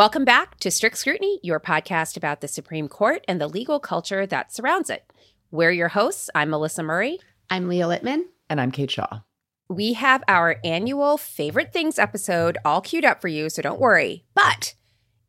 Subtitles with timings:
[0.00, 4.24] Welcome back to Strict Scrutiny, your podcast about the Supreme Court and the legal culture
[4.24, 5.04] that surrounds it.
[5.50, 6.30] We're your hosts.
[6.34, 7.18] I'm Melissa Murray.
[7.50, 8.22] I'm Leah Littman.
[8.48, 9.20] And I'm Kate Shaw.
[9.68, 14.24] We have our annual favorite things episode all queued up for you, so don't worry.
[14.34, 14.72] But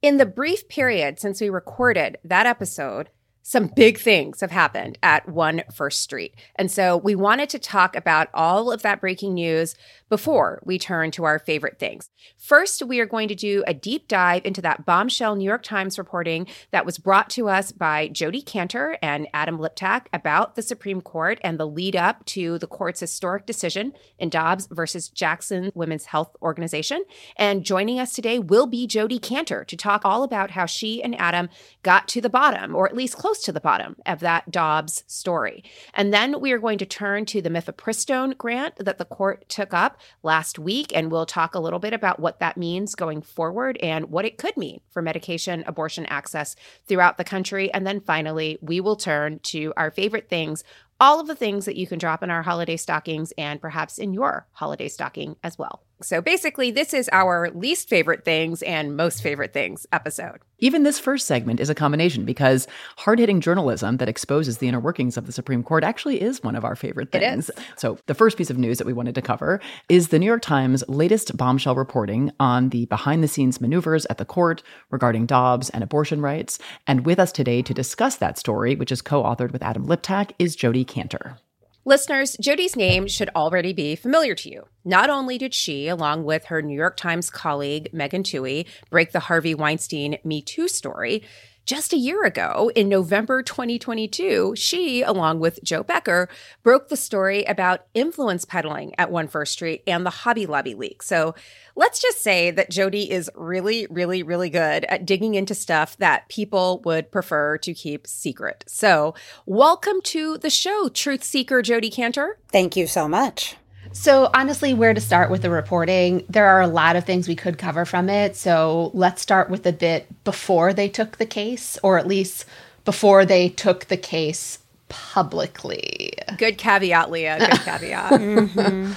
[0.02, 3.10] in the brief period since we recorded that episode,
[3.44, 6.36] some big things have happened at One First Street.
[6.56, 9.76] And so we wanted to talk about all of that breaking news
[10.12, 12.10] before we turn to our favorite things.
[12.38, 15.98] First, we are going to do a deep dive into that bombshell New York Times
[15.98, 21.00] reporting that was brought to us by Jodi Kantor and Adam Liptak about the Supreme
[21.00, 26.08] Court and the lead up to the court's historic decision in Dobbs versus Jackson Women's
[26.08, 27.06] Health Organization.
[27.38, 31.18] And joining us today will be Jodi Kantor to talk all about how she and
[31.18, 31.48] Adam
[31.84, 35.64] got to the bottom, or at least close to the bottom, of that Dobbs story.
[35.94, 39.74] And then we are going to turn to the mifepristone grant that the court took
[39.74, 40.92] up last week.
[40.96, 44.38] And we'll talk a little bit about what that means going forward and what it
[44.38, 46.56] could mean for medication abortion access
[46.88, 47.74] throughout the country.
[47.74, 50.64] And then finally, we will turn to our favorite things
[51.00, 54.14] all of the things that you can drop in our holiday stockings and perhaps in
[54.14, 55.82] your holiday stocking as well.
[56.04, 60.40] So basically, this is our least favorite things and most favorite things episode.
[60.60, 62.68] Even this first segment is a combination because
[62.98, 66.56] hard hitting journalism that exposes the inner workings of the Supreme Court actually is one
[66.56, 67.50] of our favorite things.
[67.78, 70.42] So, the first piece of news that we wanted to cover is the New York
[70.42, 75.70] Times' latest bombshell reporting on the behind the scenes maneuvers at the court regarding Dobbs
[75.72, 76.60] and abortion rights.
[76.86, 80.32] And with us today to discuss that story, which is co authored with Adam Liptak,
[80.38, 81.38] is Jodi Kantor.
[81.84, 84.68] Listeners, Jodi's name should already be familiar to you.
[84.86, 89.22] Not only did she, along with her New York Times colleague Megan Twohey, break the
[89.22, 91.24] Harvey Weinstein Me Too story,
[91.66, 96.28] just a year ago, in November 2022, she, along with Jo Becker,
[96.64, 101.04] broke the story about influence peddling at One First Street and the Hobby Lobby leak.
[101.04, 101.36] So
[101.76, 106.30] let's just say that Jodi is really, really, really good at digging into stuff that
[106.30, 108.64] people would prefer to keep secret.
[108.68, 109.14] So,
[109.46, 112.38] welcome to the show, truth seeker Jodi Kantor.
[112.52, 113.56] Thank you so much.
[113.94, 116.24] So, honestly, where to start with the reporting?
[116.30, 118.36] There are a lot of things we could cover from it.
[118.36, 122.46] So, let's start with the bit before they took the case, or at least
[122.86, 126.14] before they took the case publicly.
[126.38, 127.40] Good caveat, Leah.
[127.40, 128.12] Good caveat.
[128.12, 128.94] mm-hmm.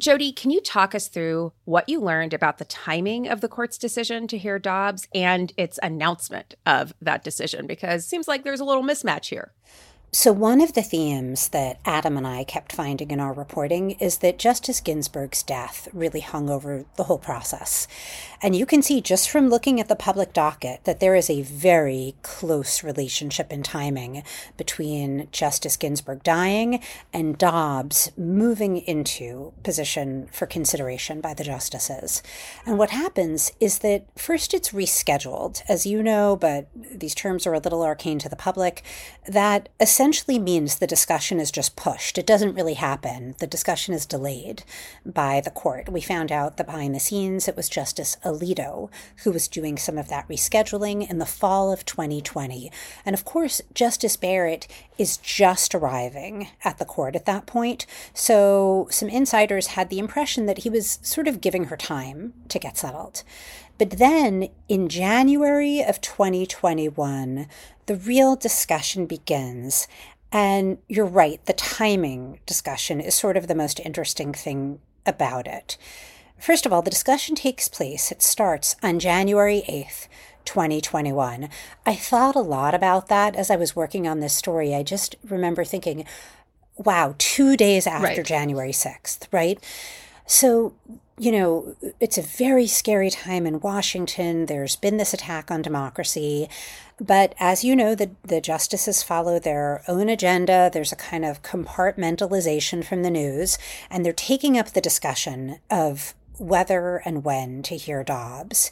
[0.00, 3.76] Jodi, can you talk us through what you learned about the timing of the court's
[3.76, 7.66] decision to hear Dobbs and its announcement of that decision?
[7.66, 9.52] Because seems like there's a little mismatch here.
[10.12, 14.18] So, one of the themes that Adam and I kept finding in our reporting is
[14.18, 17.86] that Justice Ginsburg's death really hung over the whole process.
[18.42, 21.42] And you can see just from looking at the public docket that there is a
[21.42, 24.24] very close relationship in timing
[24.56, 26.82] between Justice Ginsburg dying
[27.12, 32.20] and Dobbs moving into position for consideration by the justices.
[32.66, 37.54] And what happens is that first it's rescheduled, as you know, but these terms are
[37.54, 38.82] a little arcane to the public,
[39.28, 39.99] that essentially
[40.38, 42.16] means the discussion is just pushed.
[42.16, 43.34] It doesn't really happen.
[43.38, 44.62] The discussion is delayed
[45.04, 45.90] by the court.
[45.90, 48.88] We found out that behind the scenes it was Justice Alito
[49.24, 52.72] who was doing some of that rescheduling in the fall of 2020.
[53.04, 54.66] And of course, Justice Barrett
[54.96, 57.84] is just arriving at the court at that point.
[58.14, 62.58] So some insiders had the impression that he was sort of giving her time to
[62.58, 63.22] get settled.
[63.76, 67.48] But then in January of 2021,
[67.90, 69.88] the real discussion begins.
[70.30, 75.76] And you're right, the timing discussion is sort of the most interesting thing about it.
[76.38, 80.06] First of all, the discussion takes place, it starts on January 8th.
[80.46, 81.50] 2021.
[81.84, 84.74] I thought a lot about that as I was working on this story.
[84.74, 86.06] I just remember thinking,
[86.76, 88.24] wow, two days after right.
[88.24, 89.62] January 6th, right?
[90.26, 90.72] So,
[91.18, 94.46] you know, it's a very scary time in Washington.
[94.46, 96.48] There's been this attack on democracy.
[97.00, 100.70] But as you know, the, the justices follow their own agenda.
[100.72, 103.56] There's a kind of compartmentalization from the news,
[103.88, 108.70] and they're taking up the discussion of whether and when to hear Dobbs.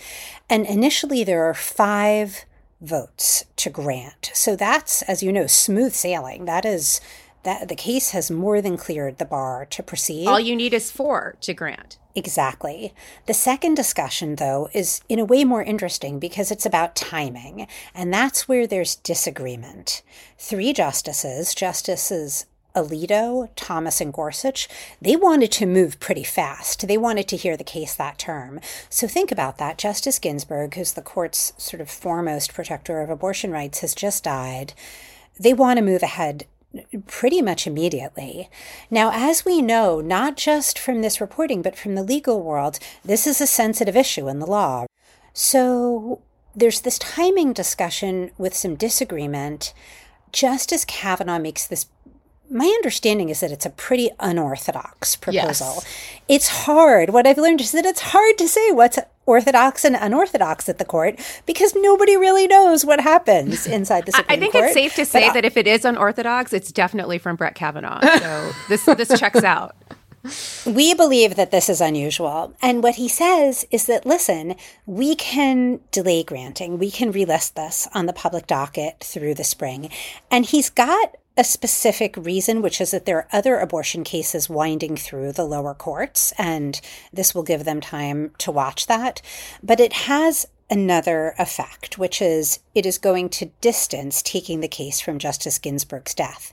[0.48, 2.44] And initially, there are five
[2.80, 4.30] votes to grant.
[4.34, 6.44] So that's, as you know, smooth sailing.
[6.44, 7.00] That is
[7.42, 10.26] that the case has more than cleared the bar to proceed.
[10.26, 11.98] All you need is four to grant.
[12.14, 12.92] Exactly.
[13.26, 18.12] The second discussion, though, is in a way more interesting because it's about timing, and
[18.12, 20.02] that's where there's disagreement.
[20.36, 24.68] Three justices, Justices Alito, Thomas, and Gorsuch,
[25.00, 26.86] they wanted to move pretty fast.
[26.86, 28.60] They wanted to hear the case that term.
[28.88, 29.78] So think about that.
[29.78, 34.74] Justice Ginsburg, who's the court's sort of foremost protector of abortion rights, has just died.
[35.38, 36.46] They want to move ahead
[37.06, 38.50] pretty much immediately.
[38.90, 43.26] Now, as we know, not just from this reporting, but from the legal world, this
[43.26, 44.86] is a sensitive issue in the law.
[45.32, 46.20] So
[46.54, 49.72] there's this timing discussion with some disagreement.
[50.32, 51.86] Justice Kavanaugh makes this
[52.50, 55.74] my understanding is that it's a pretty unorthodox proposal.
[55.76, 55.86] Yes.
[56.28, 57.10] It's hard.
[57.10, 60.84] What I've learned is that it's hard to say what's orthodox and unorthodox at the
[60.84, 64.64] court because nobody really knows what happens inside the Supreme I think court.
[64.64, 68.00] it's safe to say but, that if it is unorthodox, it's definitely from Brett Kavanaugh.
[68.00, 69.76] So this this checks out.
[70.66, 72.54] We believe that this is unusual.
[72.60, 76.78] And what he says is that, listen, we can delay granting.
[76.78, 79.90] We can relist this on the public docket through the spring.
[80.30, 84.96] And he's got a specific reason, which is that there are other abortion cases winding
[84.96, 86.80] through the lower courts, and
[87.12, 89.22] this will give them time to watch that.
[89.62, 95.00] But it has another effect, which is it is going to distance taking the case
[95.00, 96.52] from Justice Ginsburg's death.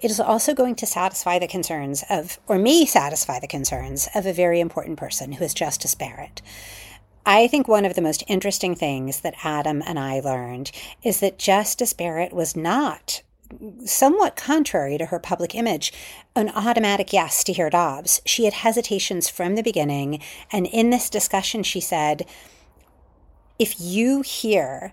[0.00, 4.24] It is also going to satisfy the concerns of, or may satisfy the concerns of
[4.24, 6.40] a very important person who is Justice Barrett.
[7.24, 10.72] I think one of the most interesting things that Adam and I learned
[11.04, 13.22] is that Justice Barrett was not
[13.84, 15.92] somewhat contrary to her public image,
[16.34, 18.20] an automatic yes to hear Dobbs.
[18.24, 20.22] She had hesitations from the beginning.
[20.50, 22.26] And in this discussion, she said,
[23.58, 24.92] if you hear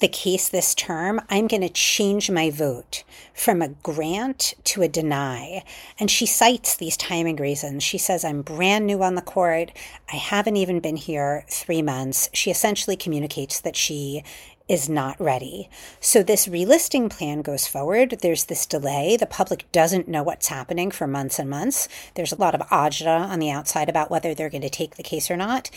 [0.00, 4.88] the case this term, I'm going to change my vote from a grant to a
[4.88, 5.62] deny.
[5.98, 7.84] And she cites these timing reasons.
[7.84, 9.70] She says, I'm brand new on the court.
[10.12, 12.28] I haven't even been here three months.
[12.32, 14.24] She essentially communicates that she
[14.68, 15.68] is not ready.
[16.00, 18.18] So this relisting plan goes forward.
[18.20, 19.16] There's this delay.
[19.16, 21.88] The public doesn't know what's happening for months and months.
[22.14, 25.02] There's a lot of agita on the outside about whether they're going to take the
[25.02, 25.70] case or not.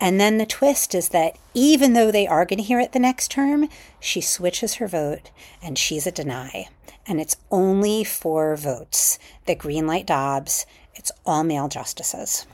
[0.00, 2.98] And then the twist is that even though they are going to hear it the
[2.98, 3.68] next term,
[4.00, 5.30] she switches her vote
[5.62, 6.68] and she's a deny.
[7.06, 10.64] And it's only four votes that greenlight Dobbs.
[10.94, 12.46] It's all male justices.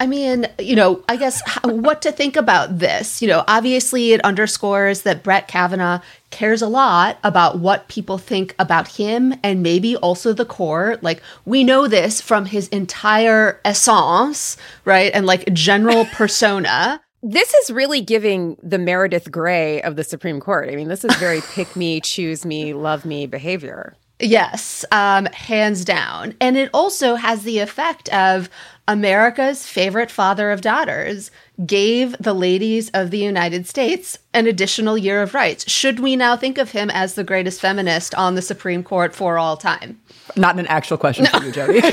[0.00, 3.20] I mean, you know, I guess what to think about this.
[3.20, 6.00] You know, obviously it underscores that Brett Kavanaugh
[6.30, 11.02] cares a lot about what people think about him and maybe also the court.
[11.02, 15.10] Like, we know this from his entire essence, right?
[15.12, 17.00] And like general persona.
[17.20, 20.70] This is really giving the Meredith Grey of the Supreme Court.
[20.70, 23.96] I mean, this is very pick me, choose me, love me behavior.
[24.20, 26.34] Yes, um, hands down.
[26.40, 28.50] And it also has the effect of
[28.88, 31.30] America's favorite father of daughters
[31.66, 35.70] gave the ladies of the United States an additional year of rights.
[35.70, 39.36] Should we now think of him as the greatest feminist on the Supreme Court for
[39.36, 40.00] all time?
[40.36, 41.38] Not an actual question no.
[41.38, 41.80] for you, Jodi.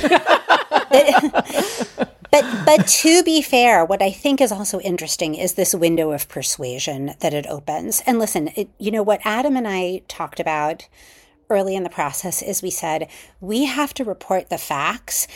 [2.32, 6.30] but but to be fair, what I think is also interesting is this window of
[6.30, 8.02] persuasion that it opens.
[8.06, 10.88] And listen, it, you know what Adam and I talked about
[11.50, 13.10] early in the process is we said
[13.42, 15.28] we have to report the facts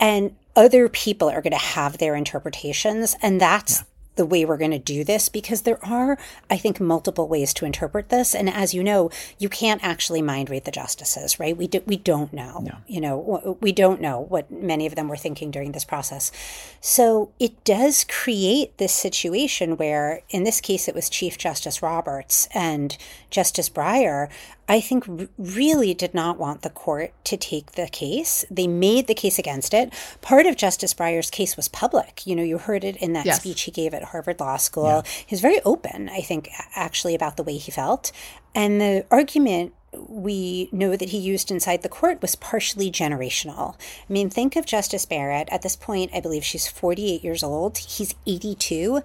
[0.00, 3.14] and other people are going to have their interpretations.
[3.22, 3.84] And that's yeah.
[4.16, 6.18] the way we're going to do this because there are,
[6.50, 8.34] I think, multiple ways to interpret this.
[8.34, 11.54] And as you know, you can't actually mind read the justices, right?
[11.54, 12.60] We, do, we don't know.
[12.64, 12.78] No.
[12.86, 16.32] You know, we don't know what many of them were thinking during this process.
[16.80, 22.48] So it does create this situation where, in this case, it was Chief Justice Roberts
[22.54, 22.96] and
[23.30, 24.28] Justice Breyer
[24.68, 25.04] I think
[25.38, 28.44] really did not want the court to take the case.
[28.50, 29.92] They made the case against it.
[30.22, 32.26] Part of Justice Breyer's case was public.
[32.26, 33.40] You know, you heard it in that yes.
[33.40, 34.86] speech he gave at Harvard Law School.
[34.86, 35.02] Yeah.
[35.26, 38.10] He was very open, I think, actually, about the way he felt.
[38.54, 39.72] And the argument
[40.08, 43.76] we know that he used inside the court was partially generational.
[44.08, 45.48] I mean, think of Justice Barrett.
[45.50, 47.78] At this point, I believe she's 48 years old.
[47.78, 49.00] He's 82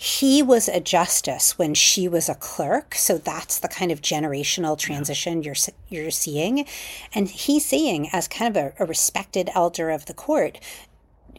[0.00, 2.94] he was a justice when she was a clerk.
[2.94, 5.46] So that's the kind of generational transition yeah.
[5.48, 6.66] you're you're seeing.
[7.12, 10.60] And he's seeing as kind of a, a, respected elder of the court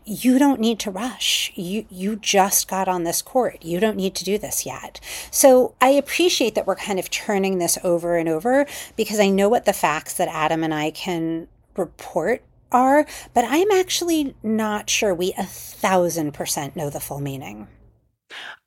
[0.06, 1.52] you don't need to rush.
[1.56, 3.64] You you just got on this court.
[3.64, 5.00] You don't need to do this yet.
[5.30, 9.50] So i appreciate that we're kind of turning this over and over because i know
[9.50, 11.48] what the facts that adam and i can
[11.78, 17.68] report are but i'm actually not sure we a thousand percent know the full meaning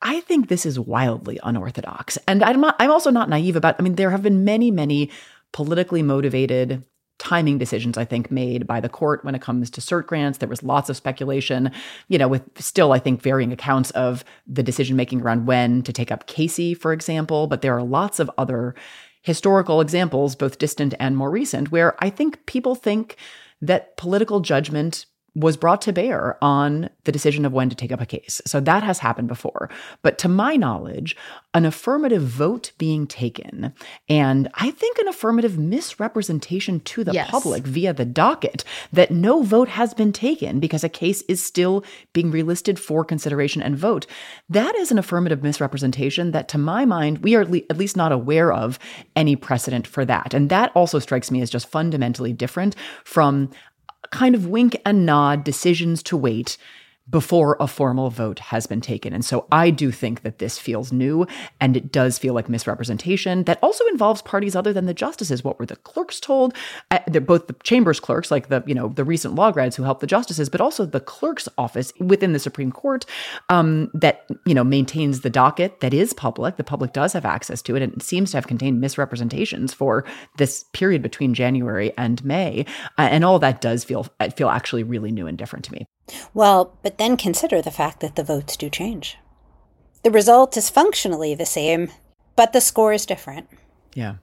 [0.01, 2.19] I think this is wildly unorthodox.
[2.27, 5.11] And I'm not, I'm also not naive about I mean there have been many many
[5.53, 6.85] politically motivated
[7.19, 10.39] timing decisions I think made by the court when it comes to cert grants.
[10.39, 11.71] There was lots of speculation,
[12.09, 15.93] you know, with still I think varying accounts of the decision making around when to
[15.93, 18.75] take up Casey for example, but there are lots of other
[19.23, 23.17] historical examples both distant and more recent where I think people think
[23.61, 28.01] that political judgment was brought to bear on the decision of when to take up
[28.01, 28.43] a case.
[28.47, 29.71] So that has happened before.
[30.03, 31.17] But to my knowledge,
[31.55, 33.73] an affirmative vote being taken,
[34.09, 37.31] and I think an affirmative misrepresentation to the yes.
[37.31, 38.63] public via the docket
[38.93, 43.63] that no vote has been taken because a case is still being relisted for consideration
[43.63, 44.07] and vote,
[44.51, 48.53] that is an affirmative misrepresentation that, to my mind, we are at least not aware
[48.53, 48.79] of
[49.17, 50.35] any precedent for that.
[50.35, 53.51] And that also strikes me as just fundamentally different from
[54.13, 56.57] kind of wink and nod decisions to wait
[57.13, 59.13] before a formal vote has been taken.
[59.13, 61.27] And so I do think that this feels new
[61.61, 65.45] and it does feel like misrepresentation that also involves parties other than the justices.
[65.45, 66.55] What were the clerks told?
[66.91, 70.01] Uh, both the chambers clerks, like the, you know, the recent law grads who helped
[70.01, 73.05] the justices, but also the clerk's office within the Supreme Court
[73.51, 76.57] um, that, you know, maintains the docket that is public.
[76.57, 80.05] The public does have access to it and it seems to have contained misrepresentations for
[80.39, 82.65] this period between January and May.
[82.99, 85.87] Uh, and all that does feel, feel actually really new and different to me.
[86.35, 89.19] Well, but then consider the fact that the votes do change.
[90.03, 91.91] The result is functionally the same,
[92.37, 93.49] but the score is different.
[93.95, 94.17] Yeah.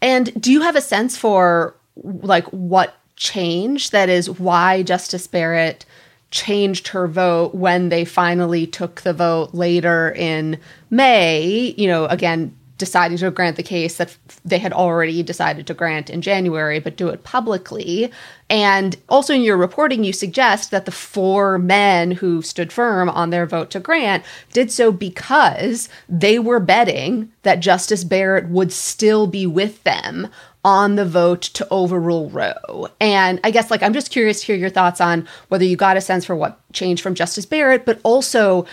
[0.00, 3.92] And do you have a sense for like what changed?
[3.92, 5.84] That is why Justice Barrett
[6.30, 10.58] changed her vote when they finally took the vote later in
[10.90, 11.74] May.
[11.76, 16.08] You know, again, deciding to grant the case that they had already decided to grant
[16.08, 18.10] in January, but do it publicly.
[18.48, 23.30] And also in your reporting, you suggest that the four men who stood firm on
[23.30, 29.26] their vote to grant did so because they were betting that Justice Barrett would still
[29.26, 30.28] be with them
[30.64, 32.88] on the vote to overrule Roe.
[33.00, 35.96] And I guess, like, I'm just curious to hear your thoughts on whether you got
[35.96, 38.66] a sense for what changed from Justice Barrett, but also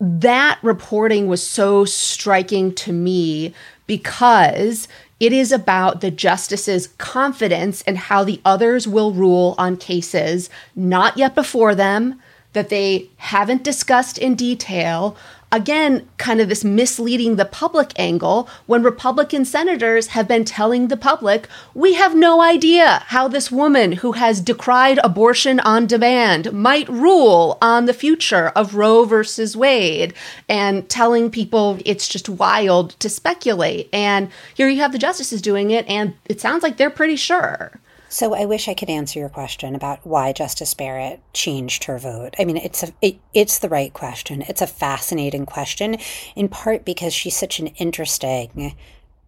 [0.00, 3.52] that reporting was so striking to me
[3.86, 4.86] because
[5.18, 11.16] it is about the justice's confidence and how the others will rule on cases not
[11.16, 12.20] yet before them,
[12.52, 15.16] that they haven't discussed in detail,
[15.50, 20.96] again, kind of this misleading the public angle when Republican senators have been telling the
[20.96, 26.88] public, we have no idea how this woman who has decried abortion on demand might
[26.88, 30.12] rule on the future of Roe versus Wade,
[30.48, 33.88] and telling people it's just wild to speculate.
[33.92, 37.80] And here you have the justices doing it, and it sounds like they're pretty sure.
[38.10, 42.34] So I wish I could answer your question about why Justice Barrett changed her vote.
[42.38, 44.42] I mean, it's a it, it's the right question.
[44.42, 45.98] It's a fascinating question,
[46.34, 48.74] in part because she's such an interesting,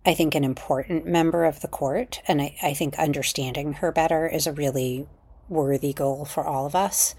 [0.07, 4.27] I think, an important member of the court, and I, I think understanding her better
[4.27, 5.07] is a really
[5.51, 7.15] worthy goal for all of us.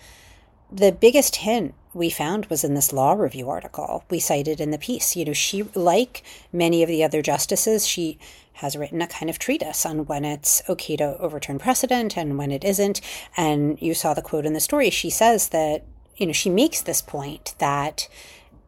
[0.72, 4.78] The biggest hint we found was in this law review article we cited in the
[4.78, 5.16] piece.
[5.16, 8.18] You know, she, like many of the other justices, she
[8.62, 12.52] has written a kind of treatise on when it's okay to overturn precedent and when
[12.52, 13.02] it isn't.
[13.36, 14.90] And you saw the quote in the story.
[14.90, 15.84] She says that,
[16.16, 18.08] you know, she makes this point that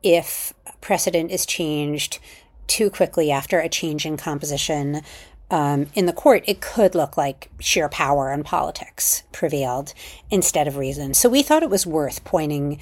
[0.02, 2.20] if precedent is changed
[2.68, 5.02] too quickly after a change in composition
[5.52, 9.94] um, in the court, it could look like sheer power and politics prevailed
[10.32, 11.14] instead of reason.
[11.14, 12.80] So we thought it was worth pointing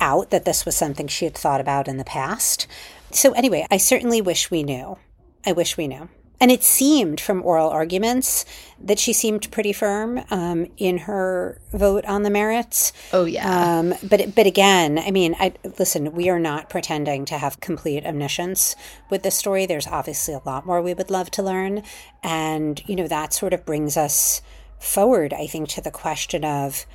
[0.00, 2.66] out that this was something she had thought about in the past.
[3.12, 4.98] So, anyway, I certainly wish we knew.
[5.46, 6.08] I wish we knew.
[6.42, 8.44] And it seemed from oral arguments
[8.80, 12.92] that she seemed pretty firm um, in her vote on the merits.
[13.12, 13.78] Oh yeah.
[13.78, 16.12] Um, but but again, I mean, I listen.
[16.12, 18.74] We are not pretending to have complete omniscience
[19.08, 19.66] with this story.
[19.66, 21.84] There's obviously a lot more we would love to learn,
[22.24, 24.42] and you know that sort of brings us
[24.80, 25.32] forward.
[25.32, 26.86] I think to the question of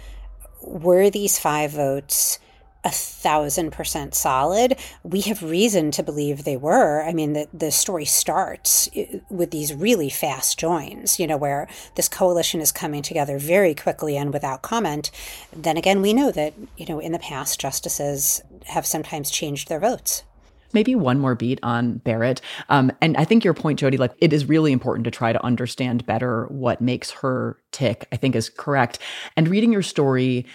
[0.61, 2.37] were these five votes
[2.87, 4.77] a thousand percent solid.
[5.03, 7.03] We have reason to believe they were.
[7.03, 11.67] I mean, the, the story starts uh, with these really fast joins, you know, where
[11.95, 15.11] this coalition is coming together very quickly and without comment.
[15.53, 19.81] Then again, we know that, you know, in the past, justices have sometimes changed their
[19.81, 20.23] votes
[20.73, 22.41] maybe one more beat on Barrett.
[22.69, 25.43] Um, and I think your point, Jodi, like it is really important to try to
[25.43, 28.99] understand better what makes her tick, I think is correct.
[29.37, 30.45] And reading your story,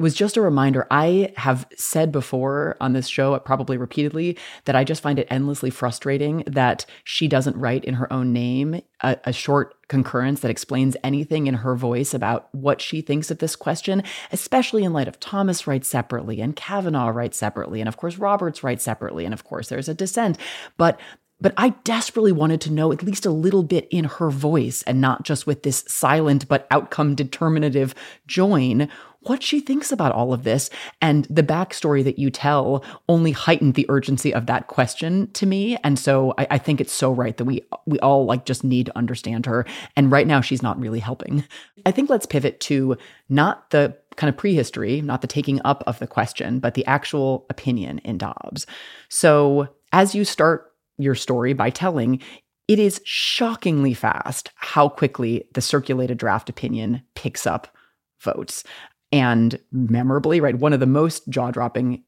[0.00, 0.86] was just a reminder.
[0.90, 5.70] I have said before on this show, probably repeatedly, that I just find it endlessly
[5.70, 10.96] frustrating that she doesn't write in her own name a, a, short concurrence that explains
[11.02, 14.02] anything in her voice about what she thinks of this question,
[14.32, 18.62] especially in light of Thomas writes separately and Kavanaugh writes separately, and of course Roberts
[18.62, 20.38] writes separately, and of course there's a dissent.
[20.76, 20.98] But
[21.40, 25.00] but I desperately wanted to know at least a little bit in her voice and
[25.00, 27.94] not just with this silent but outcome determinative
[28.26, 28.88] join
[29.22, 30.70] what she thinks about all of this.
[31.00, 35.76] And the backstory that you tell only heightened the urgency of that question to me.
[35.84, 38.86] And so I, I, think it's so right that we we all like just need
[38.86, 39.66] to understand her.
[39.96, 41.44] And right now she's not really helping.
[41.84, 42.96] I think let's pivot to
[43.28, 47.46] not the kind of prehistory, not the taking up of the question, but the actual
[47.50, 48.66] opinion in Dobbs.
[49.08, 52.20] So as you start your story by telling,
[52.68, 57.74] it is shockingly fast how quickly the circulated draft opinion picks up
[58.20, 58.64] votes.
[59.12, 62.04] And memorably, right, one of the most jaw dropping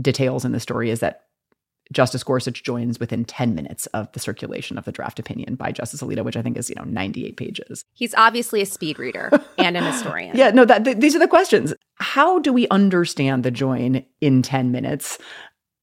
[0.00, 1.22] details in the story is that
[1.92, 6.02] Justice Gorsuch joins within 10 minutes of the circulation of the draft opinion by Justice
[6.02, 7.84] Alito, which I think is, you know, 98 pages.
[7.92, 10.36] He's obviously a speed reader and an historian.
[10.36, 11.74] yeah, no, that, th- these are the questions.
[11.96, 15.18] How do we understand the join in 10 minutes?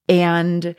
[0.10, 0.76] And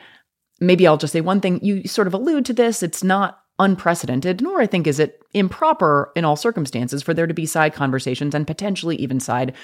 [0.61, 1.65] maybe I'll just say one thing.
[1.65, 2.83] You sort of allude to this.
[2.83, 7.35] It's not unprecedented, nor I think is it improper in all circumstances for there to
[7.35, 9.55] be side conversations and potentially even side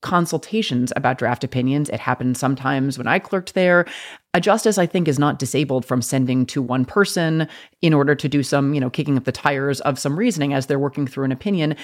[0.00, 1.88] consultations about draft opinions.
[1.88, 3.86] It happened sometimes when I clerked there.
[4.34, 7.46] A justice, I think, is not disabled from sending to one person
[7.82, 10.66] in order to do some, you know, kicking up the tires of some reasoning as
[10.66, 11.76] they're working through an opinion.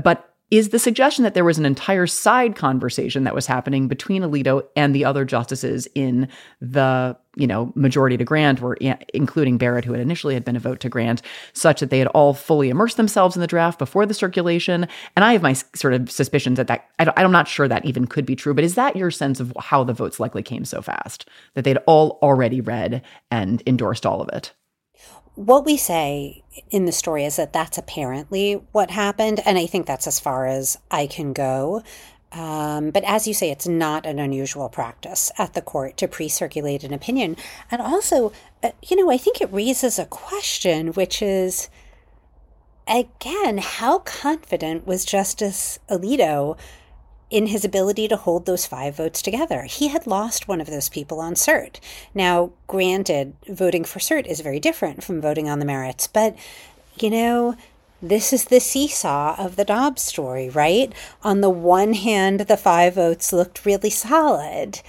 [0.00, 4.22] But is the suggestion that there was an entire side conversation that was happening between
[4.22, 6.28] Alito and the other justices in
[6.60, 8.74] the, you know, majority to grant, or
[9.12, 11.20] including Barrett, who had initially had been a vote to grant,
[11.52, 14.86] such that they had all fully immersed themselves in the draft before the circulation.
[15.16, 18.06] And I have my sort of suspicions that that I am not sure that even
[18.06, 18.54] could be true.
[18.54, 21.78] But is that your sense of how the votes likely came so fast that they'd
[21.86, 24.52] all already read and endorsed all of it?
[25.36, 29.40] What we say in the story is that that's apparently what happened.
[29.46, 31.82] And I think that's as far as I can go.
[32.32, 36.28] Um, but as you say, it's not an unusual practice at the court to pre
[36.28, 37.36] circulate an opinion.
[37.70, 41.68] And also, uh, you know, I think it raises a question, which is
[42.88, 46.56] again, how confident was Justice Alito
[47.30, 49.62] in his ability to hold those five votes together.
[49.62, 51.80] He had lost one of those people on cert.
[52.14, 56.36] Now, granted, voting for cert is very different from voting on the merits, but
[56.98, 57.56] you know,
[58.02, 60.92] this is the seesaw of the Dobbs story, right?
[61.22, 64.80] On the one hand, the five votes looked really solid.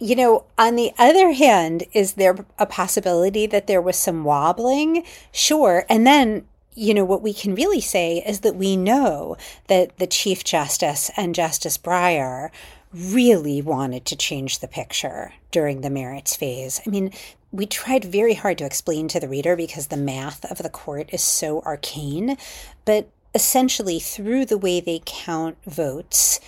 [0.00, 5.04] You know, on the other hand, is there a possibility that there was some wobbling?
[5.32, 5.84] Sure.
[5.88, 6.46] And then
[6.78, 9.36] you know, what we can really say is that we know
[9.66, 12.50] that the Chief Justice and Justice Breyer
[12.94, 16.80] really wanted to change the picture during the merits phase.
[16.86, 17.12] I mean,
[17.50, 21.10] we tried very hard to explain to the reader because the math of the court
[21.12, 22.36] is so arcane,
[22.84, 26.40] but essentially, through the way they count votes,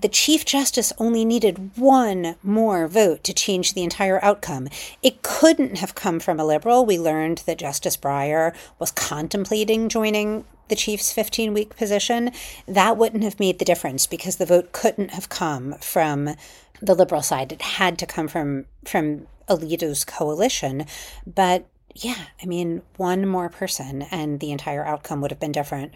[0.00, 4.68] the Chief Justice only needed one more vote to change the entire outcome.
[5.02, 6.86] It couldn't have come from a liberal.
[6.86, 12.30] We learned that Justice Breyer was contemplating joining the Chief's 15 week position.
[12.66, 16.36] That wouldn't have made the difference because the vote couldn't have come from
[16.80, 17.52] the liberal side.
[17.52, 20.86] It had to come from, from Alito's coalition.
[21.26, 25.94] But yeah, I mean, one more person and the entire outcome would have been different.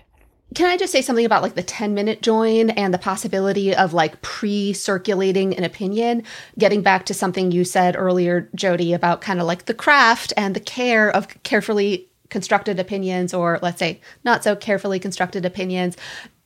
[0.55, 3.95] Can I just say something about like the 10 minute join and the possibility of
[3.95, 6.25] like pre circulating an opinion?
[6.59, 10.55] Getting back to something you said earlier, Jodi, about kind of like the craft and
[10.55, 15.97] the care of carefully constructed opinions, or let's say not so carefully constructed opinions.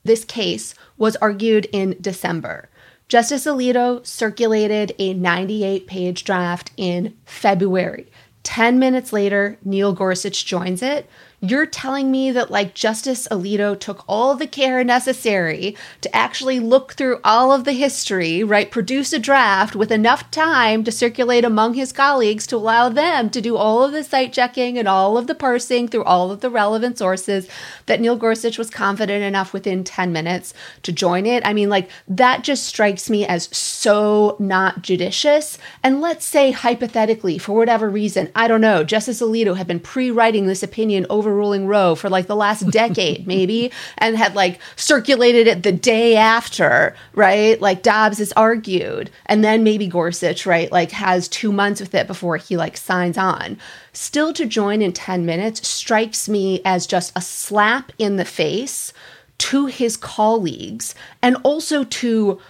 [0.04, 2.68] This case was argued in December.
[3.08, 8.06] Justice Alito circulated a 98 page draft in February.
[8.42, 11.08] 10 minutes later, Neil Gorsuch joins it
[11.40, 16.94] you're telling me that like Justice Alito took all the care necessary to actually look
[16.94, 18.70] through all of the history, right?
[18.70, 23.40] Produce a draft with enough time to circulate among his colleagues to allow them to
[23.40, 26.50] do all of the cite checking and all of the parsing through all of the
[26.50, 27.48] relevant sources
[27.84, 31.46] that Neil Gorsuch was confident enough within 10 minutes to join it.
[31.46, 35.58] I mean, like that just strikes me as so not judicious.
[35.82, 40.46] And let's say hypothetically, for whatever reason, I don't know, Justice Alito had been pre-writing
[40.46, 45.46] this opinion over overruling Roe for like the last decade, maybe, and had like circulated
[45.46, 47.60] it the day after, right?
[47.60, 49.10] Like Dobbs is argued.
[49.26, 53.18] And then maybe Gorsuch, right, like has two months with it before he like signs
[53.18, 53.58] on.
[53.92, 58.92] Still to join in 10 minutes strikes me as just a slap in the face
[59.38, 62.40] to his colleagues and also to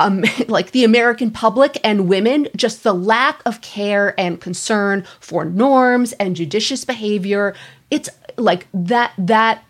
[0.00, 5.44] um, like the American public and women, just the lack of care and concern for
[5.44, 7.54] norms and judicious behavior.
[7.90, 9.64] It's like that that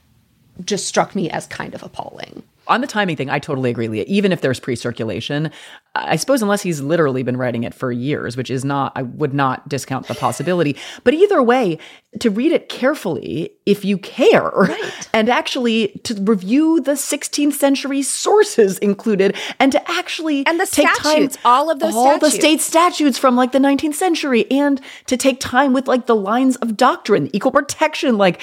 [0.65, 2.43] just struck me as kind of appalling.
[2.69, 4.05] On the timing thing, I totally agree, Leah.
[4.07, 5.51] Even if there's pre-circulation,
[5.95, 9.35] I suppose unless he's literally been writing it for years, which is not, I would
[9.35, 10.77] not discount the possibility.
[11.03, 11.79] But either way,
[12.19, 15.09] to read it carefully if you care right.
[15.15, 20.89] and actually to review the 16th century sources included and to actually and the take
[20.97, 22.33] statutes, time, all of those all statutes.
[22.33, 26.17] the state statutes from like the 19th century and to take time with like the
[26.17, 28.41] lines of doctrine, equal protection, like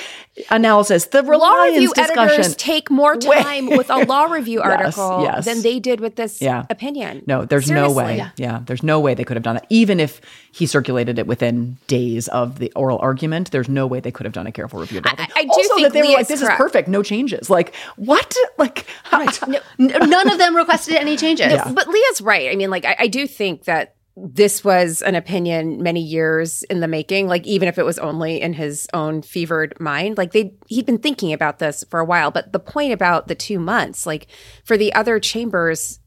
[0.49, 2.19] analysis, the reliance law review discussion.
[2.19, 5.45] editors take more time with a law review article yes, yes.
[5.45, 6.65] than they did with this yeah.
[6.69, 7.21] opinion.
[7.27, 7.89] No, there's Seriously.
[7.89, 8.17] no way.
[8.17, 8.29] Yeah.
[8.37, 9.65] yeah, there's no way they could have done that.
[9.69, 10.21] Even if
[10.51, 14.33] he circulated it within days of the oral argument, there's no way they could have
[14.33, 15.01] done a careful review.
[15.03, 16.53] I, I do also, think that they were like, "This correct.
[16.53, 18.35] is perfect, no changes." Like what?
[18.57, 19.39] Like right.
[19.77, 21.51] no, none of them requested any changes.
[21.51, 21.71] Yeah.
[21.71, 22.51] But Leah's right.
[22.51, 26.79] I mean, like I, I do think that this was an opinion many years in
[26.79, 30.51] the making like even if it was only in his own fevered mind like they
[30.65, 34.07] he'd been thinking about this for a while but the point about the 2 months
[34.07, 34.25] like
[34.63, 35.99] for the other chambers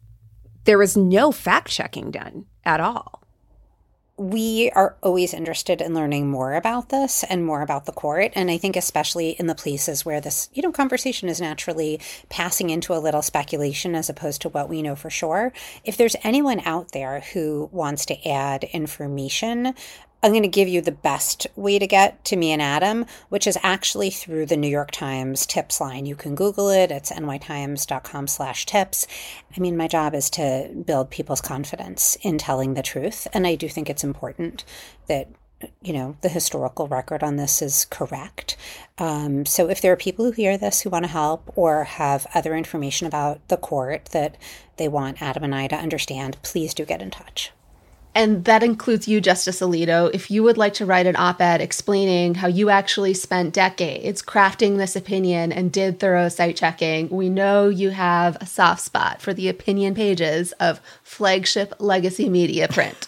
[0.64, 3.20] there was no fact checking done at all
[4.20, 8.30] we are always interested in learning more about this and more about the court.
[8.34, 12.68] And I think, especially in the places where this, you know, conversation is naturally passing
[12.68, 15.54] into a little speculation as opposed to what we know for sure.
[15.86, 19.74] If there's anyone out there who wants to add information,
[20.22, 23.46] I'm going to give you the best way to get to me and Adam, which
[23.46, 26.04] is actually through the New York Times tips line.
[26.04, 26.90] You can Google it.
[26.90, 29.06] It's nytimes.com slash tips.
[29.56, 33.26] I mean, my job is to build people's confidence in telling the truth.
[33.32, 34.64] And I do think it's important
[35.06, 35.28] that
[35.82, 38.56] you know, the historical record on this is correct.
[38.98, 42.26] Um, so if there are people who hear this who want to help or have
[42.34, 44.36] other information about the court that
[44.78, 47.52] they want Adam and I to understand, please do get in touch.
[48.14, 50.10] And that includes you, Justice Alito.
[50.12, 54.20] If you would like to write an op ed explaining how you actually spent decades
[54.20, 59.22] crafting this opinion and did thorough cite checking, we know you have a soft spot
[59.22, 63.06] for the opinion pages of flagship legacy media print.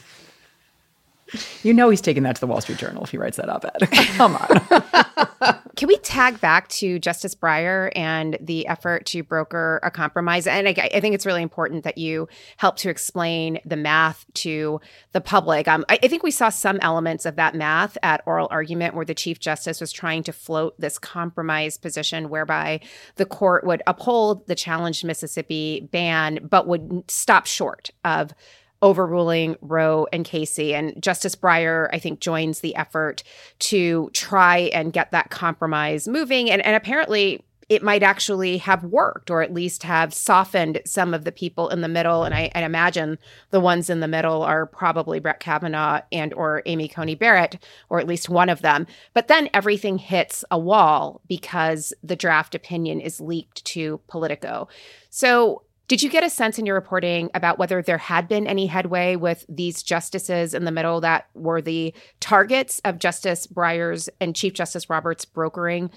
[1.62, 3.64] You know he's taking that to the Wall Street Journal if he writes that op
[3.64, 3.88] ed.
[4.16, 5.58] Come on.
[5.76, 10.46] Can we tag back to Justice Breyer and the effort to broker a compromise?
[10.46, 14.80] And I, I think it's really important that you help to explain the math to
[15.12, 15.68] the public.
[15.68, 19.06] Um, I, I think we saw some elements of that math at oral argument where
[19.06, 22.80] the Chief Justice was trying to float this compromise position whereby
[23.16, 28.34] the court would uphold the challenged Mississippi ban, but would stop short of
[28.82, 30.74] overruling Roe and Casey.
[30.74, 33.22] And Justice Breyer, I think, joins the effort
[33.60, 36.50] to try and get that compromise moving.
[36.50, 41.24] And, and apparently, it might actually have worked or at least have softened some of
[41.24, 43.18] the people in the middle and I, I, imagine
[43.50, 47.98] the ones in the middle are probably brett kavanaugh and or amy coney barrett or
[47.98, 53.00] at least one of them but then everything hits a wall because the draft opinion
[53.00, 54.68] is leaked to politico
[55.08, 55.62] so
[55.92, 59.14] did you get a sense in your reporting about whether there had been any headway
[59.14, 64.55] with these justices in the middle that were the targets of Justice Breyer's and Chief
[64.55, 65.90] Justice Roberts brokering?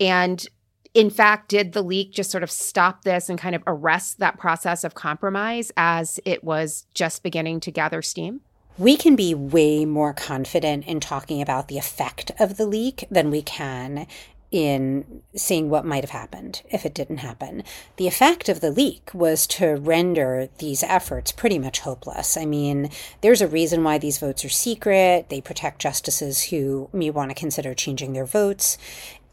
[0.00, 0.48] And
[0.94, 4.38] in fact, did the leak just sort of stop this and kind of arrest that
[4.38, 8.40] process of compromise as it was just beginning to gather steam?
[8.78, 13.30] We can be way more confident in talking about the effect of the leak than
[13.30, 14.06] we can
[14.54, 17.64] in seeing what might have happened if it didn't happen.
[17.96, 22.36] The effect of the leak was to render these efforts pretty much hopeless.
[22.36, 22.88] I mean,
[23.20, 25.28] there's a reason why these votes are secret.
[25.28, 28.78] They protect justices who may want to consider changing their votes.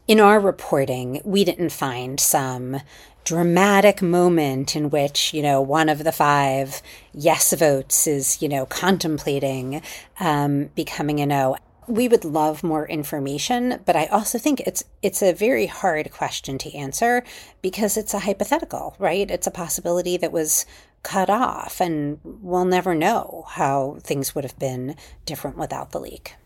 [0.08, 2.80] In our reporting, we didn't find some
[3.22, 6.82] dramatic moment in which, you know, one of the five
[7.14, 9.82] yes votes is, you know, contemplating
[10.18, 11.56] um, becoming a no
[11.86, 16.58] we would love more information, but I also think it's it's a very hard question
[16.58, 17.24] to answer
[17.60, 19.30] because it's a hypothetical, right?
[19.30, 20.64] It's a possibility that was
[21.02, 24.94] cut off and we'll never know how things would have been
[25.26, 26.36] different without the leak.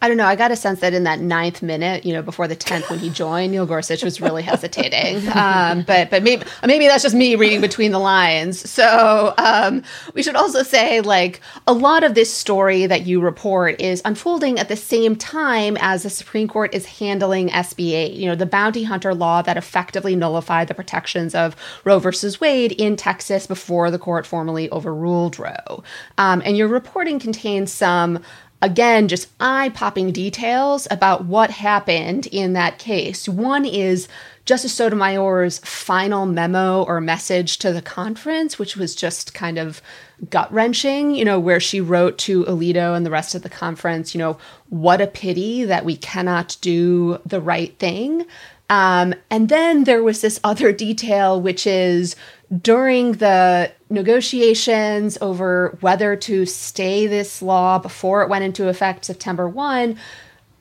[0.00, 0.26] I don't know.
[0.26, 3.00] I got a sense that in that ninth minute, you know, before the tenth when
[3.00, 5.28] he joined, Neil Gorsuch was really hesitating.
[5.38, 8.68] Um, but but maybe maybe that's just me reading between the lines.
[8.68, 9.82] So um,
[10.14, 14.58] we should also say like a lot of this story that you report is unfolding
[14.58, 18.12] at the same time as the Supreme Court is handling SB 8.
[18.14, 22.72] You know, the bounty hunter law that effectively nullified the protections of Roe versus Wade
[22.72, 25.84] in Texas before the court formally overruled Roe.
[26.18, 28.20] Um, and your reporting contains some
[28.60, 33.28] again, just eye popping details about what happened in that case.
[33.28, 34.08] One is
[34.44, 39.82] Justice Sotomayor's final memo or message to the conference, which was just kind of
[40.30, 44.14] gut wrenching, you know, where she wrote to Alito and the rest of the conference,
[44.14, 44.38] you know,
[44.70, 48.26] what a pity that we cannot do the right thing.
[48.70, 52.16] Um, and then there was this other detail, which is
[52.62, 59.48] during the negotiations over whether to stay this law before it went into effect September
[59.48, 59.96] 1,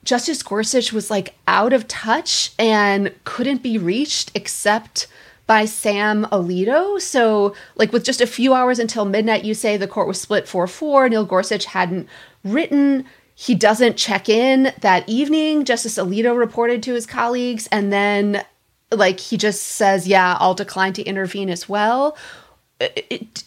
[0.03, 5.07] Justice Gorsuch was like out of touch and couldn't be reached except
[5.47, 6.99] by Sam Alito.
[7.01, 10.47] So, like, with just a few hours until midnight, you say the court was split
[10.47, 11.09] 4 4.
[11.09, 12.07] Neil Gorsuch hadn't
[12.43, 13.05] written.
[13.39, 15.63] He doesn't check in that evening.
[15.63, 18.43] Justice Alito reported to his colleagues, and then,
[18.91, 22.17] like, he just says, Yeah, I'll decline to intervene as well
[22.79, 23.43] it,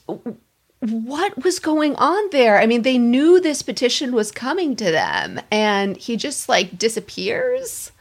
[0.80, 2.58] what was going on there?
[2.58, 7.92] I mean, they knew this petition was coming to them, and he just like disappears.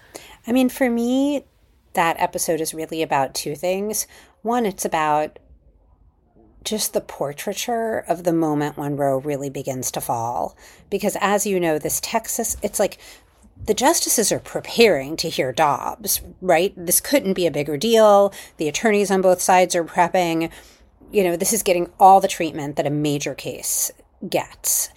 [0.48, 1.46] I mean, for me,
[1.94, 4.08] that episode is really about two things.
[4.42, 5.40] One, it's about
[6.64, 10.58] just the portraiture of the moment when Roe really begins to fall.
[10.90, 12.98] Because as you know, this Texas, it's like
[13.66, 16.74] the justices are preparing to hear Dobbs, right?
[16.76, 18.34] This couldn't be a bigger deal.
[18.58, 20.52] The attorneys on both sides are prepping
[21.12, 23.92] you know, this is getting all the treatment that a major case
[24.28, 24.90] gets.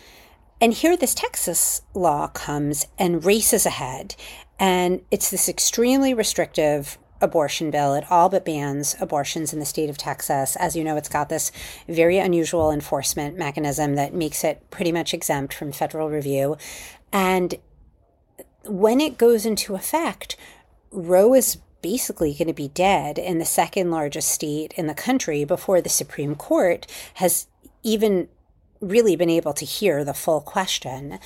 [0.60, 4.14] And here, this Texas law comes and races ahead.
[4.58, 7.94] And it's this extremely restrictive abortion bill.
[7.94, 10.56] It all but bans abortions in the state of Texas.
[10.56, 11.52] As you know, it's got this
[11.88, 16.56] very unusual enforcement mechanism that makes it pretty much exempt from federal review.
[17.12, 17.54] And
[18.64, 20.36] when it goes into effect,
[20.90, 25.44] Roe is basically going to be dead in the second largest state in the country
[25.44, 27.46] before the Supreme Court has
[27.82, 28.28] even
[28.80, 31.18] really been able to hear the full question.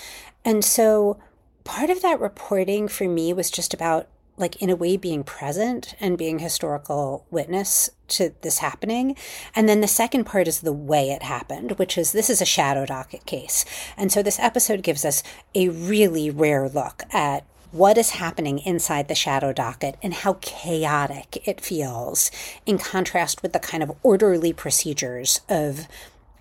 [0.45, 1.19] And so
[1.65, 5.95] part of that reporting for me was just about like in a way being present
[6.01, 9.17] and being historical witness to this happening
[9.55, 12.47] and then the second part is the way it happened which is this is a
[12.47, 13.65] shadow docket case
[13.97, 15.23] and so this episode gives us
[15.55, 21.47] a really rare look at what is happening inside the shadow docket and how chaotic
[21.47, 22.31] it feels
[22.65, 25.87] in contrast with the kind of orderly procedures of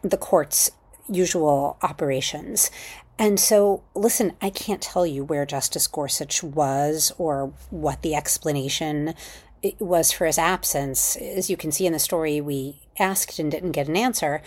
[0.02, 0.72] the court's
[1.10, 2.72] usual operations.
[3.18, 9.14] And so, listen, I can't tell you where Justice Gorsuch was or what the explanation
[9.80, 11.16] was for his absence.
[11.16, 14.42] As you can see in the story, we asked and didn't get an answer.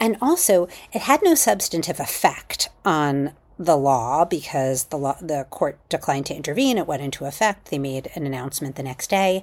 [0.00, 5.78] And also, it had no substantive effect on the law because the law, the court
[5.88, 6.78] declined to intervene.
[6.78, 7.70] It went into effect.
[7.70, 9.42] They made an announcement the next day.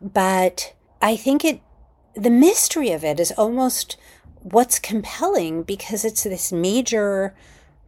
[0.00, 1.60] But I think it,
[2.14, 3.96] the mystery of it is almost
[4.42, 7.34] what's compelling because it's this major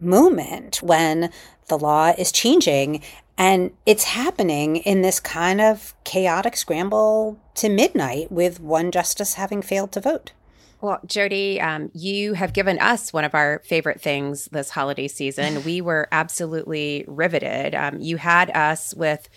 [0.00, 1.30] moment when
[1.68, 3.02] the law is changing
[3.36, 9.62] and it's happening in this kind of chaotic scramble to midnight with one justice having
[9.62, 10.32] failed to vote.
[10.80, 15.62] Well, Jodi, um, you have given us one of our favorite things this holiday season.
[15.64, 17.74] we were absolutely riveted.
[17.74, 19.28] Um, you had us with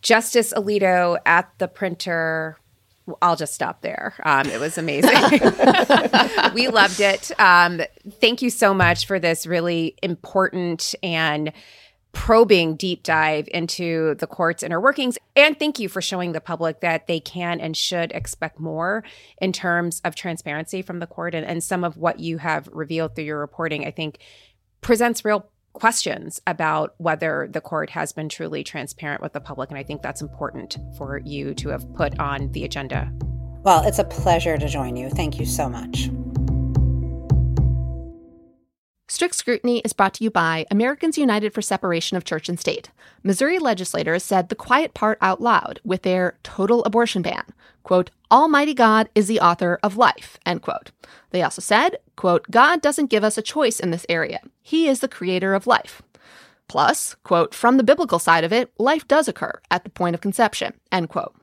[0.00, 2.56] Justice Alito at the printer.
[3.20, 4.14] I'll just stop there.
[4.24, 5.10] Um, it was amazing.
[6.54, 7.30] we loved it.
[7.38, 7.80] Um,
[8.20, 11.52] thank you so much for this really important and
[12.12, 15.18] probing deep dive into the court's inner workings.
[15.34, 19.02] And thank you for showing the public that they can and should expect more
[19.40, 21.34] in terms of transparency from the court.
[21.34, 24.18] And, and some of what you have revealed through your reporting, I think,
[24.82, 29.70] presents real questions about whether the court has been truly transparent with the public.
[29.70, 33.10] And I think that's important for you to have put on the agenda.
[33.62, 35.08] Well, it's a pleasure to join you.
[35.10, 36.10] Thank you so much.
[39.08, 42.90] Strict Scrutiny is brought to you by Americans United for Separation of Church and State.
[43.22, 47.44] Missouri legislators said the quiet part out loud with their total abortion ban.
[47.82, 50.92] Quote, Almighty God is the author of life, end quote.
[51.30, 54.40] They also said, quote, God doesn't give us a choice in this area.
[54.62, 56.00] He is the creator of life.
[56.68, 60.20] Plus, quote, from the biblical side of it, life does occur at the point of
[60.20, 61.34] conception, end quote.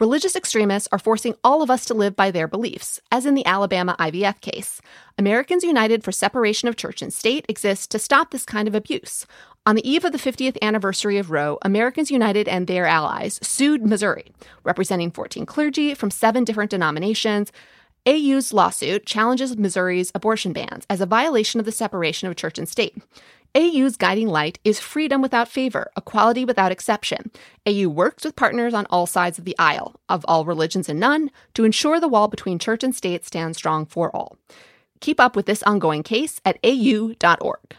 [0.00, 3.46] Religious extremists are forcing all of us to live by their beliefs, as in the
[3.46, 4.80] Alabama IVF case.
[5.16, 9.24] Americans United for Separation of Church and State exists to stop this kind of abuse.
[9.64, 13.86] On the eve of the 50th anniversary of Roe, Americans United and their allies sued
[13.86, 14.32] Missouri,
[14.64, 17.52] representing 14 clergy from seven different denominations.
[18.04, 22.68] AU's lawsuit challenges Missouri's abortion bans as a violation of the separation of church and
[22.68, 22.96] state.
[23.56, 27.30] AU's guiding light is freedom without favor, equality without exception.
[27.64, 31.30] AU works with partners on all sides of the aisle, of all religions and none,
[31.54, 34.36] to ensure the wall between church and state stands strong for all.
[34.98, 37.76] Keep up with this ongoing case at au.org.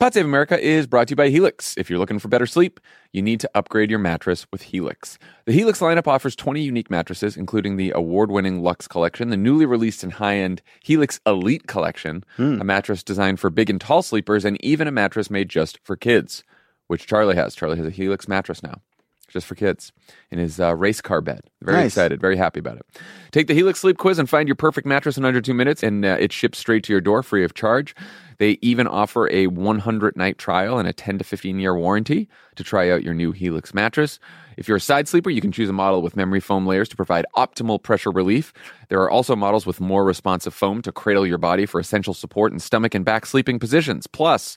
[0.00, 1.76] Pod Save America is brought to you by Helix.
[1.76, 2.78] If you're looking for better sleep,
[3.12, 5.18] you need to upgrade your mattress with Helix.
[5.44, 9.66] The Helix lineup offers 20 unique mattresses, including the award winning Lux Collection, the newly
[9.66, 12.60] released and high end Helix Elite Collection, hmm.
[12.60, 15.96] a mattress designed for big and tall sleepers, and even a mattress made just for
[15.96, 16.44] kids,
[16.86, 17.56] which Charlie has.
[17.56, 18.80] Charlie has a Helix mattress now.
[19.28, 19.92] Just for kids
[20.30, 21.42] in his uh, race car bed.
[21.60, 21.92] Very Nice.
[21.92, 22.86] excited, very happy about it.
[23.30, 26.02] Take the Helix Sleep Quiz and find your perfect mattress in under two minutes, and
[26.04, 27.94] uh, it ships straight to your door free of charge.
[28.38, 32.64] They even offer a 100 night trial and a 10 to 15 year warranty to
[32.64, 34.18] try out your new Helix mattress.
[34.56, 36.96] If you're a side sleeper, you can choose a model with memory foam layers to
[36.96, 38.54] provide optimal pressure relief.
[38.88, 42.52] There are also models with more responsive foam to cradle your body for essential support
[42.52, 44.06] in stomach and back sleeping positions.
[44.06, 44.56] Plus,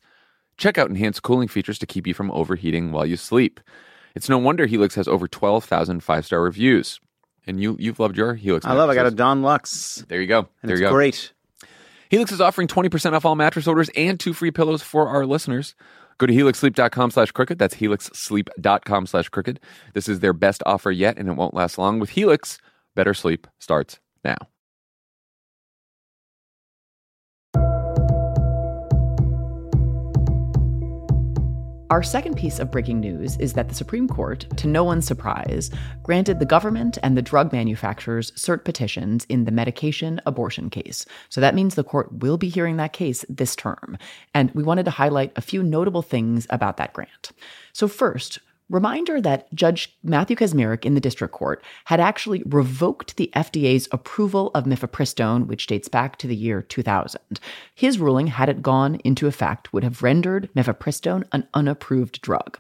[0.58, 3.60] check out enhanced cooling features to keep you from overheating while you sleep.
[4.16, 7.00] It's no wonder Helix has over 12,000 five star reviews.
[7.48, 8.90] And you, you've loved your Helix I love.
[8.90, 9.12] I got a.
[9.12, 10.06] Dawn Lux.
[10.08, 10.40] There you go.
[10.62, 10.92] And there it's you go.
[10.92, 11.34] great.
[12.10, 15.76] Helix is offering 20% off all mattress orders and two free pillows for our listeners.
[16.18, 17.58] Go to helixsleep.com slash crooked.
[17.58, 19.60] That's helixsleep.com slash crooked.
[19.94, 22.00] This is their best offer yet, and it won't last long.
[22.00, 22.60] With Helix,
[22.96, 24.38] better sleep starts now.
[31.92, 35.70] Our second piece of breaking news is that the Supreme Court, to no one's surprise,
[36.04, 41.06] granted the government and the drug manufacturers cert petitions in the medication abortion case.
[41.28, 43.98] So that means the court will be hearing that case this term.
[44.34, 47.34] And we wanted to highlight a few notable things about that grant.
[47.74, 48.40] So, first,
[48.72, 54.50] Reminder that Judge Matthew Kacsmaryk in the district court had actually revoked the FDA's approval
[54.56, 57.20] of mifepristone, which dates back to the year 2000.
[57.76, 62.60] His ruling, had it gone into effect, would have rendered mifepristone an unapproved drug.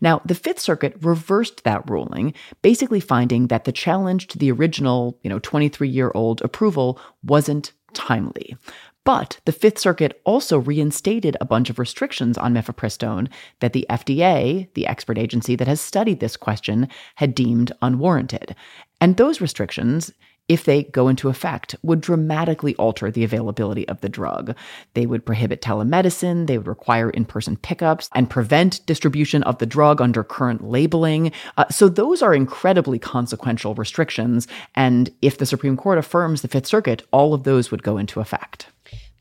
[0.00, 5.16] Now, the Fifth Circuit reversed that ruling, basically finding that the challenge to the original,
[5.22, 8.56] you know, 23-year-old approval wasn't timely.
[9.04, 14.68] But the Fifth Circuit also reinstated a bunch of restrictions on mifepristone that the FDA,
[14.74, 18.54] the expert agency that has studied this question, had deemed unwarranted.
[19.00, 20.12] And those restrictions,
[20.48, 24.56] if they go into effect, would dramatically alter the availability of the drug.
[24.94, 29.66] They would prohibit telemedicine, they would require in person pickups, and prevent distribution of the
[29.66, 31.32] drug under current labeling.
[31.56, 34.46] Uh, so, those are incredibly consequential restrictions.
[34.76, 38.20] And if the Supreme Court affirms the Fifth Circuit, all of those would go into
[38.20, 38.68] effect.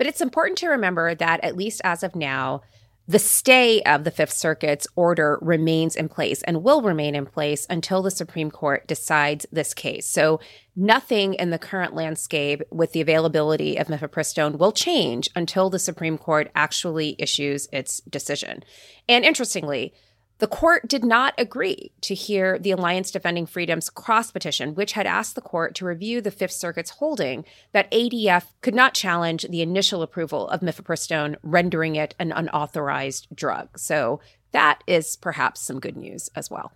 [0.01, 2.63] But it's important to remember that, at least as of now,
[3.07, 7.67] the stay of the Fifth Circuit's order remains in place and will remain in place
[7.69, 10.07] until the Supreme Court decides this case.
[10.07, 10.39] So,
[10.75, 16.17] nothing in the current landscape with the availability of mifepristone will change until the Supreme
[16.17, 18.63] Court actually issues its decision.
[19.07, 19.93] And interestingly,
[20.41, 25.05] the court did not agree to hear the Alliance Defending Freedom's cross petition, which had
[25.05, 29.61] asked the court to review the Fifth Circuit's holding that ADF could not challenge the
[29.61, 33.77] initial approval of mifepristone, rendering it an unauthorized drug.
[33.77, 34.19] So
[34.51, 36.71] that is perhaps some good news as well.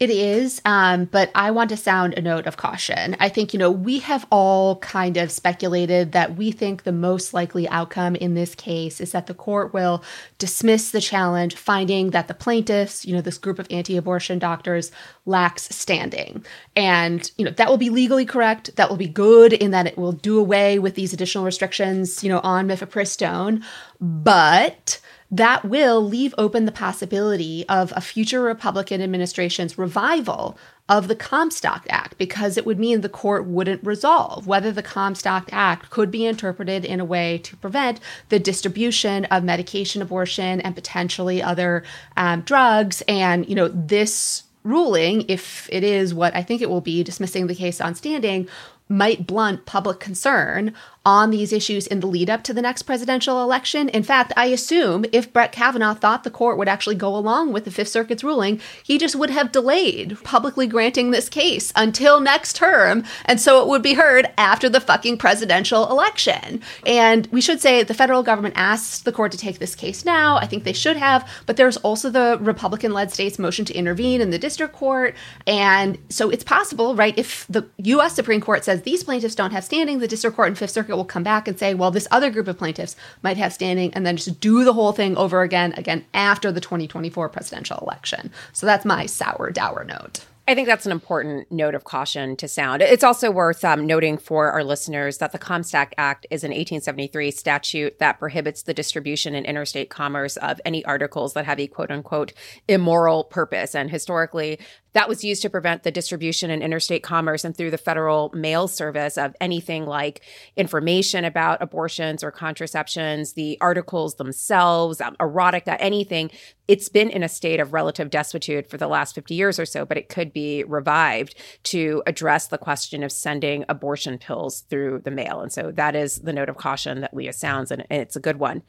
[0.00, 3.14] It is, um, but I want to sound a note of caution.
[3.20, 7.34] I think, you know, we have all kind of speculated that we think the most
[7.34, 10.02] likely outcome in this case is that the court will
[10.38, 14.90] dismiss the challenge, finding that the plaintiffs, you know, this group of anti abortion doctors,
[15.26, 16.46] lacks standing.
[16.74, 18.74] And, you know, that will be legally correct.
[18.76, 22.30] That will be good in that it will do away with these additional restrictions, you
[22.30, 23.62] know, on mifepristone.
[24.00, 24.98] But
[25.30, 31.86] that will leave open the possibility of a future Republican administration's revival of the Comstock
[31.88, 36.26] Act because it would mean the court wouldn't resolve whether the Comstock Act could be
[36.26, 41.84] interpreted in a way to prevent the distribution of medication abortion and potentially other
[42.16, 43.02] um, drugs.
[43.06, 47.46] And, you know, this ruling, if it is what I think it will be, dismissing
[47.46, 48.48] the case on standing,
[48.88, 53.42] might blunt public concern on these issues in the lead up to the next presidential
[53.42, 53.88] election.
[53.88, 57.64] In fact, I assume if Brett Kavanaugh thought the court would actually go along with
[57.64, 62.54] the Fifth Circuit's ruling, he just would have delayed publicly granting this case until next
[62.54, 63.04] term.
[63.24, 66.60] And so it would be heard after the fucking presidential election.
[66.84, 70.36] And we should say the federal government asked the court to take this case now.
[70.36, 71.26] I think they should have.
[71.46, 75.14] But there's also the Republican led state's motion to intervene in the district court.
[75.46, 77.16] And so it's possible, right?
[77.16, 78.14] If the U.S.
[78.14, 81.04] Supreme Court says these plaintiffs don't have standing, the district court and Fifth Circuit will
[81.04, 84.16] come back and say, well, this other group of plaintiffs might have standing, and then
[84.16, 88.32] just do the whole thing over again, again after the 2024 presidential election.
[88.52, 90.24] So that's my sour, dour note.
[90.48, 92.82] I think that's an important note of caution to sound.
[92.82, 97.30] It's also worth um, noting for our listeners that the Comstock Act is an 1873
[97.30, 101.92] statute that prohibits the distribution in interstate commerce of any articles that have a quote
[101.92, 102.32] unquote
[102.66, 103.76] immoral purpose.
[103.76, 104.58] And historically,
[104.92, 108.68] that was used to prevent the distribution in interstate commerce and through the federal mail
[108.68, 110.22] service of anything like
[110.56, 116.30] information about abortions or contraceptions, the articles themselves, um, erotica, anything.
[116.66, 119.84] It's been in a state of relative desuetude for the last 50 years or so,
[119.84, 121.34] but it could be revived
[121.64, 125.40] to address the question of sending abortion pills through the mail.
[125.40, 128.38] And so that is the note of caution that Leah sounds, and it's a good
[128.38, 128.62] one.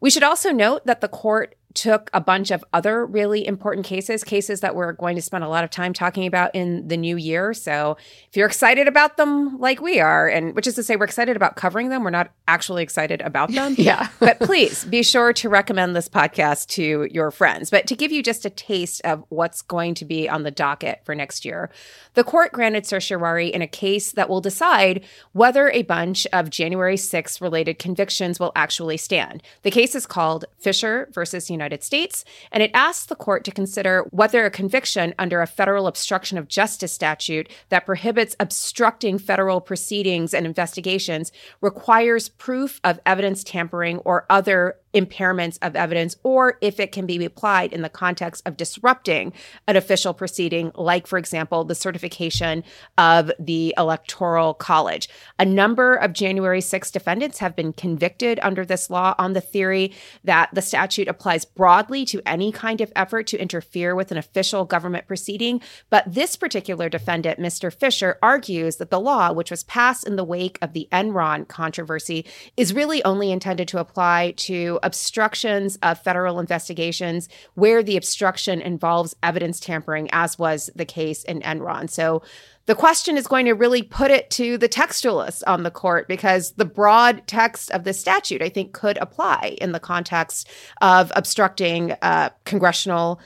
[0.00, 4.24] We should also note that the court took a bunch of other really important cases,
[4.24, 7.16] cases that we're going to spend a lot of time talking about in the new
[7.16, 7.52] year.
[7.52, 7.96] So
[8.28, 11.36] if you're excited about them like we are, and which is to say, we're excited
[11.36, 13.74] about covering them, we're not actually excited about them.
[13.78, 14.08] yeah.
[14.18, 17.70] but please be sure to recommend this podcast to your friends.
[17.70, 21.02] But to give you just a taste of what's going to be on the docket
[21.04, 21.70] for next year,
[22.14, 26.96] the court granted certiorari in a case that will decide whether a bunch of January
[26.96, 29.42] 6th related convictions will actually stand.
[29.62, 34.06] The case is called Fisher versus United States, and it asks the court to consider
[34.10, 40.34] whether a conviction under a federal obstruction of justice statute that prohibits obstructing federal proceedings
[40.34, 46.92] and investigations requires proof of evidence tampering or other impairments of evidence, or if it
[46.92, 49.32] can be applied in the context of disrupting
[49.66, 52.64] an official proceeding, like, for example, the certification
[52.96, 55.08] of the Electoral College.
[55.38, 59.92] A number of January 6 defendants have been convicted under this law on the theory
[60.24, 64.64] that the statute applies broadly to any kind of effort to interfere with an official
[64.64, 65.60] government proceeding.
[65.90, 67.72] But this particular defendant, Mr.
[67.72, 72.24] Fisher, argues that the law, which was passed in the wake of the Enron controversy,
[72.56, 79.14] is really only intended to apply to obstructions of federal investigations where the obstruction involves
[79.22, 81.90] evidence tampering, as was the case in Enron.
[81.90, 82.22] So
[82.66, 86.52] the question is going to really put it to the textualists on the court because
[86.52, 90.50] the broad text of the statute, I think, could apply in the context
[90.82, 93.20] of obstructing uh, congressional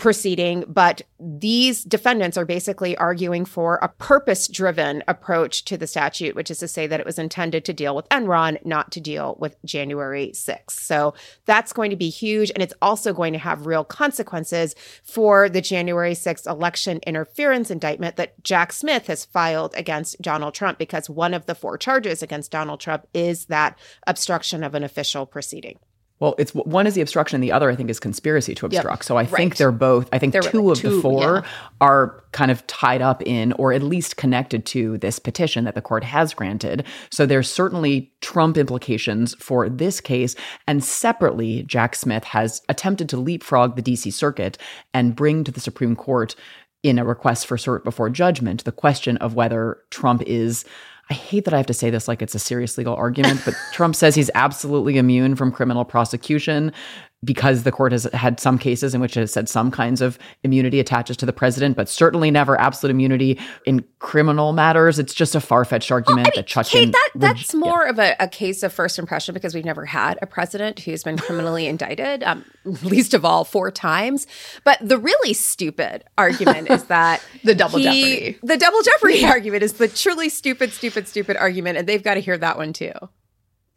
[0.00, 6.34] proceeding, but these defendants are basically arguing for a purpose driven approach to the statute,
[6.34, 9.36] which is to say that it was intended to deal with Enron, not to deal
[9.38, 10.70] with January 6th.
[10.70, 12.50] So that's going to be huge.
[12.50, 14.74] And it's also going to have real consequences
[15.04, 20.78] for the January 6th election interference indictment that Jack Smith has filed against Donald Trump,
[20.78, 25.26] because one of the four charges against Donald Trump is that obstruction of an official
[25.26, 25.78] proceeding.
[26.20, 29.00] Well, it's one is the obstruction, and the other I think is conspiracy to obstruct.
[29.00, 29.04] Yep.
[29.04, 29.30] So I right.
[29.30, 30.08] think they're both.
[30.12, 31.50] I think they're two really, of two, the four yeah.
[31.80, 35.80] are kind of tied up in, or at least connected to this petition that the
[35.80, 36.84] court has granted.
[37.10, 43.16] So there's certainly Trump implications for this case, and separately, Jack Smith has attempted to
[43.16, 44.10] leapfrog the D.C.
[44.10, 44.58] Circuit
[44.92, 46.36] and bring to the Supreme Court
[46.82, 50.64] in a request for cert before judgment the question of whether Trump is
[51.10, 53.54] I hate that I have to say this like it's a serious legal argument, but
[53.72, 56.72] Trump says he's absolutely immune from criminal prosecution
[57.22, 60.18] because the court has had some cases in which it has said some kinds of
[60.42, 64.98] immunity attaches to the president, but certainly never absolute immunity in criminal matters.
[64.98, 66.66] It's just a far fetched argument well, I mean, that.
[66.66, 67.90] Kate, that, that's more yeah.
[67.90, 71.18] of a, a, case of first impression because we've never had a president who's been
[71.18, 74.26] criminally indicted, um, least of all four times.
[74.64, 78.38] But the really stupid argument is that the double he, jeopardy.
[78.42, 82.20] The double jeopardy argument is the truly stupid, stupid, stupid argument, and they've got to
[82.20, 82.92] hear that one too.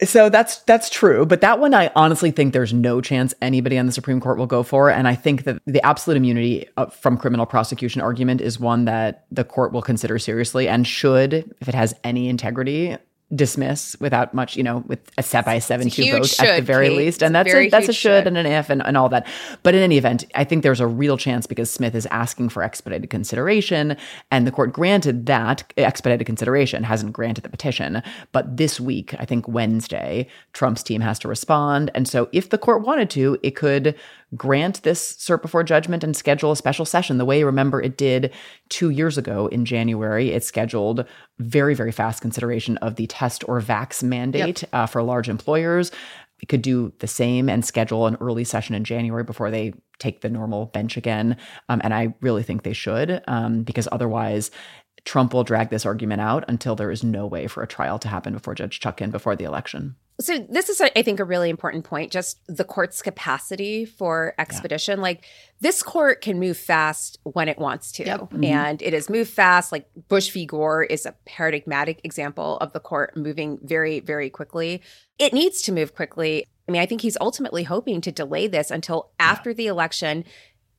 [0.06, 3.86] So that's that's true, but that one I honestly think there's no chance anybody on
[3.86, 7.18] the Supreme Court will go for, and I think that the absolute immunity uh, from
[7.18, 11.76] criminal prosecution argument is one that the court will consider seriously and should, if it
[11.76, 12.98] has any integrity,
[13.36, 16.62] dismiss without much, you know, with a set by seven two vote should, at the
[16.62, 16.98] very Kate.
[16.98, 17.24] least.
[17.24, 19.28] And it's that's a, that's a should, should, and an if and, and all that.
[19.64, 22.64] But in any event, I think there's a real chance because Smith is asking for
[22.64, 23.98] expedited consideration,
[24.32, 28.02] and the court granted that expedited consideration, hasn't granted the petition.
[28.32, 31.92] But this week, I think Wednesday, Trump's team has to respond.
[31.96, 33.96] And so if the court wanted to, it could
[34.36, 38.34] grant this cert before judgment and schedule a special session the way remember it did
[38.70, 40.32] two years ago in January.
[40.32, 41.06] It scheduled
[41.40, 44.70] very, very fast consideration of the test or vax mandate yep.
[44.74, 45.92] uh, for large employers.
[46.42, 50.22] It could do the same and schedule an early session in January before they take
[50.22, 51.38] the normal bench again.
[51.70, 54.52] Um, and I really think they should, um, because otherwise,
[55.06, 58.08] Trump will drag this argument out until there is no way for a trial to
[58.08, 59.96] happen before Judge Chutkan before the election.
[60.22, 62.12] So this is, I think, a really important point.
[62.12, 65.00] Just the court's capacity for expedition.
[65.00, 65.04] Yeah.
[65.04, 65.26] Like
[65.60, 68.20] this court can move fast when it wants to, yep.
[68.22, 68.44] mm-hmm.
[68.44, 69.72] and it has moved fast.
[69.72, 70.46] Like Bush v.
[70.46, 74.82] Gore is a paradigmatic example of the court moving very, very quickly.
[75.18, 76.46] It needs to move quickly.
[76.68, 79.56] I mean, I think he's ultimately hoping to delay this until after yeah.
[79.56, 80.26] the election,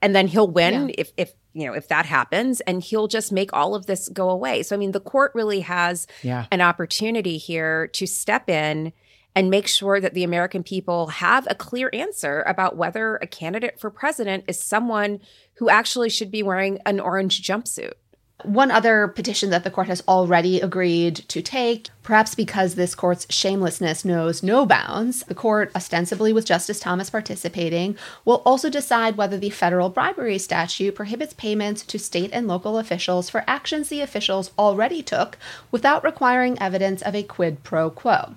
[0.00, 0.94] and then he'll win yeah.
[0.98, 4.30] if if you know if that happens, and he'll just make all of this go
[4.30, 4.62] away.
[4.62, 6.46] So I mean, the court really has yeah.
[6.50, 8.92] an opportunity here to step in
[9.34, 13.80] and make sure that the American people have a clear answer about whether a candidate
[13.80, 15.20] for president is someone
[15.54, 17.94] who actually should be wearing an orange jumpsuit.
[18.42, 23.32] One other petition that the court has already agreed to take, perhaps because this court's
[23.32, 29.38] shamelessness knows no bounds, the court, ostensibly with Justice Thomas participating, will also decide whether
[29.38, 34.50] the federal bribery statute prohibits payments to state and local officials for actions the officials
[34.58, 35.38] already took
[35.70, 38.34] without requiring evidence of a quid pro quo.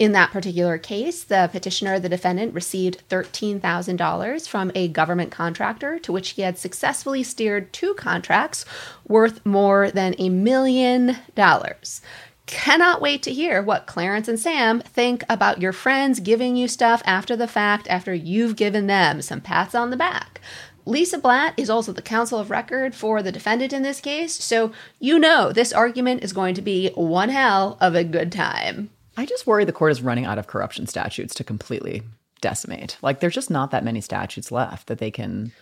[0.00, 6.10] In that particular case, the petitioner, the defendant, received $13,000 from a government contractor to
[6.10, 8.64] which he had successfully steered two contracts
[9.06, 12.00] worth more than a million dollars.
[12.46, 17.02] Cannot wait to hear what Clarence and Sam think about your friends giving you stuff
[17.04, 20.40] after the fact, after you've given them some pats on the back.
[20.86, 24.72] Lisa Blatt is also the counsel of record for the defendant in this case, so
[24.98, 28.88] you know this argument is going to be one hell of a good time.
[29.16, 32.02] I just worry the court is running out of corruption statutes to completely
[32.40, 32.96] decimate.
[33.02, 35.52] Like there's just not that many statutes left that they can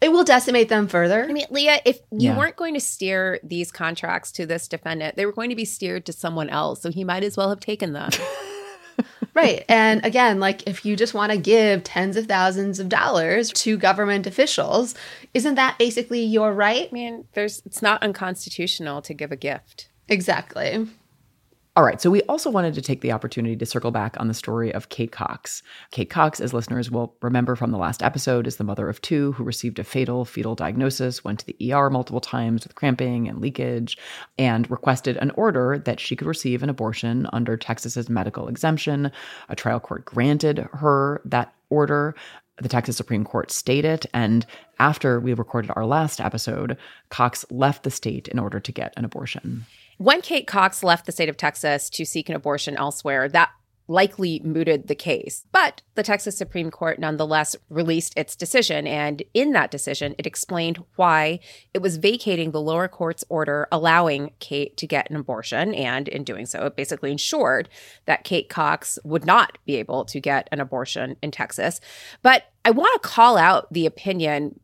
[0.00, 1.24] it will decimate them further.
[1.28, 2.38] I mean, Leah, if you yeah.
[2.38, 6.06] weren't going to steer these contracts to this defendant, they were going to be steered
[6.06, 6.80] to someone else.
[6.80, 8.10] So he might as well have taken them.
[9.34, 9.62] right.
[9.68, 13.76] And again, like if you just want to give tens of thousands of dollars to
[13.76, 14.94] government officials,
[15.34, 16.88] isn't that basically your right?
[16.90, 19.90] I mean, there's it's not unconstitutional to give a gift.
[20.08, 20.88] Exactly.
[21.80, 24.34] All right, so we also wanted to take the opportunity to circle back on the
[24.34, 25.62] story of Kate Cox.
[25.90, 29.32] Kate Cox, as listeners will remember from the last episode, is the mother of two
[29.32, 33.40] who received a fatal fetal diagnosis, went to the ER multiple times with cramping and
[33.40, 33.96] leakage,
[34.38, 39.10] and requested an order that she could receive an abortion under Texas's medical exemption.
[39.48, 42.14] A trial court granted her that order
[42.58, 44.04] the Texas Supreme Court stayed it.
[44.12, 44.44] And
[44.78, 46.76] after we recorded our last episode,
[47.08, 49.64] Cox left the state in order to get an abortion.
[50.00, 53.50] When Kate Cox left the state of Texas to seek an abortion elsewhere, that
[53.86, 55.44] likely mooted the case.
[55.52, 58.86] But the Texas Supreme Court nonetheless released its decision.
[58.86, 61.40] And in that decision, it explained why
[61.74, 65.74] it was vacating the lower court's order allowing Kate to get an abortion.
[65.74, 67.68] And in doing so, it basically ensured
[68.06, 71.78] that Kate Cox would not be able to get an abortion in Texas.
[72.22, 74.60] But I want to call out the opinion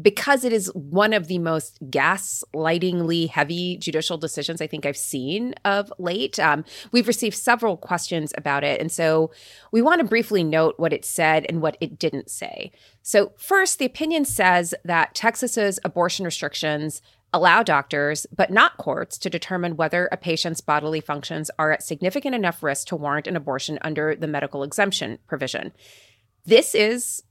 [0.00, 5.54] because it is one of the most gaslightingly heavy judicial decisions I think I've seen
[5.64, 6.38] of late.
[6.38, 8.80] Um, we've received several questions about it.
[8.80, 9.30] And so
[9.70, 12.72] we want to briefly note what it said and what it didn't say.
[13.02, 17.02] So, first, the opinion says that Texas's abortion restrictions
[17.34, 22.34] allow doctors, but not courts, to determine whether a patient's bodily functions are at significant
[22.34, 25.72] enough risk to warrant an abortion under the medical exemption provision.
[26.46, 27.24] This is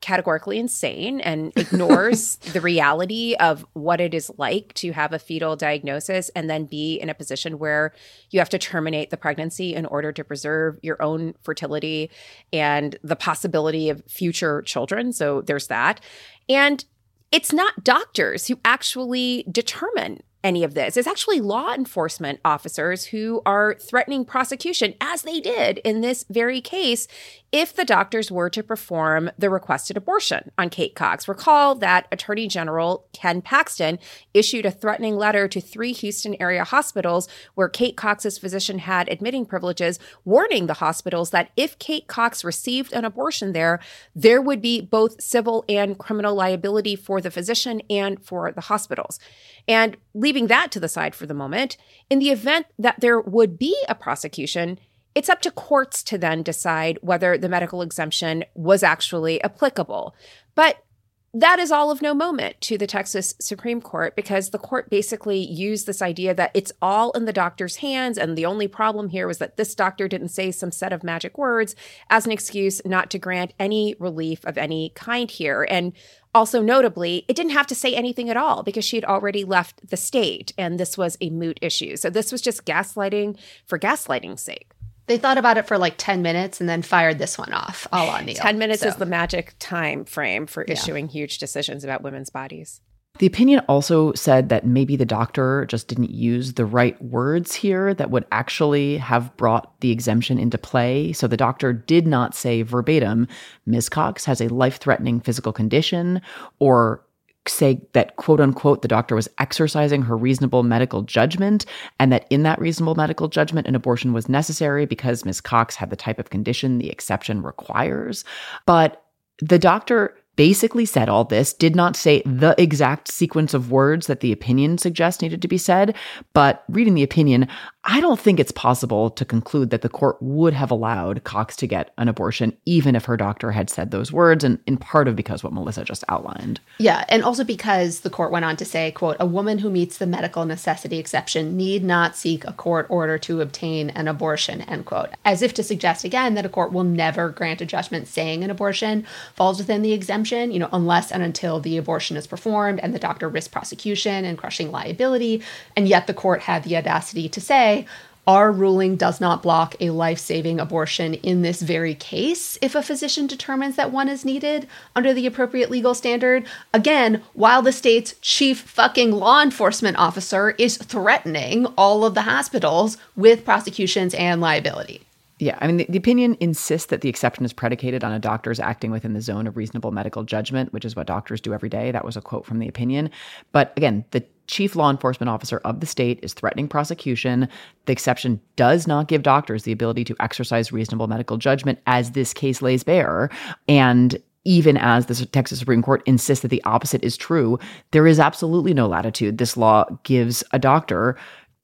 [0.00, 5.56] categorically insane and ignores the reality of what it is like to have a fetal
[5.56, 7.92] diagnosis and then be in a position where
[8.30, 12.10] you have to terminate the pregnancy in order to preserve your own fertility
[12.52, 15.12] and the possibility of future children.
[15.12, 16.00] So there's that.
[16.48, 16.84] And
[17.30, 20.96] it's not doctors who actually determine any of this.
[20.96, 26.60] It's actually law enforcement officers who are threatening prosecution, as they did in this very
[26.60, 27.08] case,
[27.50, 31.26] if the doctors were to perform the requested abortion on Kate Cox.
[31.26, 33.98] Recall that Attorney General Ken Paxton
[34.34, 39.46] issued a threatening letter to three Houston area hospitals where Kate Cox's physician had admitting
[39.46, 43.80] privileges, warning the hospitals that if Kate Cox received an abortion there,
[44.14, 49.18] there would be both civil and criminal liability for the physician and for the hospitals.
[49.66, 49.96] And
[50.28, 51.78] leaving that to the side for the moment,
[52.10, 54.78] in the event that there would be a prosecution,
[55.14, 60.14] it's up to courts to then decide whether the medical exemption was actually applicable.
[60.54, 60.84] But
[61.32, 65.38] that is all of no moment to the Texas Supreme Court because the court basically
[65.38, 68.18] used this idea that it's all in the doctor's hands.
[68.18, 71.38] And the only problem here was that this doctor didn't say some set of magic
[71.38, 71.74] words
[72.10, 75.66] as an excuse not to grant any relief of any kind here.
[75.70, 75.94] And
[76.34, 79.88] also, notably, it didn't have to say anything at all because she had already left
[79.88, 81.96] the state and this was a moot issue.
[81.96, 84.70] So this was just gaslighting for gaslighting's sake.
[85.06, 88.08] They thought about it for like 10 minutes and then fired this one off, all
[88.10, 88.34] on Neil.
[88.36, 90.74] 10 minutes So- is the magic time frame for Yeah.
[90.74, 92.80] issuing huge decisions about women's bodies.
[93.18, 97.92] The opinion also said that maybe the doctor just didn't use the right words here
[97.94, 101.12] that would actually have brought the exemption into play.
[101.12, 103.26] So the doctor did not say verbatim,
[103.66, 103.88] Ms.
[103.88, 106.22] Cox has a life threatening physical condition,
[106.60, 107.04] or
[107.46, 111.64] say that quote unquote the doctor was exercising her reasonable medical judgment
[111.98, 115.40] and that in that reasonable medical judgment an abortion was necessary because Ms.
[115.40, 118.22] Cox had the type of condition the exception requires.
[118.66, 119.02] But
[119.40, 124.20] the doctor basically said all this, did not say the exact sequence of words that
[124.20, 125.96] the opinion suggests needed to be said.
[126.32, 127.48] But reading the opinion,
[127.82, 131.66] I don't think it's possible to conclude that the court would have allowed Cox to
[131.66, 135.16] get an abortion, even if her doctor had said those words, and in part of
[135.16, 136.60] because what Melissa just outlined.
[136.78, 139.98] Yeah, and also because the court went on to say, quote, a woman who meets
[139.98, 144.84] the medical necessity exception need not seek a court order to obtain an abortion, end
[144.86, 145.08] quote.
[145.24, 148.50] As if to suggest again that a court will never grant a judgment saying an
[148.50, 152.94] abortion falls within the exemption, you know, unless and until the abortion is performed and
[152.94, 155.42] the doctor risks prosecution and crushing liability.
[155.76, 157.86] And yet the court had the audacity to say,
[158.28, 162.82] our ruling does not block a life saving abortion in this very case if a
[162.82, 166.46] physician determines that one is needed under the appropriate legal standard.
[166.74, 172.98] Again, while the state's chief fucking law enforcement officer is threatening all of the hospitals
[173.16, 175.07] with prosecutions and liability.
[175.40, 178.58] Yeah, I mean, the, the opinion insists that the exception is predicated on a doctor's
[178.58, 181.92] acting within the zone of reasonable medical judgment, which is what doctors do every day.
[181.92, 183.10] That was a quote from the opinion.
[183.52, 187.48] But again, the chief law enforcement officer of the state is threatening prosecution.
[187.86, 192.34] The exception does not give doctors the ability to exercise reasonable medical judgment, as this
[192.34, 193.30] case lays bare.
[193.68, 197.58] And even as the Texas Supreme Court insists that the opposite is true,
[197.90, 199.38] there is absolutely no latitude.
[199.38, 201.16] This law gives a doctor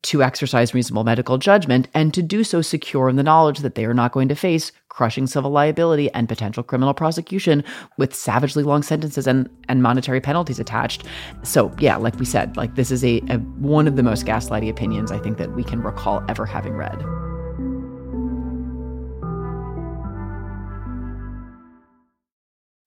[0.05, 3.85] to exercise reasonable medical judgment and to do so secure in the knowledge that they
[3.85, 7.65] are not going to face crushing civil liability and potential criminal prosecution
[7.99, 11.05] with savagely long sentences and, and monetary penalties attached.
[11.43, 14.71] So yeah, like we said, like this is a, a one of the most gaslighty
[14.71, 17.03] opinions I think that we can recall ever having read.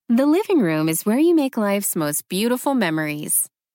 [0.09, 3.49] The living room is where you make life's most beautiful memories.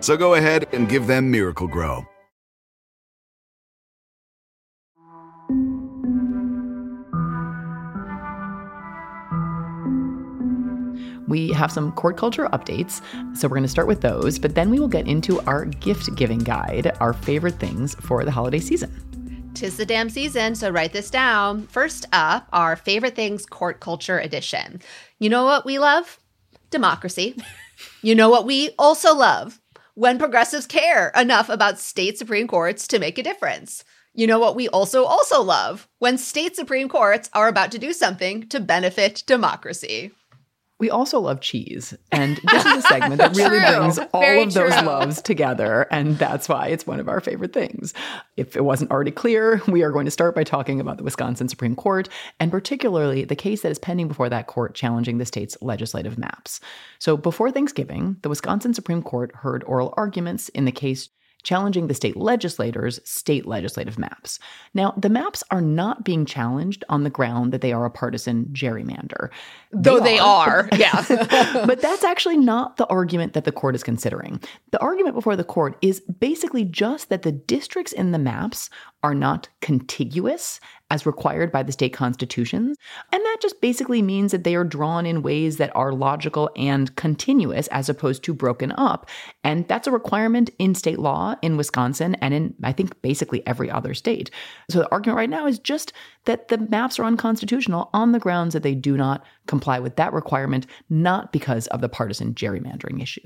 [0.00, 2.06] So go ahead and give them Miracle-Gro.
[11.28, 13.00] We have some court culture updates,
[13.36, 16.12] so we're going to start with those, but then we will get into our gift
[16.16, 19.50] giving guide, our favorite things for the holiday season.
[19.54, 21.68] Tis the damn season, so write this down.
[21.68, 24.80] First up, our favorite things court culture edition.
[25.20, 26.18] You know what we love?
[26.70, 27.36] Democracy.
[28.02, 29.59] you know what we also love?
[30.00, 33.84] When progressives care enough about state Supreme Courts to make a difference.
[34.14, 35.88] You know what we also also love?
[35.98, 40.12] When state Supreme Courts are about to do something to benefit democracy.
[40.80, 44.54] We also love cheese, and this is a segment that really brings all Very of
[44.54, 44.86] those true.
[44.86, 47.92] loves together, and that's why it's one of our favorite things.
[48.38, 51.48] If it wasn't already clear, we are going to start by talking about the Wisconsin
[51.48, 52.08] Supreme Court,
[52.40, 56.60] and particularly the case that is pending before that court challenging the state's legislative maps.
[56.98, 61.10] So, before Thanksgiving, the Wisconsin Supreme Court heard oral arguments in the case
[61.42, 64.38] challenging the state legislators' state legislative maps.
[64.74, 68.46] Now, the maps are not being challenged on the ground that they are a partisan
[68.52, 69.30] gerrymander.
[69.72, 70.68] Though they are.
[70.80, 71.04] Yeah.
[71.66, 74.40] but that's actually not the argument that the court is considering.
[74.70, 78.70] The argument before the court is basically just that the districts in the maps
[79.02, 82.76] are not contiguous as required by the state constitutions.
[83.12, 86.94] And that just basically means that they are drawn in ways that are logical and
[86.96, 89.08] continuous as opposed to broken up.
[89.44, 93.70] And that's a requirement in state law in Wisconsin and in, I think, basically every
[93.70, 94.30] other state.
[94.68, 95.92] So the argument right now is just
[96.24, 100.12] that the maps are unconstitutional on the grounds that they do not comply with that
[100.12, 103.20] requirement, not because of the partisan gerrymandering issue.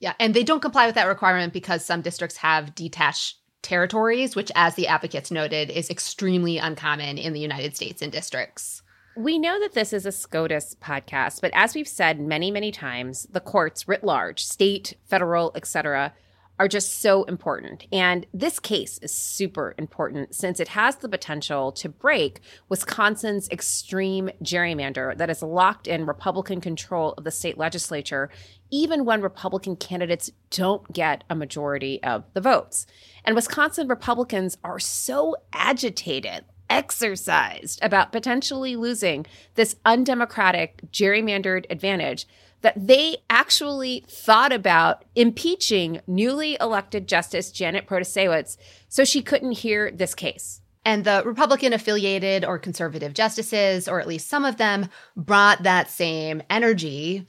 [0.00, 3.36] Yeah, and they don't comply with that requirement because some districts have detached
[3.66, 8.82] territories, which, as the advocates noted, is extremely uncommon in the United States in districts.
[9.16, 13.26] We know that this is a SCOTUS podcast, but as we've said many, many times,
[13.30, 16.12] the courts writ large, state, federal, etc.,
[16.58, 17.86] are just so important.
[17.92, 24.30] And this case is super important since it has the potential to break Wisconsin's extreme
[24.42, 28.30] gerrymander that has locked in Republican control of the state legislature,
[28.70, 32.86] even when Republican candidates don't get a majority of the votes.
[33.24, 42.26] And Wisconsin Republicans are so agitated exercised about potentially losing this undemocratic gerrymandered advantage
[42.62, 48.56] that they actually thought about impeaching newly elected Justice Janet Protasiewicz
[48.88, 50.60] so she couldn't hear this case.
[50.84, 55.90] And the Republican affiliated or conservative justices, or at least some of them, brought that
[55.90, 57.26] same energy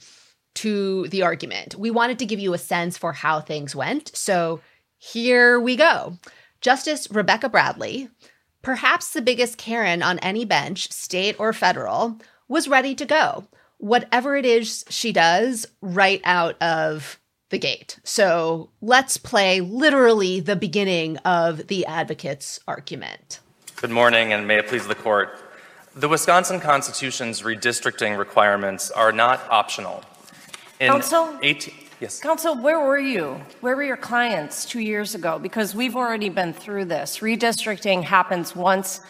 [0.54, 1.74] to the argument.
[1.74, 4.16] We wanted to give you a sense for how things went.
[4.16, 4.60] So
[4.96, 6.18] here we go.
[6.60, 8.08] Justice Rebecca Bradley,
[8.62, 12.18] perhaps the biggest Karen on any bench, state or federal,
[12.48, 13.46] was ready to go
[13.78, 17.18] whatever it is she does right out of
[17.50, 17.98] the gate.
[18.04, 23.40] So let's play literally the beginning of the advocate's argument.
[23.76, 25.38] Good morning, and may it please the court.
[25.94, 30.02] The Wisconsin Constitution's redistricting requirements are not optional.
[30.78, 31.38] In Counsel?
[31.42, 32.20] 18, yes.
[32.20, 33.40] Counsel, where were you?
[33.60, 35.38] Where were your clients two years ago?
[35.38, 37.18] Because we've already been through this.
[37.18, 39.00] Redistricting happens once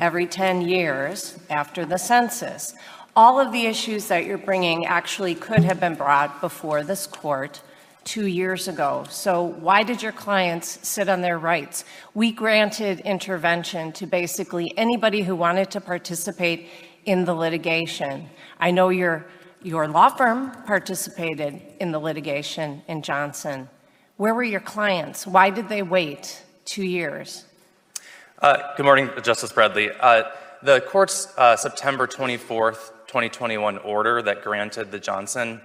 [0.00, 2.74] every 10 years after the census
[3.18, 7.60] all of the issues that you're bringing actually could have been brought before this court
[8.04, 9.04] two years ago.
[9.10, 11.84] So, why did your clients sit on their rights?
[12.14, 16.68] We granted intervention to basically anybody who wanted to participate
[17.06, 18.30] in the litigation.
[18.60, 19.26] I know your,
[19.64, 23.68] your law firm participated in the litigation in Johnson.
[24.16, 25.26] Where were your clients?
[25.26, 27.46] Why did they wait two years?
[28.40, 29.90] Uh, good morning, Justice Bradley.
[29.90, 30.22] Uh,
[30.62, 35.60] the court's uh, September 24th 2021 order that granted the Johnson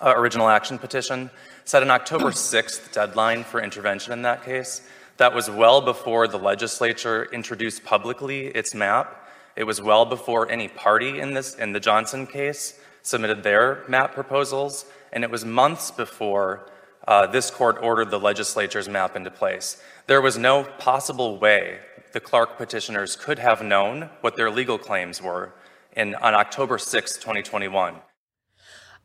[0.00, 1.30] uh, original action petition
[1.64, 4.80] set an October 6th deadline for intervention in that case.
[5.18, 9.28] That was well before the legislature introduced publicly its map.
[9.54, 14.14] It was well before any party in this in the Johnson case submitted their map
[14.14, 16.70] proposals, and it was months before
[17.06, 19.82] uh, this court ordered the legislature's map into place.
[20.06, 21.80] There was no possible way
[22.12, 25.52] the Clarke petitioners could have known what their legal claims were
[25.96, 27.96] in, on October 6, 2021.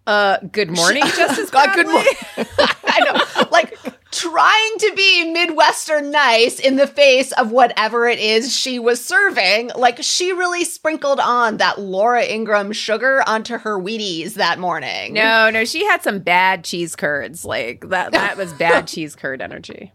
[0.08, 2.14] Uh, good morning, Justice God, good morning.
[2.86, 3.78] I know, like
[4.12, 9.72] trying to be Midwestern nice in the face of whatever it is she was serving.
[9.76, 15.14] Like she really sprinkled on that Laura Ingraham sugar onto her Wheaties that morning.
[15.14, 17.44] No, no, she had some bad cheese curds.
[17.44, 19.92] Like that, that was bad cheese curd energy.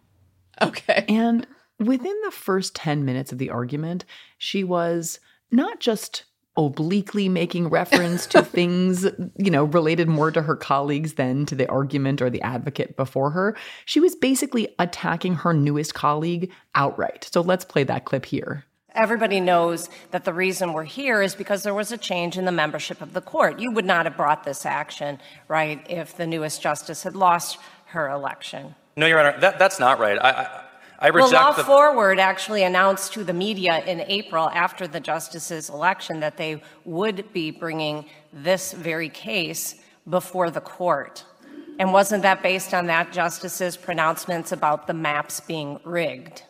[0.61, 1.07] Okay.
[1.09, 1.47] And
[1.79, 4.05] within the first 10 minutes of the argument,
[4.37, 5.21] she was
[5.51, 6.25] not just
[6.57, 9.05] obliquely making reference to things,
[9.37, 13.31] you know, related more to her colleagues than to the argument or the advocate before
[13.31, 13.57] her.
[13.85, 17.29] She was basically attacking her newest colleague outright.
[17.33, 18.65] So let's play that clip here.
[18.95, 22.53] Everybody knows that the reason we're here is because there was a change in the
[22.53, 23.59] membership of the court.
[23.59, 28.11] You would not have brought this action, right, if the newest justice had lost her
[28.11, 28.75] election.
[28.95, 30.19] No, Your Honor, that, that's not right.
[30.19, 30.65] I, I,
[31.03, 35.01] I reject well, Law the- Forward actually announced to the media in April after the
[35.01, 39.75] justice's election that they would be bringing this very case
[40.09, 41.25] before the court.
[41.81, 46.45] And wasn't that based on that justice's pronouncements about the maps being rigged?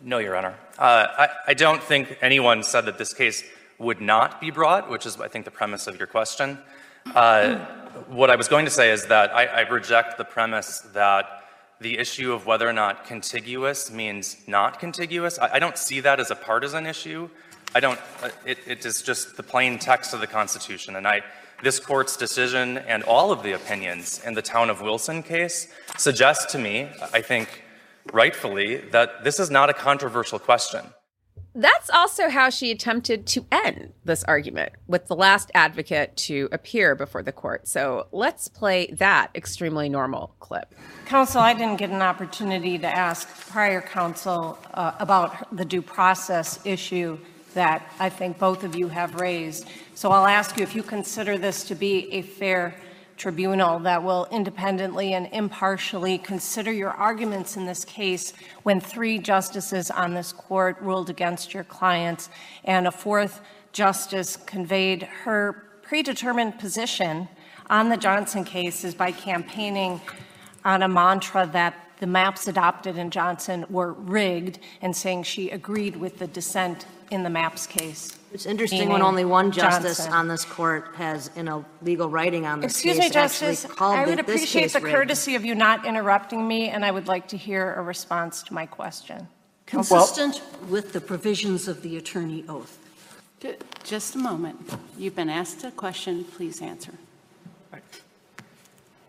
[0.00, 0.56] No, Your Honor.
[0.76, 3.44] Uh, I, I, don't think anyone said that this case
[3.78, 6.58] would not be brought, which is, I think, the premise of your question.
[7.14, 7.58] Uh,
[8.08, 11.37] what I was going to say is that I, I reject the premise that
[11.80, 15.38] the issue of whether or not contiguous means not contiguous.
[15.38, 17.28] I, I don't see that as a partisan issue.
[17.74, 20.96] I don't, uh, it, it is just the plain text of the Constitution.
[20.96, 21.22] And I,
[21.62, 26.50] this court's decision and all of the opinions in the town of Wilson case suggest
[26.50, 27.64] to me, I think
[28.12, 30.84] rightfully, that this is not a controversial question.
[31.54, 36.94] That's also how she attempted to end this argument with the last advocate to appear
[36.94, 37.66] before the court.
[37.66, 40.74] So let's play that extremely normal clip.
[41.06, 46.60] Counsel, I didn't get an opportunity to ask prior counsel uh, about the due process
[46.64, 47.18] issue
[47.54, 49.68] that I think both of you have raised.
[49.94, 52.74] So I'll ask you if you consider this to be a fair
[53.18, 59.90] tribunal that will independently and impartially consider your arguments in this case when three justices
[59.90, 62.30] on this court ruled against your clients
[62.64, 63.40] and a fourth
[63.72, 67.28] justice conveyed her predetermined position
[67.70, 70.00] on the Johnson case is by campaigning
[70.64, 75.96] on a mantra that the maps adopted in Johnson were rigged and saying she agreed
[75.96, 78.18] with the dissent in the maps case.
[78.32, 80.12] It's interesting when only one justice Johnson.
[80.12, 83.66] on this court has, in a legal writing on this Excuse case, me, Justice.
[83.80, 84.94] I would appreciate the rigged.
[84.94, 88.54] courtesy of you not interrupting me, and I would like to hear a response to
[88.54, 89.26] my question.
[89.64, 92.78] Consistent with the provisions of the attorney oath.
[93.84, 94.58] Just a moment.
[94.98, 96.24] You've been asked a question.
[96.24, 96.92] Please answer.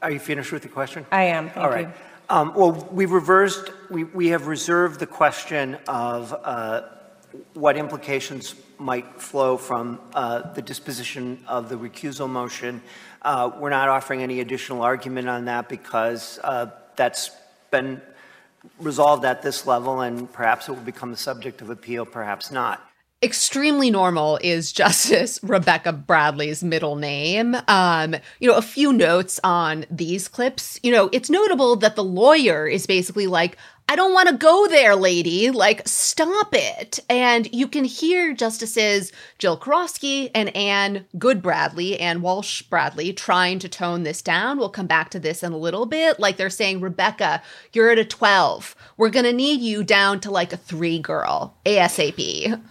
[0.01, 1.05] Are you finished with the question?
[1.11, 1.49] I am.
[1.49, 1.87] Thank All right.
[1.87, 1.93] you.
[2.31, 6.83] Um, well, we've reversed, we, we have reserved the question of uh,
[7.55, 12.83] what implications might flow from uh, the disposition of the recusal motion.
[13.23, 17.31] Uh, we're not offering any additional argument on that because uh, that's
[17.71, 17.99] been
[18.79, 22.88] resolved at this level and perhaps it will become the subject of appeal, perhaps not
[23.21, 27.55] extremely normal is Justice Rebecca Bradley's middle name.
[27.67, 30.79] Um, you know, a few notes on these clips.
[30.83, 33.57] You know, it's notable that the lawyer is basically like,
[33.91, 35.49] I don't want to go there, lady.
[35.49, 36.99] Like, stop it.
[37.09, 43.57] And you can hear Justices Jill Karofsky and Anne Good Bradley and Walsh Bradley trying
[43.57, 44.59] to tone this down.
[44.59, 46.19] We'll come back to this in a little bit.
[46.19, 47.41] Like, they're saying, Rebecca,
[47.73, 48.75] you're at a 12.
[48.95, 52.61] We're going to need you down to like a three girl ASAP.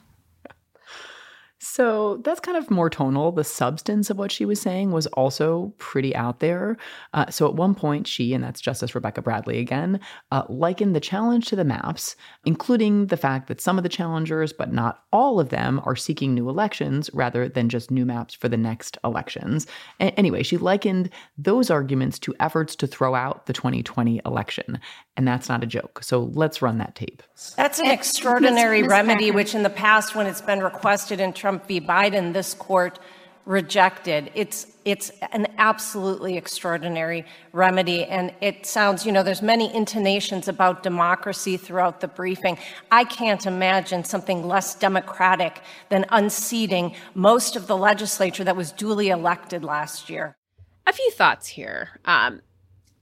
[1.60, 3.32] So that's kind of more tonal.
[3.32, 6.76] The substance of what she was saying was also pretty out there.
[7.14, 9.98] Uh, so at one point, she, and that's Justice Rebecca Bradley again,
[10.30, 14.52] uh, likened the challenge to the maps, including the fact that some of the challengers,
[14.52, 18.48] but not all of them, are seeking new elections rather than just new maps for
[18.48, 19.66] the next elections.
[19.98, 24.78] A- anyway, she likened those arguments to efforts to throw out the 2020 election.
[25.16, 26.04] And that's not a joke.
[26.04, 27.24] So let's run that tape.
[27.56, 31.80] That's an extraordinary remedy, which in the past, when it's been requested in Trump v.
[31.80, 32.98] Biden, this court
[33.46, 34.30] rejected.
[34.34, 37.24] It's it's an absolutely extraordinary
[37.54, 42.58] remedy, and it sounds, you know, there's many intonations about democracy throughout the briefing.
[42.92, 49.08] I can't imagine something less democratic than unseating most of the legislature that was duly
[49.08, 50.36] elected last year.
[50.86, 51.98] A few thoughts here.
[52.04, 52.42] Um,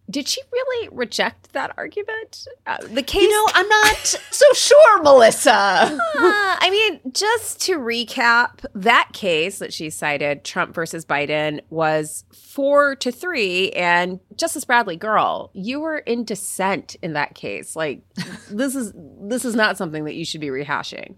[0.09, 2.47] did she really reject that argument?
[2.67, 3.23] Uh, the case.
[3.23, 3.97] You know, I'm not
[4.31, 5.51] so sure, Melissa.
[5.53, 12.25] uh, I mean, just to recap, that case that she cited, Trump versus Biden, was
[12.33, 13.71] four to three.
[13.73, 17.75] And Justice Bradley, girl, you were in dissent in that case.
[17.75, 18.03] Like,
[18.51, 21.17] this is this is not something that you should be rehashing.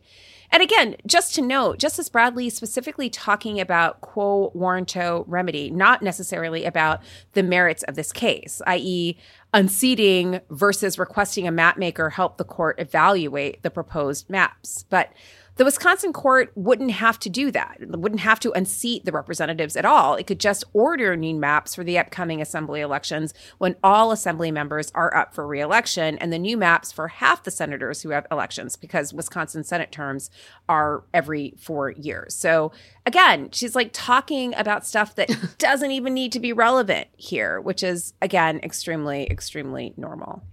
[0.51, 6.65] And again, just to note, Justice Bradley specifically talking about quo warranto remedy, not necessarily
[6.65, 7.01] about
[7.35, 9.19] the merits of this case, i.e.,
[9.53, 14.85] unseating versus requesting a map maker help the court evaluate the proposed maps.
[14.89, 15.13] But
[15.59, 17.79] the Wisconsin court wouldn't have to do that.
[17.81, 20.15] It wouldn't have to unseat the representatives at all.
[20.15, 24.93] It could just order new maps for the upcoming assembly elections when all assembly members
[24.95, 28.77] are up for reelection and the new maps for half the senators who have elections
[28.77, 30.31] because Wisconsin Senate terms
[30.69, 32.37] are every four years.
[32.37, 32.71] So
[33.05, 35.29] again, she's like talking about stuff that
[35.59, 40.45] doesn't even need to be relevant here, which is again extremely, extremely normal.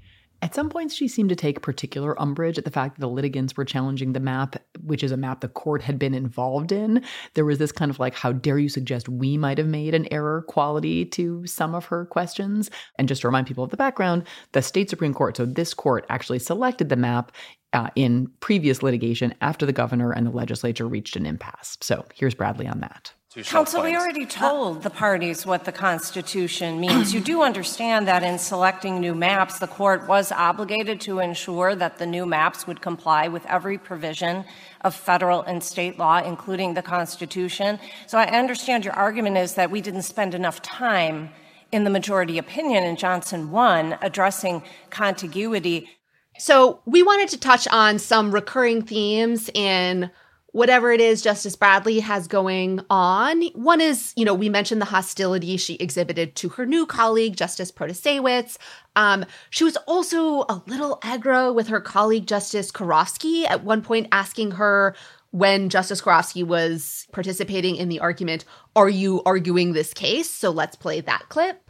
[0.45, 3.57] At some points, she seemed to take particular umbrage at the fact that the litigants
[3.57, 7.03] were challenging the map, which is a map the court had been involved in.
[7.33, 10.07] There was this kind of like, how dare you suggest we might have made an
[10.13, 12.69] error quality to some of her questions.
[12.99, 16.05] And just to remind people of the background, the state Supreme Court, so this court
[16.09, 17.31] actually selected the map
[17.73, 21.75] uh, in previous litigation after the governor and the legislature reached an impasse.
[21.81, 23.11] So here's Bradley on that.
[23.43, 27.13] Counsel, we already told the parties what the Constitution means.
[27.13, 31.97] you do understand that in selecting new maps, the court was obligated to ensure that
[31.97, 34.45] the new maps would comply with every provision
[34.81, 37.77] of federal and state law, including the Constitution.
[38.07, 41.29] So I understand your argument is that we didn't spend enough time
[41.73, 45.89] in the majority opinion in Johnson 1 addressing contiguity.
[46.37, 50.09] So we wanted to touch on some recurring themes in
[50.55, 53.43] whatever it is Justice Bradley has going on.
[53.55, 57.73] One is, you know, we mentioned the hostility she exhibited to her new colleague, Justice
[57.73, 58.55] Protasiewicz.
[58.95, 64.07] Um, she was also a little aggro with her colleague, Justice Karofsky, at one point
[64.13, 64.95] asking her
[65.31, 68.45] when Justice Karofsky was participating in the argument,
[68.77, 70.29] Are you arguing this case?
[70.29, 71.69] So let's play that clip.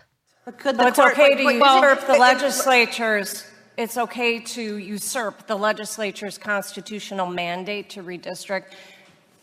[0.60, 3.48] Could the it's court, okay to usurp the legislature's
[3.78, 8.74] it's okay to usurp the legislature's constitutional mandate to redistrict,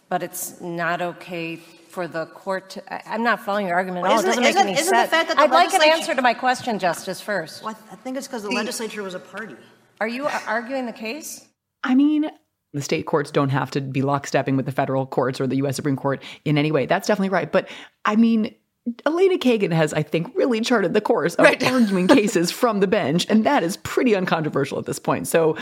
[0.09, 2.93] but it's not okay for the court to.
[2.93, 4.21] I, am not following your argument at all.
[4.21, 4.89] It doesn't make any sense.
[4.89, 7.63] The fact that the I'd like an answer to my question, Justice, first.
[7.63, 9.57] Well, I think it's because the, the legislature was a party.
[10.01, 11.47] Are you arguing the case?
[11.85, 12.31] I mean,
[12.73, 15.77] the state courts don't have to be lockstepping with the federal courts or the US
[15.77, 16.87] Supreme Court in any way.
[16.87, 17.51] That's definitely right.
[17.51, 17.69] But
[18.05, 18.55] I mean,
[19.07, 21.63] Elena Kagan has, I think, really charted the course of right.
[21.73, 25.29] arguing cases from the bench, and that is pretty uncontroversial at this point.
[25.29, 25.57] So,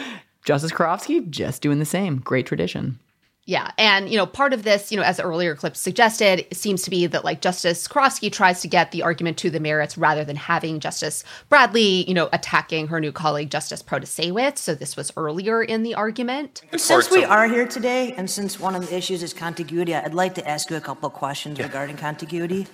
[0.45, 2.19] Justice Karofsky just doing the same.
[2.19, 2.99] Great tradition.
[3.47, 3.73] Yeah.
[3.79, 7.07] And, you know, part of this, you know, as earlier clips suggested, seems to be
[7.07, 10.79] that like Justice Karofsky tries to get the argument to the merits rather than having
[10.79, 14.59] Justice Bradley, you know, attacking her new colleague, Justice Protasiewicz.
[14.59, 16.63] So this was earlier in the argument.
[16.77, 20.37] Since we are here today, and since one of the issues is contiguity, I'd like
[20.37, 21.67] to ask you a couple of questions yeah.
[21.67, 22.69] regarding contiguity.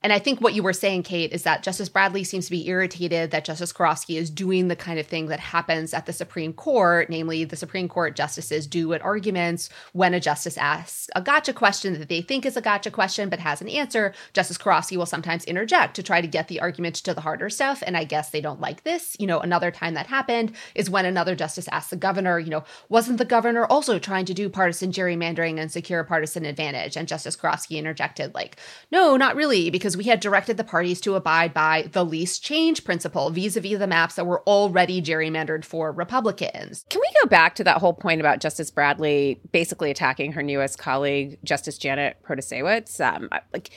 [0.00, 2.68] And I think what you were saying, Kate, is that Justice Bradley seems to be
[2.68, 6.52] irritated that Justice Karofsky is doing the kind of thing that happens at the Supreme
[6.52, 11.52] Court, namely the Supreme Court justices do at arguments when a justice asks a gotcha
[11.52, 14.14] question that they think is a gotcha question but has an answer.
[14.34, 17.82] Justice Karofsky will sometimes interject to try to get the argument to the harder stuff.
[17.84, 19.16] And I guess they don't like this.
[19.18, 22.62] You know, another time that happened is when another justice asked the governor, you know,
[22.88, 26.96] wasn't the governor also trying to do partisan gerrymandering and secure partisan advantage?
[26.96, 28.60] And Justice Karofsky interjected, like,
[28.92, 32.44] no, not really, because because we had directed the parties to abide by the least
[32.44, 36.84] change principle vis a vis the maps that were already gerrymandered for Republicans.
[36.90, 40.78] Can we go back to that whole point about Justice Bradley basically attacking her newest
[40.78, 43.00] colleague, Justice Janet Protasiewicz?
[43.00, 43.70] Um, like,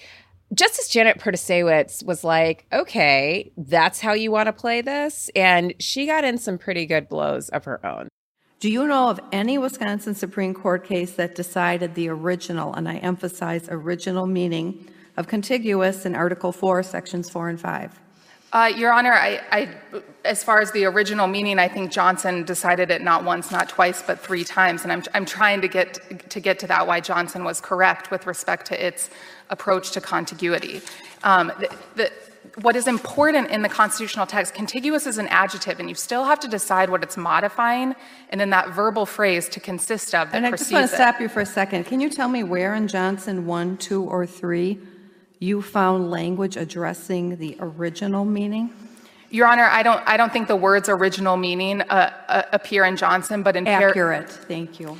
[0.53, 5.29] Justice Janet Protasiewicz was like, okay, that's how you want to play this.
[5.33, 8.09] And she got in some pretty good blows of her own.
[8.59, 12.97] Do you know of any Wisconsin Supreme Court case that decided the original, and I
[12.97, 17.99] emphasize original meaning, of contiguous in Article 4, Sections 4 and 5.
[18.53, 19.69] Uh, Your Honor, I, I,
[20.25, 24.01] as far as the original meaning, I think Johnson decided it not once, not twice,
[24.01, 27.45] but three times, and I'm, I'm trying to get to get to that why Johnson
[27.45, 29.09] was correct with respect to its
[29.49, 30.81] approach to contiguity.
[31.23, 32.11] Um, the, the,
[32.61, 36.39] what is important in the constitutional text, contiguous is an adjective, and you still have
[36.41, 37.95] to decide what it's modifying,
[38.31, 40.27] and then that verbal phrase to consist of.
[40.33, 41.85] and I just want to stop you for a second.
[41.85, 44.77] Can you tell me where in Johnson one, two, or three?
[45.41, 48.69] You found language addressing the original meaning?
[49.31, 52.95] Your Honor, I don't, I don't think the words original meaning uh, uh, appear in
[52.95, 54.27] Johnson, but in accurate.
[54.27, 54.97] Par- Thank you.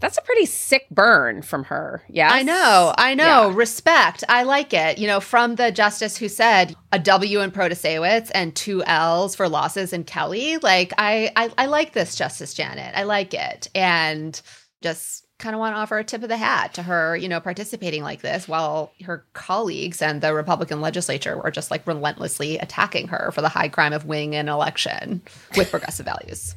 [0.00, 2.02] That's a pretty sick burn from her.
[2.08, 2.30] Yes.
[2.32, 2.94] I know.
[2.96, 3.48] I know.
[3.48, 3.54] Yeah.
[3.54, 4.22] Respect.
[4.28, 4.98] I like it.
[4.98, 9.48] You know, from the justice who said a W in Protasiewicz and two L's for
[9.48, 10.58] losses in Kelly.
[10.58, 12.94] Like, I, I, I like this, Justice Janet.
[12.94, 13.68] I like it.
[13.74, 14.40] And
[14.82, 17.40] just kind of want to offer a tip of the hat to her, you know,
[17.40, 23.08] participating like this while her colleagues and the Republican legislature were just like relentlessly attacking
[23.08, 25.22] her for the high crime of winning an election
[25.56, 26.56] with progressive values.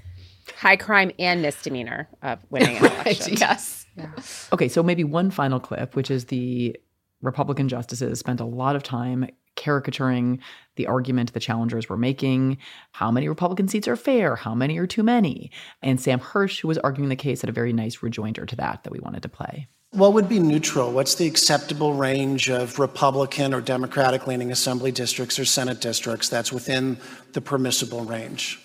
[0.57, 3.38] High crime and misdemeanor of winning an right, election.
[3.38, 3.86] Yes.
[3.95, 4.11] Yeah.
[4.51, 6.75] Okay, so maybe one final clip, which is the
[7.21, 10.39] Republican justices spent a lot of time caricaturing
[10.76, 12.58] the argument the challengers were making.
[12.91, 14.36] How many Republican seats are fair?
[14.36, 15.52] How many are too many?
[15.82, 18.84] And Sam Hirsch, who was arguing the case, had a very nice rejoinder to that
[18.84, 19.68] that we wanted to play.
[19.91, 20.93] What would be neutral?
[20.93, 26.54] What's the acceptable range of Republican or Democratic leaning assembly districts or Senate districts that's
[26.54, 26.97] within
[27.34, 28.62] the permissible range?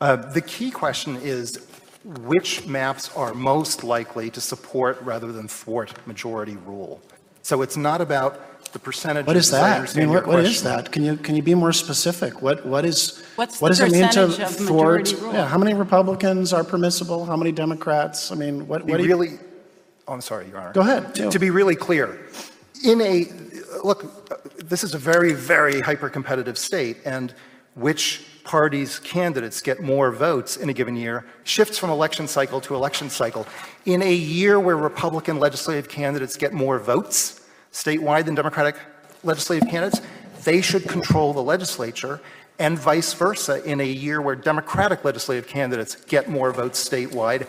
[0.00, 1.64] Uh, the key question is
[2.04, 7.00] which maps are most likely to support rather than thwart majority rule.
[7.42, 8.40] So it's not about
[8.72, 9.26] the percentage.
[9.26, 9.96] What is that?
[9.96, 10.92] I mean, what, what is that?
[10.92, 12.42] Can you can you be more specific?
[12.42, 15.12] What what is What's what does it mean to thwart?
[15.12, 17.24] Yeah, how many Republicans are permissible?
[17.24, 18.32] How many Democrats?
[18.32, 19.38] I mean, what what do you, really?
[20.06, 20.72] Oh, I'm sorry, Your Honor.
[20.72, 21.14] Go ahead.
[21.16, 22.28] To, to be really clear,
[22.84, 23.26] in a
[23.84, 27.34] look, this is a very very hyper competitive state, and
[27.74, 32.74] which parties' candidates get more votes in a given year shifts from election cycle to
[32.74, 33.46] election cycle.
[33.84, 37.37] In a year where Republican legislative candidates get more votes
[37.72, 38.76] statewide than Democratic
[39.24, 40.00] legislative candidates,
[40.44, 42.20] they should control the legislature,
[42.58, 43.62] and vice versa.
[43.64, 47.46] In a year where Democratic legislative candidates get more votes statewide,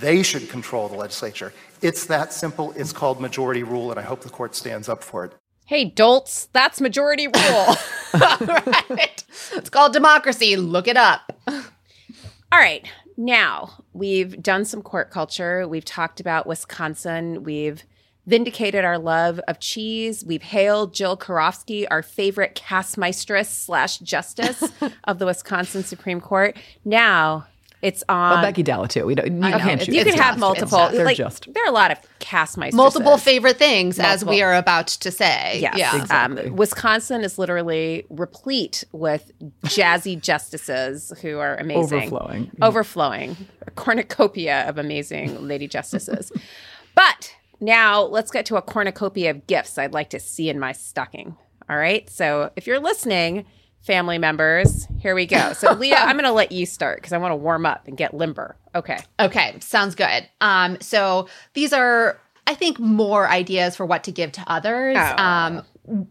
[0.00, 1.52] they should control the legislature.
[1.82, 2.72] It's that simple.
[2.76, 5.32] It's called majority rule, and I hope the court stands up for it.
[5.66, 7.34] Hey, dolts, that's majority rule.
[8.14, 9.24] right.
[9.52, 10.56] It's called democracy.
[10.56, 11.32] Look it up.
[11.46, 12.86] All right.
[13.16, 15.66] Now, we've done some court culture.
[15.66, 17.44] We've talked about Wisconsin.
[17.44, 17.84] We've
[18.26, 20.24] vindicated our love of cheese.
[20.24, 24.62] We've hailed Jill Karofsky, our favorite cast mistress slash justice
[25.04, 26.56] of the Wisconsin Supreme Court.
[26.84, 27.46] Now
[27.82, 28.30] it's on.
[28.30, 29.04] Well, Becky Dallet too.
[29.04, 29.26] We don't.
[29.42, 29.88] You Okay, can't.
[29.88, 30.88] You can have just- multiple.
[30.88, 32.76] They're like, just there are a lot of cast mistresses.
[32.76, 35.58] Multiple favorite things, as we are about to say.
[35.60, 35.76] Yes.
[35.76, 36.24] Yeah.
[36.24, 39.30] Um, Wisconsin is literally replete with
[39.64, 41.98] jazzy justices who are amazing.
[42.08, 42.50] Overflowing.
[42.62, 43.36] Overflowing.
[43.66, 46.32] A cornucopia of amazing lady justices.
[46.94, 47.34] but
[47.64, 51.36] now let's get to a cornucopia of gifts I'd like to see in my stocking.
[51.68, 52.08] All right.
[52.10, 53.46] So if you're listening,
[53.84, 55.52] family members, here we go.
[55.52, 57.96] So, Leah, I'm going to let you start because I want to warm up and
[57.96, 58.56] get limber.
[58.74, 58.98] Okay.
[59.20, 60.28] Okay, sounds good.
[60.40, 64.96] Um, so these are, I think, more ideas for what to give to others.
[64.98, 65.22] Oh.
[65.22, 65.62] Um,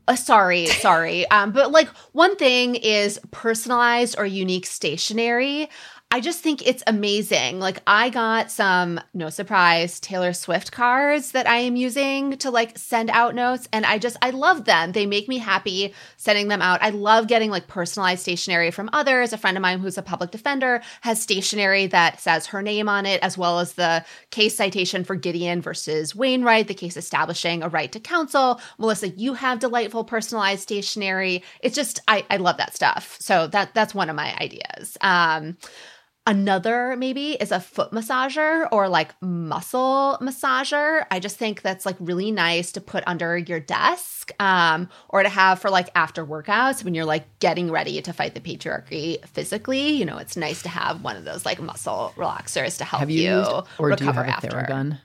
[0.08, 1.26] uh, sorry, sorry.
[1.32, 5.68] Um, but like one thing is personalized or unique stationery.
[6.14, 7.60] I just think it's amazing.
[7.60, 12.78] Like I got some, no surprise, Taylor Swift cards that I am using to like
[12.78, 14.92] send out notes and I just I love them.
[14.92, 16.84] They make me happy sending them out.
[16.84, 19.34] I love getting like personalized stationery from others.
[19.34, 23.08] A friend of mine who's a public defender has stationery that says her name on
[23.08, 27.70] it as well as the case citation for Gideon versus Wainwright, the case establishing a
[27.70, 28.62] right to counsel.
[28.78, 31.44] Melissa, you have delightful personalized stationery.
[31.62, 33.18] It's just I I love that stuff.
[33.20, 34.96] So that that's one of my ideas.
[35.02, 35.58] Um
[36.26, 41.06] Another maybe is a foot massager or like muscle massager.
[41.12, 45.28] I just think that's like really nice to put under your desk um, or to
[45.28, 49.90] have for like after workouts when you're like getting ready to fight the patriarchy physically.
[49.90, 53.10] You know, it's nice to have one of those like muscle relaxers to help Have
[53.10, 54.48] you, used, or do you recover have a after.
[54.48, 55.00] Theragun?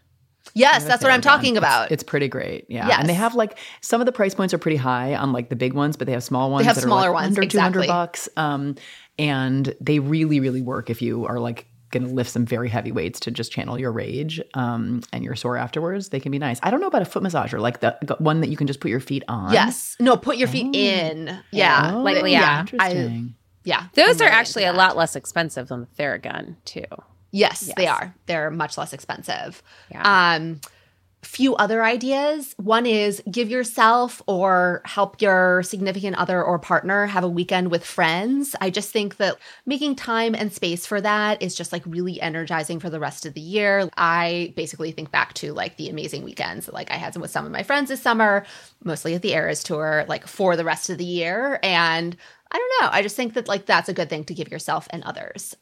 [0.54, 1.90] Yes, that's what I'm talking about.
[1.92, 2.66] It's, pretty great.
[2.68, 2.88] Yeah.
[2.88, 3.00] Yes.
[3.00, 5.56] And they have like some of the price points are pretty high on like the
[5.56, 7.48] big ones, but they have small ones They have that smaller are like ones, under
[7.48, 8.28] 200 bucks.
[8.36, 8.76] Um,
[9.18, 12.92] and they really, really work if you are like going to lift some very heavy
[12.92, 16.10] weights to just channel your rage um, and you're sore afterwards.
[16.10, 16.60] They can be nice.
[16.62, 18.80] I don't know about a foot massager, like the the one that you can just
[18.80, 19.52] put your feet on.
[19.52, 19.96] Yes.
[19.98, 21.38] No, put your feet in.
[21.50, 21.92] Yeah.
[21.94, 22.58] Oh, Like Leah.
[22.60, 23.34] Interesting.
[23.64, 23.86] Yeah.
[23.94, 26.84] Those I'm are really actually a lot less expensive than the Theragun, too.
[27.30, 28.14] Yes, they are.
[28.26, 29.62] They're much less expensive.
[29.94, 30.60] Um,
[31.28, 32.54] few other ideas.
[32.56, 37.84] One is give yourself or help your significant other or partner have a weekend with
[37.84, 38.56] friends.
[38.62, 42.80] I just think that making time and space for that is just like really energizing
[42.80, 43.90] for the rest of the year.
[43.98, 47.44] I basically think back to like the amazing weekends that like I had with some
[47.44, 48.46] of my friends this summer,
[48.82, 51.60] mostly at the Eras tour, like for the rest of the year.
[51.62, 52.16] And
[52.50, 52.96] I don't know.
[52.96, 55.54] I just think that like that's a good thing to give yourself and others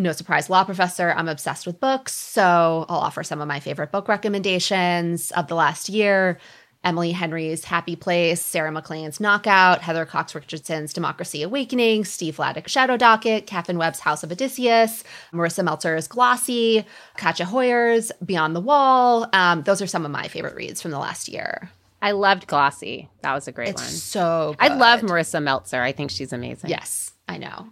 [0.00, 3.92] no surprise law professor i'm obsessed with books so i'll offer some of my favorite
[3.92, 6.38] book recommendations of the last year
[6.82, 12.96] emily henry's happy place sarah maclean's knockout heather cox richardson's democracy awakening steve Vladeck's shadow
[12.96, 16.84] docket catherine webb's house of odysseus marissa meltzer's glossy
[17.16, 20.98] katja hoyer's beyond the wall um, those are some of my favorite reads from the
[20.98, 21.70] last year
[22.02, 23.10] I loved Glossy.
[23.20, 23.90] That was a great It's one.
[23.90, 25.82] so I love Marissa Meltzer.
[25.82, 26.70] I think she's amazing.
[26.70, 27.68] yes i know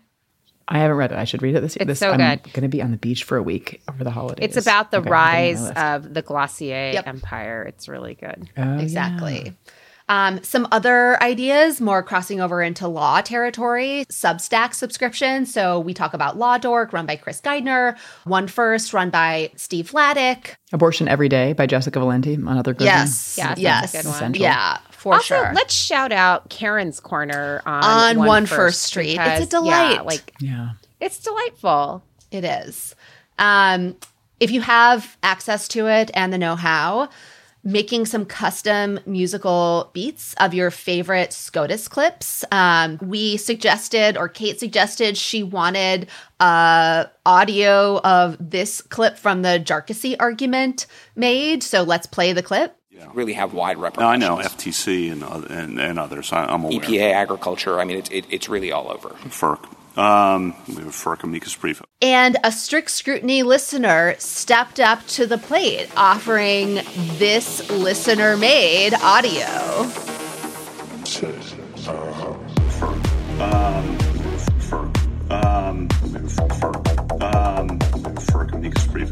[0.71, 1.19] I haven't read it.
[1.19, 1.83] I should read it this year.
[1.83, 2.53] It's this, so I'm good.
[2.53, 4.57] going to be on the beach for a week over the holidays.
[4.57, 7.62] It's about the Okay, I'm putting it on rise of the Glossier empire.
[7.62, 8.51] It's really good.
[8.57, 9.53] Oh, yeah.
[10.09, 10.39] Exactly.
[10.39, 15.47] Um, some other ideas, more crossing over into law territory, Substack subscription.
[15.47, 19.91] So we talk about Law Dork, run by Chris Geidner, One First, run by Steve
[19.91, 20.55] Vladeck.
[20.73, 22.35] Abortion Every Day by Jessica Valenti.
[22.35, 23.49] Another good Yes, one.
[23.49, 24.35] Yes, yes, that's a good one.
[24.35, 25.53] Yeah, for also, sure.
[25.55, 29.19] let's shout out Karen's Corner on, On One First First Street.
[29.21, 29.95] It's a delight.
[29.95, 30.69] Yeah, like Yeah.
[31.01, 32.03] it's delightful.
[32.31, 32.95] It is.
[33.39, 33.97] Um,
[34.41, 37.09] if you have access to it and the know how,
[37.69, 42.43] making some custom musical beats of your favorite SCOTUS clips.
[42.51, 46.09] Um, we suggested, or Kate suggested, she wanted
[46.41, 51.62] uh, audio of this clip from the Jarkesy argument made.
[51.62, 52.75] So let's play the clip.
[53.12, 56.33] really have wide No, I know FTC and and, and others.
[56.33, 56.81] I, I'm aware.
[56.81, 57.79] EPA, agriculture.
[57.79, 59.11] I mean, it's it, it's really all over.
[59.11, 59.78] FERC.
[59.99, 61.82] Um, we have amicus brief.
[62.01, 66.74] And a strict scrutiny listener stepped up to the plate, offering
[67.18, 69.44] this listener made audio.
[73.40, 73.99] Um.
[75.30, 75.88] Um.
[77.20, 77.78] Um,
[78.20, 79.11] FERC amicus brief.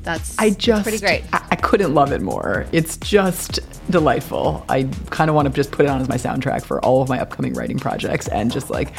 [0.03, 1.23] That's I just pretty great.
[1.31, 2.65] I, I couldn't love it more.
[2.71, 3.59] It's just
[3.91, 4.65] delightful.
[4.67, 7.09] I kind of want to just put it on as my soundtrack for all of
[7.09, 8.93] my upcoming writing projects and just like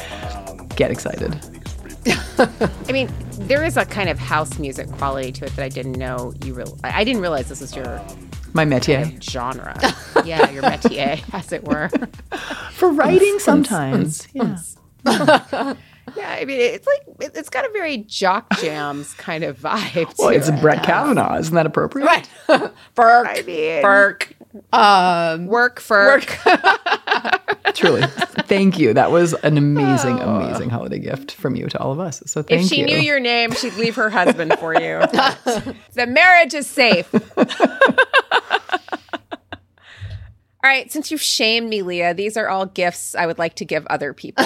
[0.75, 1.37] get excited.
[2.37, 5.93] I mean, there is a kind of house music quality to it that I didn't
[5.93, 6.77] know you real.
[6.83, 8.01] I I didn't realize this was your
[8.53, 9.03] My métier.
[9.03, 9.77] kind of genre.
[10.25, 11.89] yeah, your métier, as it were.
[12.73, 14.27] For writing, sometimes.
[14.33, 14.57] yeah.
[16.17, 20.13] Yeah, I mean, it's like it- it's got a very jock jams kind of vibe.
[20.19, 20.59] Well, to it's it.
[20.61, 21.37] Brett Kavanaugh.
[21.37, 22.05] Isn't that appropriate?
[22.05, 22.29] Right.
[22.95, 23.27] Burke.
[23.27, 24.33] I mean, Burke.
[24.71, 26.19] Um, work for
[27.73, 28.03] Truly.
[28.47, 28.93] Thank you.
[28.93, 32.21] That was an amazing, amazing holiday gift from you to all of us.
[32.27, 32.85] So thank If she you.
[32.85, 34.99] knew your name, she'd leave her husband for you.
[35.93, 37.11] the marriage is safe.
[37.35, 37.45] all
[40.63, 43.87] right, since you've shamed me, Leah, these are all gifts I would like to give
[43.87, 44.45] other people.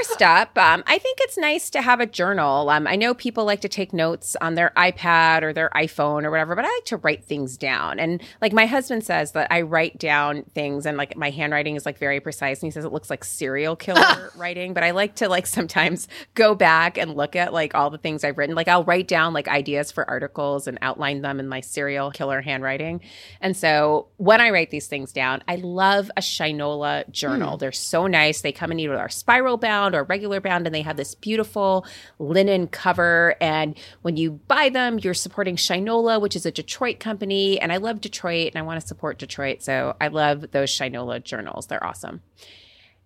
[0.00, 2.70] First up, um, I think it's nice to have a journal.
[2.70, 6.30] Um, I know people like to take notes on their iPad or their iPhone or
[6.30, 7.98] whatever, but I like to write things down.
[7.98, 11.84] And like my husband says that I write down things and like my handwriting is
[11.84, 12.62] like very precise.
[12.62, 16.08] And he says it looks like serial killer writing, but I like to like sometimes
[16.34, 18.56] go back and look at like all the things I've written.
[18.56, 22.40] Like I'll write down like ideas for articles and outline them in my serial killer
[22.40, 23.02] handwriting.
[23.42, 27.58] And so when I write these things down, I love a Shinola journal.
[27.58, 28.40] They're so nice.
[28.40, 31.86] They come in either our spiral bound or regular bound, and they have this beautiful
[32.18, 33.36] linen cover.
[33.40, 37.60] And when you buy them, you're supporting Shinola, which is a Detroit company.
[37.60, 39.62] And I love Detroit and I want to support Detroit.
[39.62, 41.66] So I love those Shinola journals.
[41.66, 42.22] They're awesome.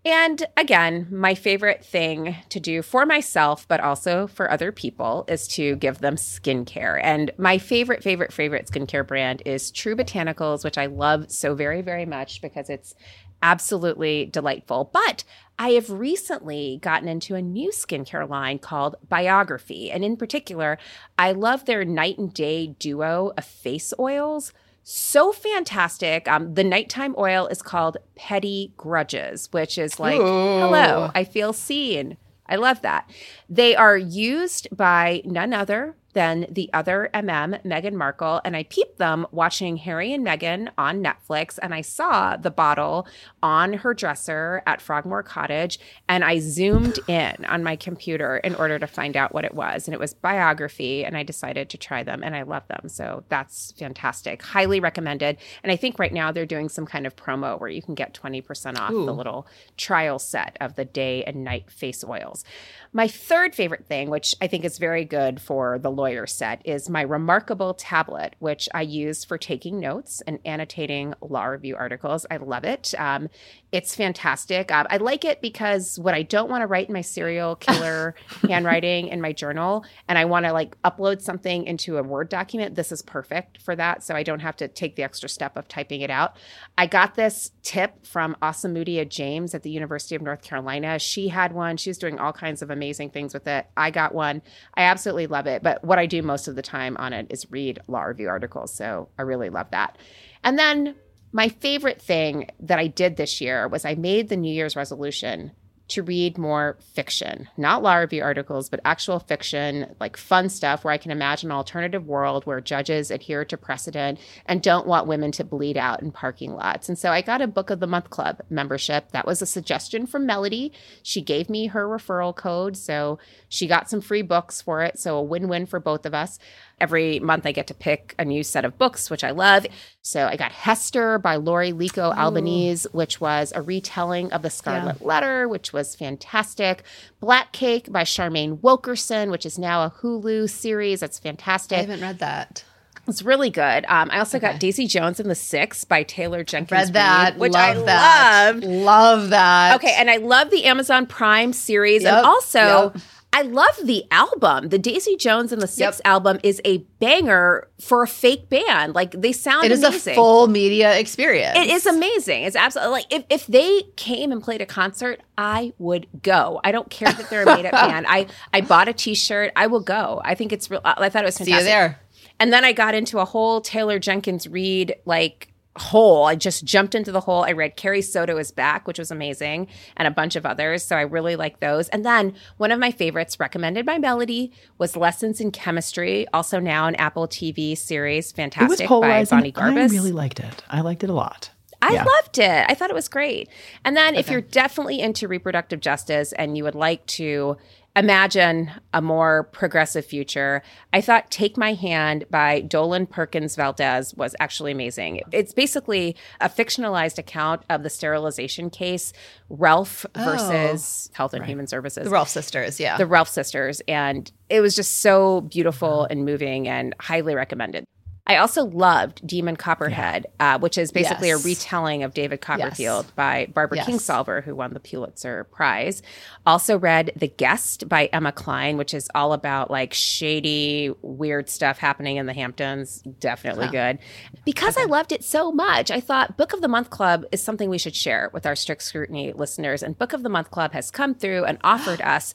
[0.06, 5.48] And again, my favorite thing to do for myself, but also for other people, is
[5.48, 7.00] to give them skincare.
[7.02, 11.80] And my favorite, favorite, favorite skincare brand is True Botanicals, which I love so very,
[11.80, 12.94] very much because it's
[13.42, 14.90] absolutely delightful.
[14.92, 15.24] But
[15.58, 19.90] I have recently gotten into a new skincare line called Biography.
[19.90, 20.78] And in particular,
[21.18, 24.52] I love their night and day duo of face oils
[24.84, 26.28] so fantastic.
[26.28, 30.58] Um, the nighttime oil is called Petty Grudges, which is like, Ooh.
[30.58, 32.18] hello, I feel seen.
[32.46, 33.10] I love that.
[33.54, 38.98] They are used by none other than the other MM, Meghan Markle, and I peeped
[38.98, 43.06] them watching Harry and Meghan on Netflix, and I saw the bottle
[43.42, 45.78] on her dresser at Frogmore Cottage,
[46.08, 49.86] and I zoomed in on my computer in order to find out what it was,
[49.86, 53.24] and it was biography, and I decided to try them, and I love them, so
[53.28, 57.60] that's fantastic, highly recommended, and I think right now they're doing some kind of promo
[57.60, 59.04] where you can get twenty percent off Ooh.
[59.04, 62.44] the little trial set of the day and night face oils.
[62.92, 66.88] My third favorite thing, which I think is very good for the lawyer set, is
[66.88, 72.24] my remarkable tablet, which I use for taking notes and annotating law review articles.
[72.30, 72.94] I love it.
[72.96, 73.28] Um,
[73.74, 74.70] it's fantastic.
[74.70, 78.14] Um, I like it because what I don't want to write in my serial killer
[78.42, 82.76] handwriting in my journal, and I want to like upload something into a Word document,
[82.76, 84.04] this is perfect for that.
[84.04, 86.36] So I don't have to take the extra step of typing it out.
[86.78, 91.00] I got this tip from Osamudia James at the University of North Carolina.
[91.00, 91.76] She had one.
[91.76, 93.66] She was doing all kinds of amazing things with it.
[93.76, 94.40] I got one.
[94.74, 95.64] I absolutely love it.
[95.64, 98.72] But what I do most of the time on it is read law review articles.
[98.72, 99.98] So I really love that.
[100.44, 100.94] And then
[101.34, 105.50] my favorite thing that I did this year was I made the New Year's resolution
[105.86, 110.94] to read more fiction, not law review articles, but actual fiction, like fun stuff where
[110.94, 115.30] I can imagine an alternative world where judges adhere to precedent and don't want women
[115.32, 116.88] to bleed out in parking lots.
[116.88, 119.10] And so I got a Book of the Month Club membership.
[119.10, 120.72] That was a suggestion from Melody.
[121.02, 122.76] She gave me her referral code.
[122.76, 124.98] So she got some free books for it.
[124.98, 126.38] So a win win for both of us.
[126.80, 129.66] Every month I get to pick a new set of books, which I love.
[130.02, 135.00] So I got Hester by Laurie Lico Albanese, which was a retelling of the Scarlet
[135.04, 136.82] Letter, which was fantastic.
[137.20, 141.00] Black Cake by Charmaine Wilkerson, which is now a Hulu series.
[141.00, 141.78] That's fantastic.
[141.78, 142.64] I haven't read that.
[143.06, 143.84] It's really good.
[143.86, 146.70] Um, I also got Daisy Jones and the Six by Taylor Jenkins.
[146.86, 147.32] Read that.
[147.34, 148.54] Reid, which I love I that.
[148.54, 148.64] loved.
[148.64, 149.74] Love that.
[149.76, 152.96] Okay, and I love the Amazon Prime series, Yep, and also yep.
[153.36, 154.68] I love the album.
[154.68, 158.94] The Daisy Jones and the Six album is a banger for a fake band.
[158.94, 159.70] Like they sound amazing.
[159.70, 160.12] It is amazing.
[160.12, 161.58] a full media experience.
[161.58, 162.44] It is amazing.
[162.44, 166.60] It's absolutely like if, if they came and played a concert, I would go.
[166.62, 168.06] I don't care that they're a made up band.
[168.08, 169.52] I I bought a T shirt.
[169.56, 170.22] I will go.
[170.24, 170.80] I think it's real.
[170.84, 171.66] I thought it was See fantastic.
[171.66, 172.00] you there.
[172.38, 176.24] And then I got into a whole Taylor Jenkins Reid like hole.
[176.26, 177.44] I just jumped into the hole.
[177.44, 180.84] I read Carrie Soto is back, which was amazing, and a bunch of others.
[180.84, 181.88] So I really like those.
[181.88, 186.86] And then one of my favorites, recommended by Melody, was Lessons in Chemistry, also now
[186.86, 189.24] an Apple TV series, fantastic by.
[189.24, 189.90] Bonnie Garmus.
[189.90, 190.62] I really liked it.
[190.70, 191.50] I liked it a lot.
[191.82, 192.04] I Yeah.
[192.04, 192.64] loved it.
[192.68, 193.48] I thought it was great.
[193.84, 197.56] And then if you're definitely into reproductive justice and you would like to
[197.96, 200.62] imagine a more progressive future,
[200.92, 205.20] I thought Take My Hand by Dolen Perkins Valdez was actually amazing.
[205.32, 209.12] It's basically a fictionalized account of the sterilization case,
[209.50, 210.24] Relf Oh.
[210.24, 212.04] versus Health and Human Services.
[212.04, 212.96] The Relf sisters, yeah.
[212.96, 213.80] The Relf sisters.
[213.86, 217.84] And it was just so beautiful and moving and highly recommended.
[218.26, 221.44] I also loved Demon Copperhead, uh, which is basically Yes.
[221.44, 223.86] a retelling of David Copperfield by Barbara Yes.
[223.86, 226.00] Kingsolver, who won the Pulitzer Prize.
[226.46, 231.76] Also read The Guest by Emma Cline, which is all about like shady, weird stuff
[231.78, 233.02] happening in the Hamptons.
[233.20, 233.72] Definitely Huh.
[233.72, 233.98] good.
[234.46, 237.68] Because I loved it so much, I thought Book of the Month Club is something
[237.68, 239.82] we should share with our strict scrutiny listeners.
[239.82, 242.34] And Book of the Month Club has come through and offered us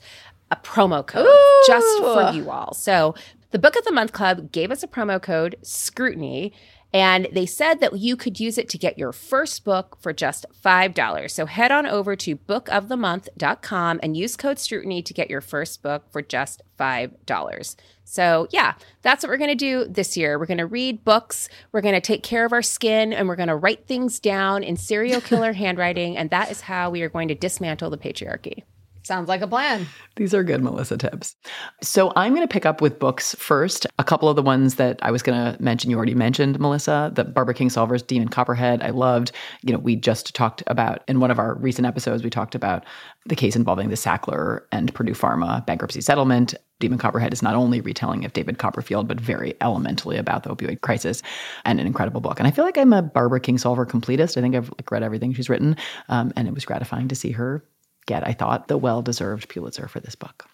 [0.51, 1.27] a promo code
[1.67, 2.73] just for you all.
[2.73, 3.13] So
[3.51, 6.53] the Book of the Month Club gave us a promo code, Scrutiny,
[6.91, 10.45] and they said that you could use it to get your first book for just
[10.63, 11.31] $5.
[11.31, 16.05] So head on over to bookofthemonth.com and use code Scrutiny to get your first book
[16.11, 17.75] for just $5.
[18.05, 18.73] So, yeah,
[19.03, 20.39] that's what we're going to do this year.
[20.39, 23.35] We're going to read books, we're going to take care of our skin, and we're
[23.35, 26.17] going to write things down in serial killer handwriting.
[26.17, 28.63] And that is how we are going to dismantle the patriarchy.
[29.03, 29.87] Sounds like a plan.
[30.17, 31.35] These are good Melissa tips.
[31.81, 33.87] So I'm going to pick up with books first.
[33.97, 37.11] A couple of the ones that I was going to mention, you already mentioned, Melissa,
[37.15, 38.83] the Barbara Kingsolver's Demon Copperhead.
[38.83, 39.31] I loved,
[39.63, 42.85] you know, we just talked about in one of our recent episodes, we talked about
[43.25, 46.53] the case involving the Sackler and Purdue Pharma bankruptcy settlement.
[46.79, 50.81] Demon Copperhead is not only retelling of David Copperfield, but very elementally about the opioid
[50.81, 51.21] crisis
[51.65, 52.39] and an incredible book.
[52.39, 54.37] And I feel like I'm a Barbara Kingsolver completist.
[54.37, 55.75] I think I've like, read everything she's written.
[56.07, 57.63] Um, and it was gratifying to see her
[58.09, 60.45] get, I thought, the well deserved Pulitzer for this book.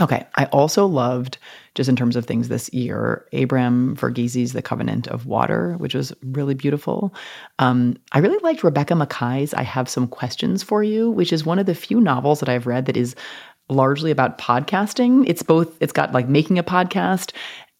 [0.00, 0.26] Okay.
[0.36, 1.38] I also loved,
[1.74, 6.12] just in terms of things this year, Abraham Verghese's The Covenant of Water, which was
[6.22, 7.14] really beautiful.
[7.60, 11.60] Um, I really liked Rebecca Makkai's I Have Some Questions for You, which is one
[11.60, 13.14] of the few novels that I've read that is
[13.68, 15.24] largely about podcasting.
[15.28, 17.32] It's both, it's got like making a podcast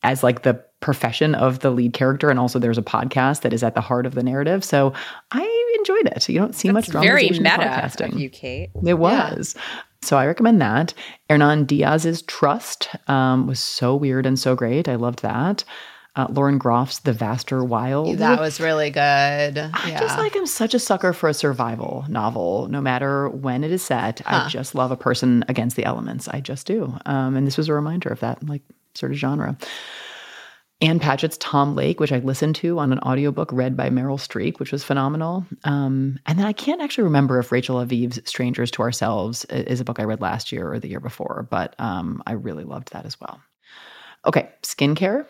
[0.05, 3.62] as like the profession of the lead character, and also there's a podcast that is
[3.62, 4.62] at the heart of the narrative.
[4.62, 4.93] So
[5.32, 6.28] I enjoyed it.
[6.28, 8.19] You don't see much very dramatization of meta podcasting.
[8.19, 8.70] you, Kate.
[8.85, 9.56] It was.
[10.02, 10.93] So I recommend that.
[11.31, 14.86] Hernan Diaz's Trust um, was so weird and so great.
[14.86, 15.65] I loved that.
[16.16, 18.19] Uh, Lauren Groff's The Vaster Wild.
[18.19, 19.59] That was really good.
[19.59, 23.73] I just like I'm such a sucker for a survival novel, no matter when it
[23.73, 24.20] is set.
[24.27, 26.28] I just love a person against the elements.
[26.28, 26.97] I just do.
[27.06, 28.62] Um, and this was a reminder of that, like
[28.94, 29.56] sort of genre.
[30.80, 34.59] Ann Patchett's Tom Lake, which I listened to on an audiobook read by Meryl Streep,
[34.59, 35.46] which was phenomenal.
[35.64, 39.84] Um, and then I can't actually remember if Rachel Aviv's Strangers to Ourselves is a
[39.84, 43.06] book I read last year or the year before, but um, I really loved that
[43.06, 43.40] as well.
[44.26, 45.26] Okay, skincare.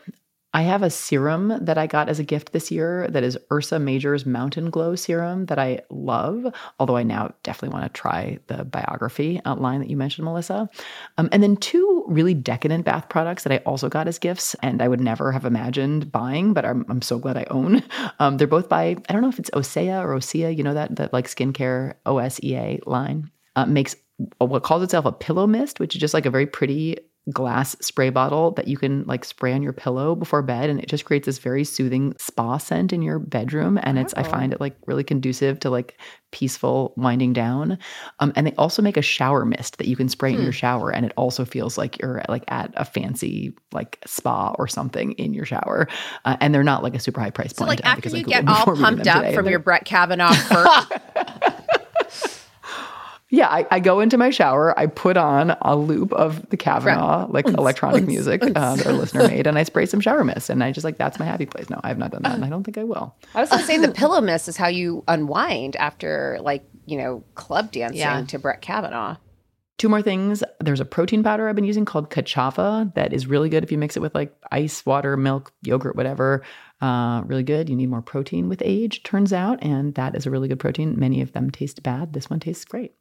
[0.55, 3.81] I have a serum that I got as a gift this year that is Ursa
[3.81, 6.47] Major's Mountain Glow serum that I love,
[6.79, 10.71] although I now definitely want to try the biography uh, line that you mentioned, Melissa.
[11.19, 14.81] Um, and then two really decadent bath products that I also got as gifts and
[14.81, 17.83] I would never have imagined buying, but I'm, I'm so glad I own.
[18.21, 20.95] Um, they're both by, I don't know if it's Osea or Osea, you know, that,
[20.97, 23.31] that like skincare OSEA line.
[23.57, 23.97] Uh, makes
[24.39, 26.99] what calls itself a pillow mist, which is just like a very pretty
[27.33, 30.89] glass spray bottle that you can like spray on your pillow before bed and it
[30.89, 34.61] just creates this very soothing spa scent in your bedroom and it's i find it
[34.61, 35.99] like really conducive to like
[36.33, 37.79] peaceful winding down.
[38.19, 40.43] Um, and they also make a shower mist that you can spray in Hmm.
[40.43, 44.67] your shower and it also feels like you're like at a fancy like spa or
[44.67, 45.87] something in your shower.
[46.25, 48.25] Uh, and they're not like a super high price So, point like, after because you
[48.25, 50.35] Googled get all pumped up today, from your Brett Kavanaugh
[53.35, 57.27] Yeah, I, I go into my shower, I put on a loop of the Kavanaugh,
[57.29, 60.51] like electronic music uh, that our listener made, and I spray some shower mist.
[60.51, 61.69] And I just like, that's my happy place.
[61.69, 62.35] No, I have not done that.
[62.35, 63.15] And I don't think I will.
[63.35, 66.97] I was going to say the pillow mist is how you unwind after, like, you
[66.97, 68.25] know, club dancing Yeah.
[68.25, 69.17] to Brett Kavanaugh.
[69.77, 70.45] Two more things.
[70.61, 73.79] There's a protein powder I've been using called Ka'Chava that is really good if you
[73.79, 76.43] mix it with like ice, water, milk, yogurt, whatever.
[76.81, 77.69] Uh, really good.
[77.69, 79.59] You need more protein with age, turns out.
[79.63, 80.99] And that is a really good protein.
[80.99, 82.13] Many of them taste bad.
[82.13, 82.95] This one tastes great.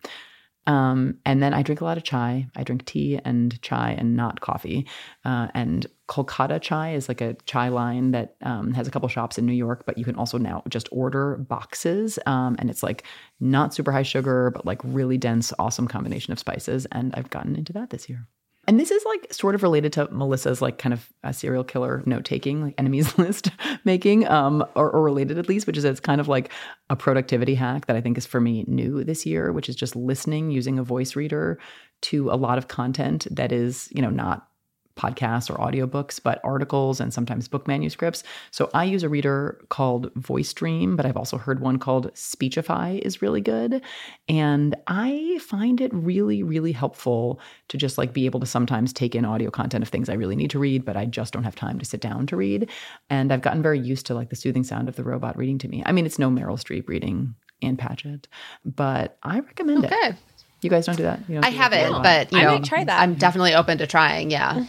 [0.65, 2.47] Um, and then I drink a lot of chai.
[2.55, 4.87] I drink tea and chai and not coffee.
[5.25, 9.37] Uh, and Kolkata chai is like a chai line that um, has a couple shops
[9.37, 12.17] in New York, but you can also now just order boxes.
[12.25, 13.03] Um, and it's like
[13.39, 16.85] not super high sugar, but like really dense, awesome combination of spices.
[16.91, 18.27] And I've gotten into that this year.
[18.65, 22.01] And this is like sort of related to Melissa's like kind of a serial killer
[22.05, 23.49] note taking, like enemies list
[23.83, 26.51] making, um, or, or related at least, which is it's kind of like
[26.89, 29.95] a productivity hack that I think is for me new this year, which is just
[29.95, 31.59] listening using a voice reader
[32.03, 34.47] to a lot of content that is, you know, not
[34.95, 38.23] podcasts or audiobooks, but articles and sometimes book manuscripts.
[38.51, 42.99] So I use a reader called Voice Dream, but I've also heard one called Speechify
[43.01, 43.81] is really good.
[44.29, 47.39] And I find it really, really helpful
[47.69, 50.35] to just like be able to sometimes take in audio content of things I really
[50.35, 52.69] need to read, but I just don't have time to sit down to read.
[53.09, 55.67] And I've gotten very used to like the soothing sound of the robot reading to
[55.67, 55.83] me.
[55.85, 58.27] I mean, it's no Meryl Streep reading Ann Patchett,
[58.65, 59.95] but I recommend Okay.
[60.09, 60.15] it.
[60.63, 61.19] You guys don't do that?
[61.27, 62.03] You don't I do haven't, robot?
[62.03, 63.01] but you I know, might try that.
[63.01, 64.31] I'm definitely open to trying.
[64.31, 64.65] Yeah.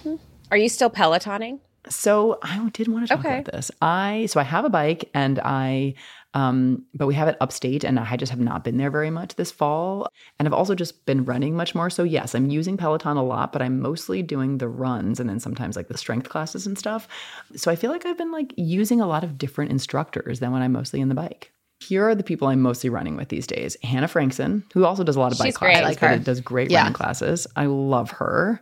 [0.51, 1.61] Are you still Pelotoning?
[1.89, 3.41] So I did want to talk Okay.
[3.41, 3.71] about this.
[3.83, 5.95] I so I have a bike and I
[6.33, 9.35] um but we have it upstate and I just have not been there very much
[9.37, 10.09] this fall.
[10.39, 11.91] And I've also just been running much more.
[11.91, 15.41] So yes, I'm using Peloton a lot, but I'm mostly doing the runs and then
[15.41, 17.07] sometimes like the strength classes and stuff.
[17.55, 20.63] So I feel like I've been like using a lot of different instructors than when
[20.63, 21.53] I'm mostly in the bike.
[21.81, 23.77] Here are the people I'm mostly running with these days.
[23.83, 25.73] Hannah Frankson, who also does a lot of bike great.
[25.75, 26.79] classes, I like but does great Yeah.
[26.81, 27.47] running classes.
[27.57, 28.61] I love her.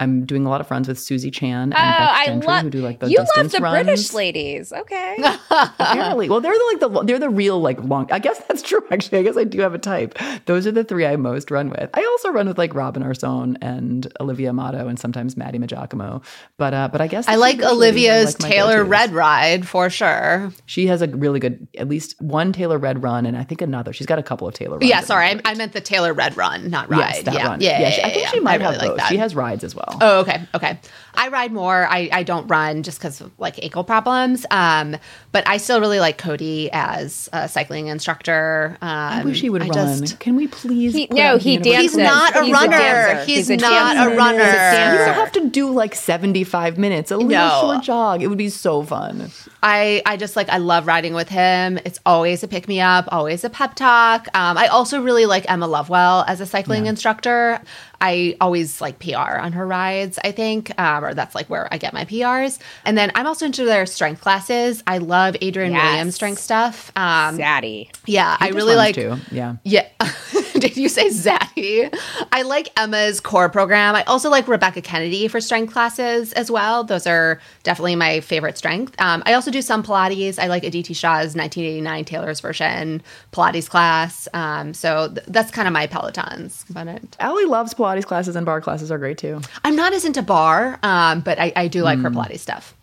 [0.00, 2.62] I'm doing a lot of runs with Susie Chan and Oh, Becs I Gentry, love
[2.64, 3.84] who do like the you love the runs.
[3.84, 4.72] British ladies.
[4.72, 5.16] Okay.
[5.50, 8.10] Apparently, well, they're the, like the they're the real like long.
[8.10, 8.80] I guess that's true.
[8.90, 10.18] Actually, I guess I do have a type.
[10.46, 11.90] Those are the three I most run with.
[11.94, 16.24] I also run with like Robin Arzon and Olivia Amato and sometimes Matty Maggiacomo.
[16.58, 18.90] But uh, but I guess I like British ladies are, Olivia's like, Taylor go-tos.
[18.90, 20.52] Red Ride for sure.
[20.66, 23.92] She has a really good, at least one Taylor Red run, and I think another.
[23.92, 24.78] She's got a couple of Taylor.
[24.78, 26.98] Runs Yeah, sorry, I, I meant the Taylor Red Run, not ride.
[26.98, 27.46] Yes, that yeah.
[27.46, 27.60] run.
[27.60, 28.42] Yeah, Yeah, yeah, she- I think yeah, she yeah.
[28.42, 28.96] might I have like both.
[28.98, 29.08] that.
[29.08, 29.98] She has rides as well.
[30.00, 30.78] Oh, okay, okay.
[31.16, 31.86] I ride more.
[31.86, 34.44] I, I don't run just because of like ankle problems.
[34.50, 34.96] Um,
[35.32, 38.76] but I still really like Cody as a cycling instructor.
[38.82, 40.00] Um, I wish he would I run.
[40.00, 40.94] just- Can we please?
[40.94, 41.92] He- put no, he Universal- dances.
[41.94, 42.70] He's not a He's runner.
[42.78, 43.24] dancer.
[43.26, 44.12] He's, He's a not dancer.
[44.12, 44.38] a runner.
[44.44, 44.92] He's a.
[44.92, 47.10] You don't have to do like 75 minutes.
[47.10, 47.58] A little No.
[47.60, 48.22] short jog.
[48.22, 49.30] It would be so fun.
[49.62, 51.78] I, I just like I love riding with him.
[51.84, 54.26] It's always a pick me up, always a pep talk.
[54.34, 57.60] Um, I also really like Emma Lovewell as a cycling instructor.
[58.00, 60.18] I always like PR on her rides.
[60.22, 62.58] I think, um, or that's like where I get my PRs.
[62.84, 64.82] And then I'm also into their strength classes.
[64.86, 65.84] I love Adrian Yes.
[65.84, 66.90] Williams strength stuff.
[66.96, 67.88] Um, Zaddy.
[68.06, 68.94] yeah, He I really runs like.
[68.94, 69.16] too.
[69.30, 69.56] Yeah.
[69.64, 69.88] Yeah.
[70.54, 71.94] Did you say Zaddy?
[72.32, 73.94] I like Emma's core program.
[73.94, 76.84] I also like Rebecca Kennedy for strength classes as well.
[76.84, 78.94] Those are definitely my favorite strength.
[79.00, 80.38] Um, I also do some Pilates.
[80.38, 83.02] I like Aditi Shah's 1989 Taylor's version
[83.32, 84.28] Pilates class.
[84.32, 86.64] Um, so th- that's kind of my Pelotons.
[86.70, 89.40] But it, Allie loves Pilates classes and bar classes are great too.
[89.64, 90.90] I'm not as into bar, um,
[91.24, 92.14] but I, I do like her Mm.
[92.16, 92.74] Pilates stuff.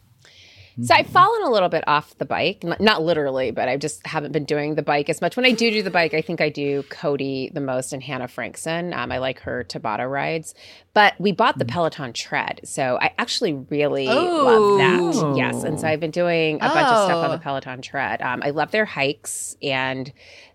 [0.82, 4.32] So I've fallen a little bit off the bike, not literally, but I just haven't
[4.32, 5.36] been doing the bike as much.
[5.36, 8.28] When I do do the bike, I think I do Cody the most and Hannah
[8.28, 8.94] Frankson.
[8.94, 10.56] Um, I like her Tabata rides,
[10.94, 15.00] but we bought the Peloton tread, so I actually really love that.
[15.02, 15.36] Oh.
[15.36, 17.32] Yes, and so I've been doing a bunch of stuff on Oh.
[17.34, 18.22] the Peloton tread.
[18.22, 20.12] Um, I love their hikes and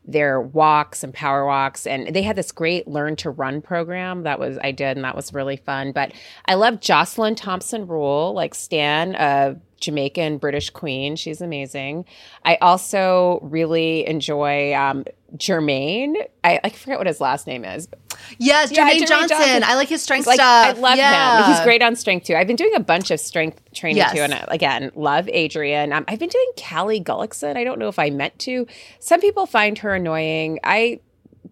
[0.09, 4.39] their walks and power walks and they had this great learn to run program that
[4.39, 6.13] was i did and that was really fun but
[6.45, 12.05] i love joslyn thompson rule like stan a jamaican british queen she's amazing
[12.45, 15.05] i also really enjoy um
[15.37, 17.89] jermaine i, I forget what his last name is
[18.39, 19.29] Yes, Yeah, Jermaine, Jermaine Johnson.
[19.39, 19.65] Johnson.
[19.65, 20.77] I like his strength like, stuff.
[20.77, 21.45] I love Yeah.
[21.47, 21.53] him.
[21.53, 22.35] He's great on strength too.
[22.35, 24.15] I've been doing a bunch of strength training Yes.
[24.15, 25.93] too, and uh, again, love Adrian.
[25.93, 27.57] Um, I've been doing Callie Gullickson.
[27.57, 28.67] I don't know if I meant to.
[29.01, 30.59] Some people find her annoying.
[30.65, 31.01] I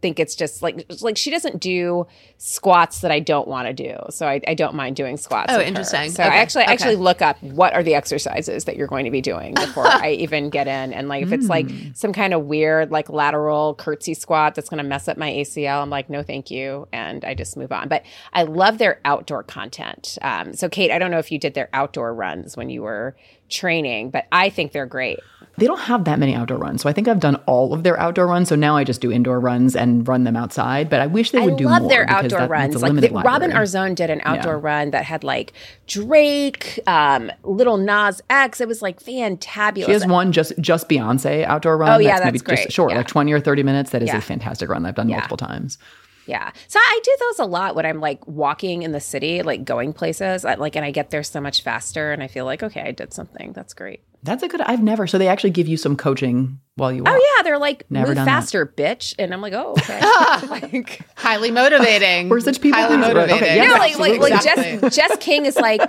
[0.05, 2.07] think it's just like like she doesn't do
[2.37, 3.97] squats that I don't want to do.
[4.11, 5.51] So I, I don't mind doing squats.
[5.51, 5.69] Oh, with her.
[5.69, 6.11] interesting.
[6.11, 6.73] So I actually okay.
[6.75, 10.11] actually look up what are the exercises that you're going to be doing before I
[10.11, 10.93] even get in.
[10.93, 11.97] And like if it's like Mm.
[11.97, 15.81] some kind of weird like lateral curtsy squat that's going to mess up my ACL,
[15.81, 17.89] I'm like no thank you, and I just move on.
[17.89, 18.03] But
[18.35, 20.19] I love their outdoor content.
[20.21, 23.17] Um, so Kate, I don't know if you did their outdoor runs when you were
[23.55, 25.21] training, but I think they're great.
[25.57, 26.83] They don't have that many outdoor runs.
[26.83, 28.49] So I think I've done all of their outdoor runs.
[28.49, 30.91] So now I just do indoor runs and run them outside.
[30.91, 32.83] But I wish they would I do love their outdoor that- runs.
[32.83, 33.53] Like the, Robin library.
[33.65, 34.61] Arzon did an outdoor Yeah.
[34.63, 35.53] run that had like
[35.87, 38.61] Drake, um, Lil Nas X.
[38.61, 39.87] It was like fantabulous.
[39.87, 41.91] She has one just just Beyonce outdoor run.
[41.91, 42.59] Oh, yeah, maybe that's great.
[42.65, 42.97] just short, Yeah.
[42.99, 43.91] like twenty or thirty minutes.
[43.91, 44.19] That is Yeah.
[44.19, 45.79] a fantastic run that I've done multiple times.
[46.27, 46.51] Yeah.
[46.69, 49.93] So I do those a lot when I'm like walking in the city, like going
[49.93, 50.45] places.
[50.45, 53.13] Like, and I get there so much faster, and I feel like, okay, I did
[53.13, 53.53] something.
[53.53, 54.03] That's great.
[54.25, 54.63] That's a good.
[54.63, 55.07] I've never.
[55.07, 57.21] So they actually give you some coaching while you oh, walk.
[57.21, 58.41] Oh yeah, they're like Never move done that.
[58.41, 60.01] faster, bitch, and I'm like, oh okay.
[60.49, 62.31] like, Highly motivating.
[62.31, 63.15] We're such people Highly pleasers.
[63.15, 63.37] motivating.
[63.37, 64.89] Okay, yeah, no, like, like, like Exactly.
[64.89, 65.81] Jess, Jess King is like,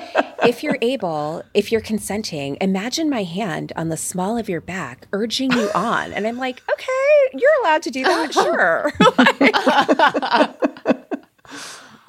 [0.43, 5.07] if you're able, if you're consenting, imagine my hand on the small of your back,
[5.13, 6.11] urging you on.
[6.11, 8.91] And I'm like, okay, you're allowed to do that, sure.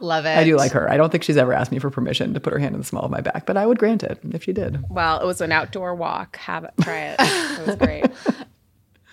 [0.06, 0.38] Love it.
[0.38, 0.88] I do like her.
[0.88, 2.86] I don't think she's ever asked me for permission to put her hand in the
[2.86, 4.84] small of my back, but I would grant it if she did.
[4.88, 6.36] well, it was an outdoor walk.
[6.36, 7.16] Have it, try it.
[7.18, 8.06] It was great.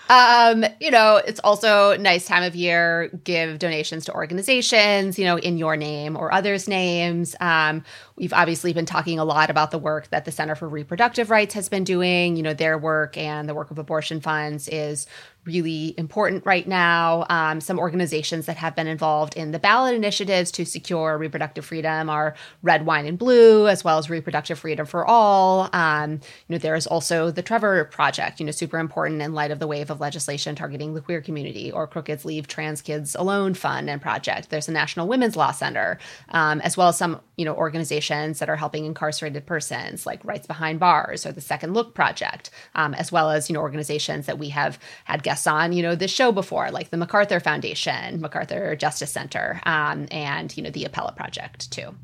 [0.09, 5.37] Um, you know, it's also nice time of year, give donations to organizations, you know,
[5.37, 7.35] in your name or others' names.
[7.39, 7.83] Um,
[8.15, 11.53] we've obviously been talking a lot about the work that the Center for Reproductive Rights
[11.55, 12.35] has been doing.
[12.35, 15.07] You know, their work and the work of abortion funds is
[15.45, 17.25] really important right now.
[17.29, 22.09] Um, some organizations that have been involved in the ballot initiatives to secure reproductive freedom
[22.09, 25.69] are Red Wine and Blue, as well as Reproductive Freedom for All.
[25.73, 26.19] Um, you
[26.49, 29.67] know, there is also the Trevor Project, you know, super important in light of the
[29.67, 34.01] wave of legislation targeting the queer community, or Crooked's Leave Trans Kids Alone Fund and
[34.01, 34.49] Project.
[34.49, 35.99] There's the National Women's Law Center,
[36.29, 38.02] um, as well as some, you know, organizations
[38.39, 42.93] that are helping incarcerated persons, like Rights Behind Bars or the Second Look Project, um,
[42.93, 45.95] as well as, you know, organizations that we have had guests guests on, you know,
[45.95, 50.85] this show before, like the MacArthur Foundation, MacArthur Justice Center, um, and, you know, the
[50.85, 51.95] Appellate Project too.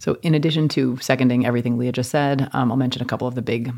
[0.00, 3.36] So, in addition to seconding everything Leah just said, um, I'll mention a couple of
[3.36, 3.72] the big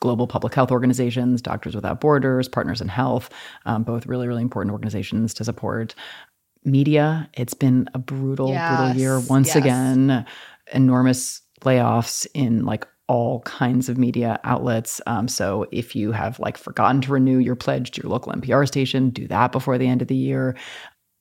[0.00, 3.28] global public health organizations, Doctors Without Borders, Partners in Health,
[3.66, 5.94] um, both really, really important organizations to support.
[6.64, 8.76] Media, it's been a brutal, yes.
[8.76, 9.56] brutal year once yes.
[9.56, 10.26] again.
[10.72, 15.00] Enormous layoffs in like all kinds of media outlets.
[15.06, 18.66] Um, so if you have like forgotten to renew your pledge to your local NPR
[18.68, 20.56] station, do that before the end of the year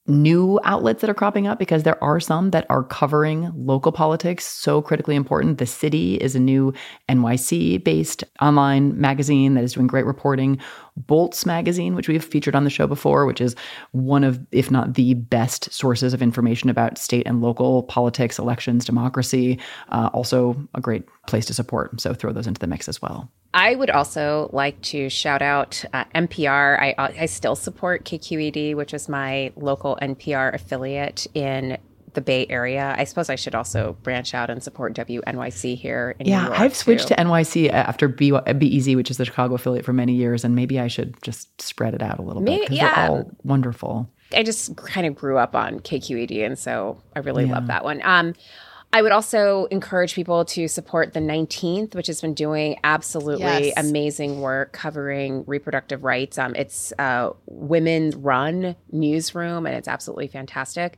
[0.09, 4.45] new outlets that are cropping up because there are some that are covering local politics
[4.45, 5.59] so critically important.
[5.59, 6.73] The City is a new
[7.07, 10.59] NYC based online magazine that is doing great reporting.
[11.07, 13.55] Bolts magazine, which we've featured on the show before, which is
[13.91, 18.85] one of, if not the best sources of information about state and local politics, elections,
[18.85, 19.59] democracy.
[19.89, 21.99] Uh, also a great place to support.
[22.01, 23.31] So throw those into the mix as well.
[23.53, 26.79] I would also like to shout out uh, NPR.
[26.79, 31.77] I, I still support KQED, which is my local NPR affiliate in
[32.13, 32.95] the Bay Area.
[32.97, 36.59] I suppose I should also branch out and support WNYC here in yeah, New York.
[36.59, 37.15] I've switched too.
[37.15, 40.79] to NYC after B- BEZ, which is the Chicago affiliate for many years, and maybe
[40.79, 42.95] I should just spread it out a little maybe, bit because yeah.
[42.95, 44.09] they're all wonderful.
[44.33, 47.53] I just kind of grew up on KQED, and so I really yeah.
[47.53, 48.01] love that one.
[48.03, 48.33] Um,
[48.91, 53.73] I would also encourage people to support the 19th, which has been doing absolutely yes.
[53.77, 56.39] amazing work covering reproductive rights.
[56.39, 60.97] Um, it's a women run newsroom, and it's absolutely fantastic.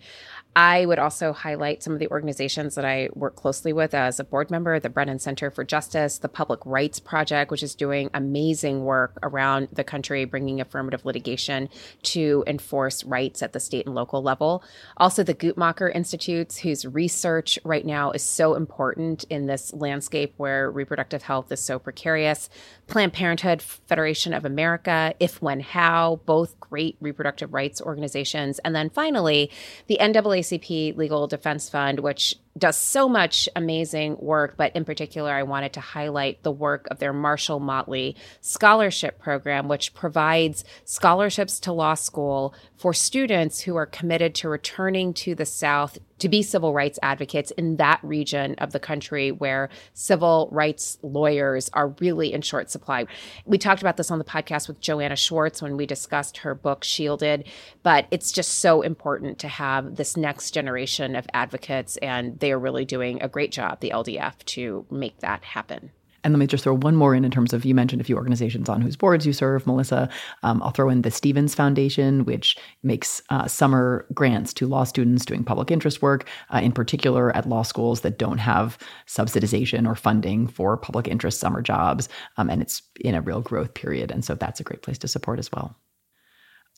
[0.55, 4.25] I would also highlight some of the organizations that I work closely with as a
[4.25, 8.83] board member the Brennan Center for Justice, the Public Rights Project, which is doing amazing
[8.83, 11.69] work around the country, bringing affirmative litigation
[12.03, 14.61] to enforce rights at the state and local level.
[14.97, 20.69] Also, the Guttmacher Institutes, whose research right now is so important in this landscape where
[20.69, 22.49] reproductive health is so precarious.
[22.91, 28.59] Planned Parenthood Federation of America, If, When, How, both great reproductive rights organizations.
[28.59, 29.49] And then finally,
[29.87, 35.43] the NAACP Legal Defense Fund, which does so much amazing work, but in particular, I
[35.43, 41.71] wanted to highlight the work of their Marshall Motley Scholarship Program, which provides scholarships to
[41.71, 46.71] law school for students who are committed to returning to the South to be civil
[46.71, 52.43] rights advocates in that region of the country where civil rights lawyers are really in
[52.43, 53.07] short supply.
[53.45, 56.83] We talked about this on the podcast with Joanna Schwartz when we discussed her book
[56.83, 57.47] Shielded,
[57.81, 62.59] but it's just so important to have this next generation of advocates and they are
[62.59, 65.91] really doing a great job, the LDF, to make that happen.
[66.23, 68.15] And let me just throw one more in in terms of you mentioned a few
[68.15, 70.09] organizations on whose boards you serve, Melissa.
[70.43, 75.25] Um, I'll throw in the Stevens Foundation, which makes uh, summer grants to law students
[75.25, 78.77] doing public interest work, uh, in particular at law schools that don't have
[79.07, 82.07] subsidization or funding for public interest summer jobs.
[82.37, 84.11] Um, and it's in a real growth period.
[84.11, 85.75] And so that's a great place to support as well.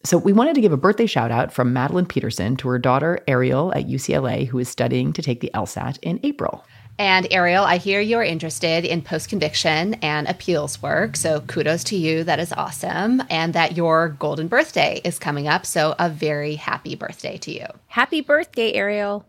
[0.06, 3.20] So, we wanted to give a birthday shout out from Madeline Peterson to her daughter
[3.28, 6.66] Ariel at UCLA, who is studying to take the LSAT in April.
[7.00, 11.16] And Ariel, I hear you're interested in post conviction and appeals work.
[11.16, 12.24] So kudos to you.
[12.24, 13.24] That is awesome.
[13.30, 15.66] And that your golden birthday is coming up.
[15.66, 17.66] So a very happy birthday to you.
[17.88, 19.26] Happy birthday, Ariel.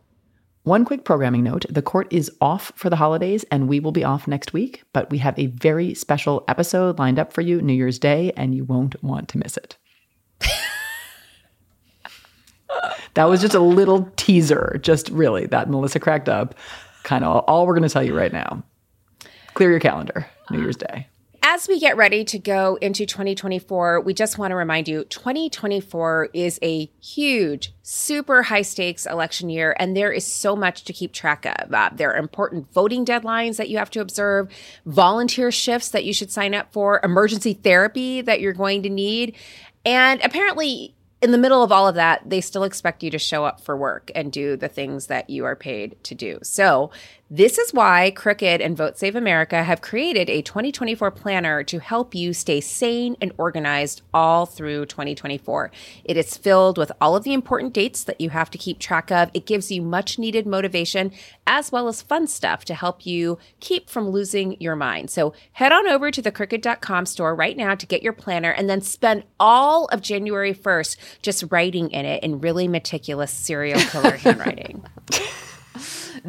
[0.64, 4.04] One quick programming note the court is off for the holidays and we will be
[4.04, 7.74] off next week, but we have a very special episode lined up for you New
[7.74, 9.76] Year's Day and you won't want to miss it.
[13.14, 16.54] That was just a little teaser, just really that Melissa cracked up.
[17.02, 18.62] Kind of all we're going to tell you right now.
[19.54, 21.08] Clear your calendar, New Year's Day.
[21.46, 26.30] As we get ready to go into 2024, we just want to remind you 2024
[26.32, 31.12] is a huge, super high stakes election year, and there is so much to keep
[31.12, 31.72] track of.
[31.72, 34.48] Uh, there are important voting deadlines that you have to observe,
[34.86, 39.36] volunteer shifts that you should sign up for, emergency therapy that you're going to need.
[39.84, 40.94] And apparently,
[41.24, 43.74] in the middle of all of that, they still expect you to show up for
[43.74, 46.38] work and do the things that you are paid to do.
[46.42, 46.90] So,
[47.30, 52.14] this is why Crooked and Vote Save America have created a 2024 planner to help
[52.14, 55.70] you stay sane and organized all through 2024.
[56.04, 59.10] It is filled with all of the important dates that you have to keep track
[59.10, 59.30] of.
[59.32, 61.12] It gives you much needed motivation
[61.46, 65.08] as well as fun stuff to help you keep from losing your mind.
[65.08, 68.68] So, head on over to the crooked.com store right now to get your planner and
[68.68, 74.16] then spend all of January 1st just writing in it in really meticulous serial killer
[74.18, 74.84] handwriting.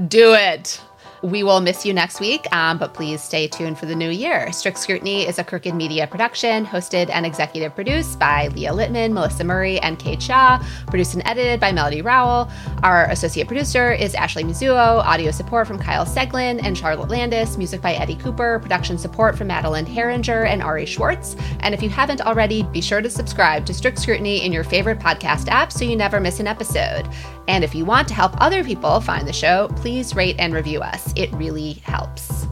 [0.07, 0.81] Do it.
[1.25, 4.51] We will miss you next week, um, but please stay tuned for the new year.
[4.51, 9.43] Strict Scrutiny is a Crooked Media production, hosted and executive produced by Leah Littman, Melissa
[9.43, 12.47] Murray, and Kate Shaw, produced and edited by Melody Rowell.
[12.83, 17.81] Our associate producer is Ashley Mizuo, audio support from Kyle Seglin and Charlotte Landis, music
[17.81, 21.35] by Eddie Cooper, production support from Madeline Herringer and Ari Schwartz.
[21.61, 24.99] And if you haven't already, be sure to subscribe to Strict Scrutiny in your favorite
[24.99, 27.09] podcast app so you never miss an episode.
[27.47, 30.81] And if you want to help other people find the show, please rate and review
[30.81, 31.13] us.
[31.15, 32.47] It really helps.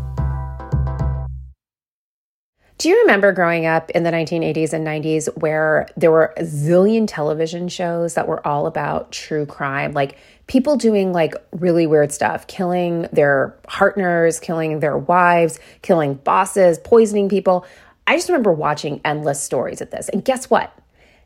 [2.84, 7.06] Do you remember growing up in the 1980s and 90s where there were a zillion
[7.08, 9.94] television shows that were all about true crime?
[9.94, 10.18] Like
[10.48, 17.30] people doing like really weird stuff, killing their partners, killing their wives, killing bosses, poisoning
[17.30, 17.66] people.
[18.06, 20.10] I just remember watching endless stories of this.
[20.10, 20.78] And guess what?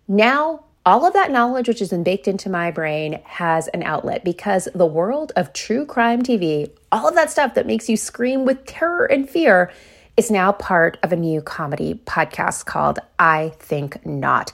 [0.08, 4.24] Now all of that knowledge, which has been baked into my brain, has an outlet
[4.24, 8.46] because the world of true crime TV, all of that stuff that makes you scream
[8.46, 9.70] with terror and fear,
[10.16, 14.54] is now part of a new comedy podcast called I Think Not.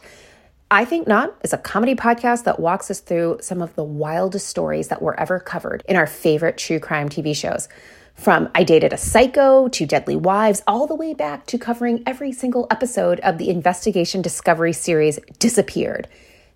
[0.72, 4.48] I Think Not is a comedy podcast that walks us through some of the wildest
[4.48, 7.70] stories that were ever covered in our favorite true crime TV shows.
[8.16, 12.32] From I Dated a Psycho to Deadly Wives, all the way back to covering every
[12.32, 16.08] single episode of the investigation discovery series Disappeared.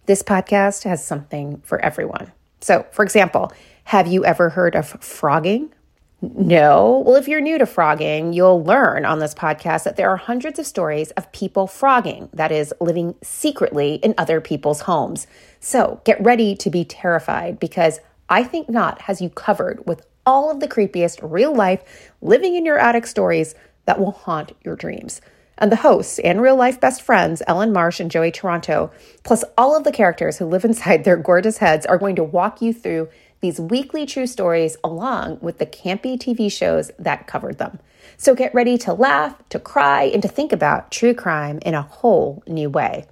[0.05, 2.31] This podcast has something for everyone.
[2.61, 3.51] So, for example,
[3.85, 5.73] have you ever heard of frogging?
[6.21, 7.03] No.
[7.05, 10.57] Well, if you're new to frogging, you'll learn on this podcast that there are hundreds
[10.57, 15.27] of stories of people frogging, that is, living secretly in other people's homes.
[15.59, 20.51] So get ready to be terrified because I Think Not has you covered with all
[20.51, 23.55] of the creepiest real life, living in your attic stories
[23.85, 25.21] that will haunt your dreams.
[25.57, 28.91] And the hosts and real life best friends, Ellen Marsh and Joey Toronto,
[29.23, 32.61] plus all of the characters who live inside their gorgeous heads, are going to walk
[32.61, 33.09] you through
[33.39, 37.79] these weekly true stories along with the campy TV shows that covered them.
[38.17, 41.83] So get ready to laugh, to cry, and to think about true crime in a
[41.83, 43.05] whole new way.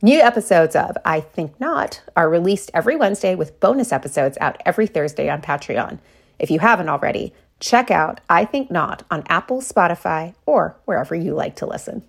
[0.00, 4.86] New episodes of I Think Not are released every Wednesday with bonus episodes out every
[4.86, 5.98] Thursday on Patreon.
[6.38, 11.34] If you haven't already, check out I Think Not on Apple, Spotify, or wherever you
[11.34, 12.02] like to listen.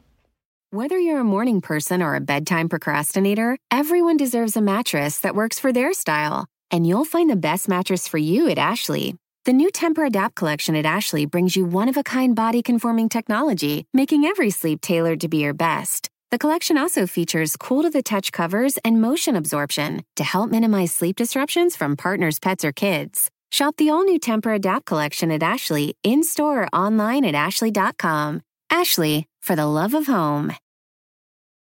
[0.71, 5.59] Whether you're a morning person or a bedtime procrastinator, everyone deserves a mattress that works
[5.59, 6.47] for their style.
[6.71, 9.15] And you'll find the best mattress for you at Ashley.
[9.45, 13.85] The new Tempur-Adapt collection at Ashley brings you one of a kind body conforming technology,
[13.93, 16.09] making every sleep tailored to be your best.
[16.31, 20.91] The collection also features cool to the touch covers and motion absorption to help minimize
[20.91, 23.29] sleep disruptions from partners, pets, or kids.
[23.55, 28.41] Shop the all new Tempur-Adapt collection at Ashley in store or online at Ashley.com.
[28.69, 30.51] Ashley, for the love of home.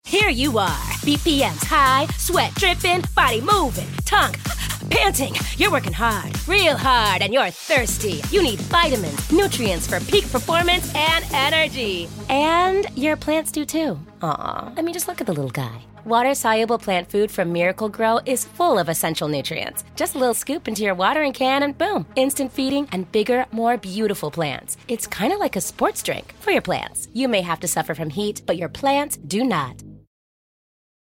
[0.04, 4.34] Here you are, BPMs high, sweat dripping, body moving, tongue
[4.90, 5.34] panting.
[5.56, 8.20] You're working hard, real hard, and you're thirsty.
[8.30, 12.10] You need vitamins, nutrients for peak performance and energy.
[12.28, 13.98] And your plants do too.
[14.20, 15.86] Aw, I mean, just look at the little guy.
[16.04, 19.84] Water soluble plant food from Miracle-Gro is full of essential nutrients.
[19.96, 23.76] Just a little scoop into your watering can and boom, instant feeding and bigger, more
[23.76, 24.78] beautiful plants.
[24.88, 27.08] It's kind of like a sports drink for your plants.
[27.12, 29.82] You may have to suffer from heat, but your plants do not.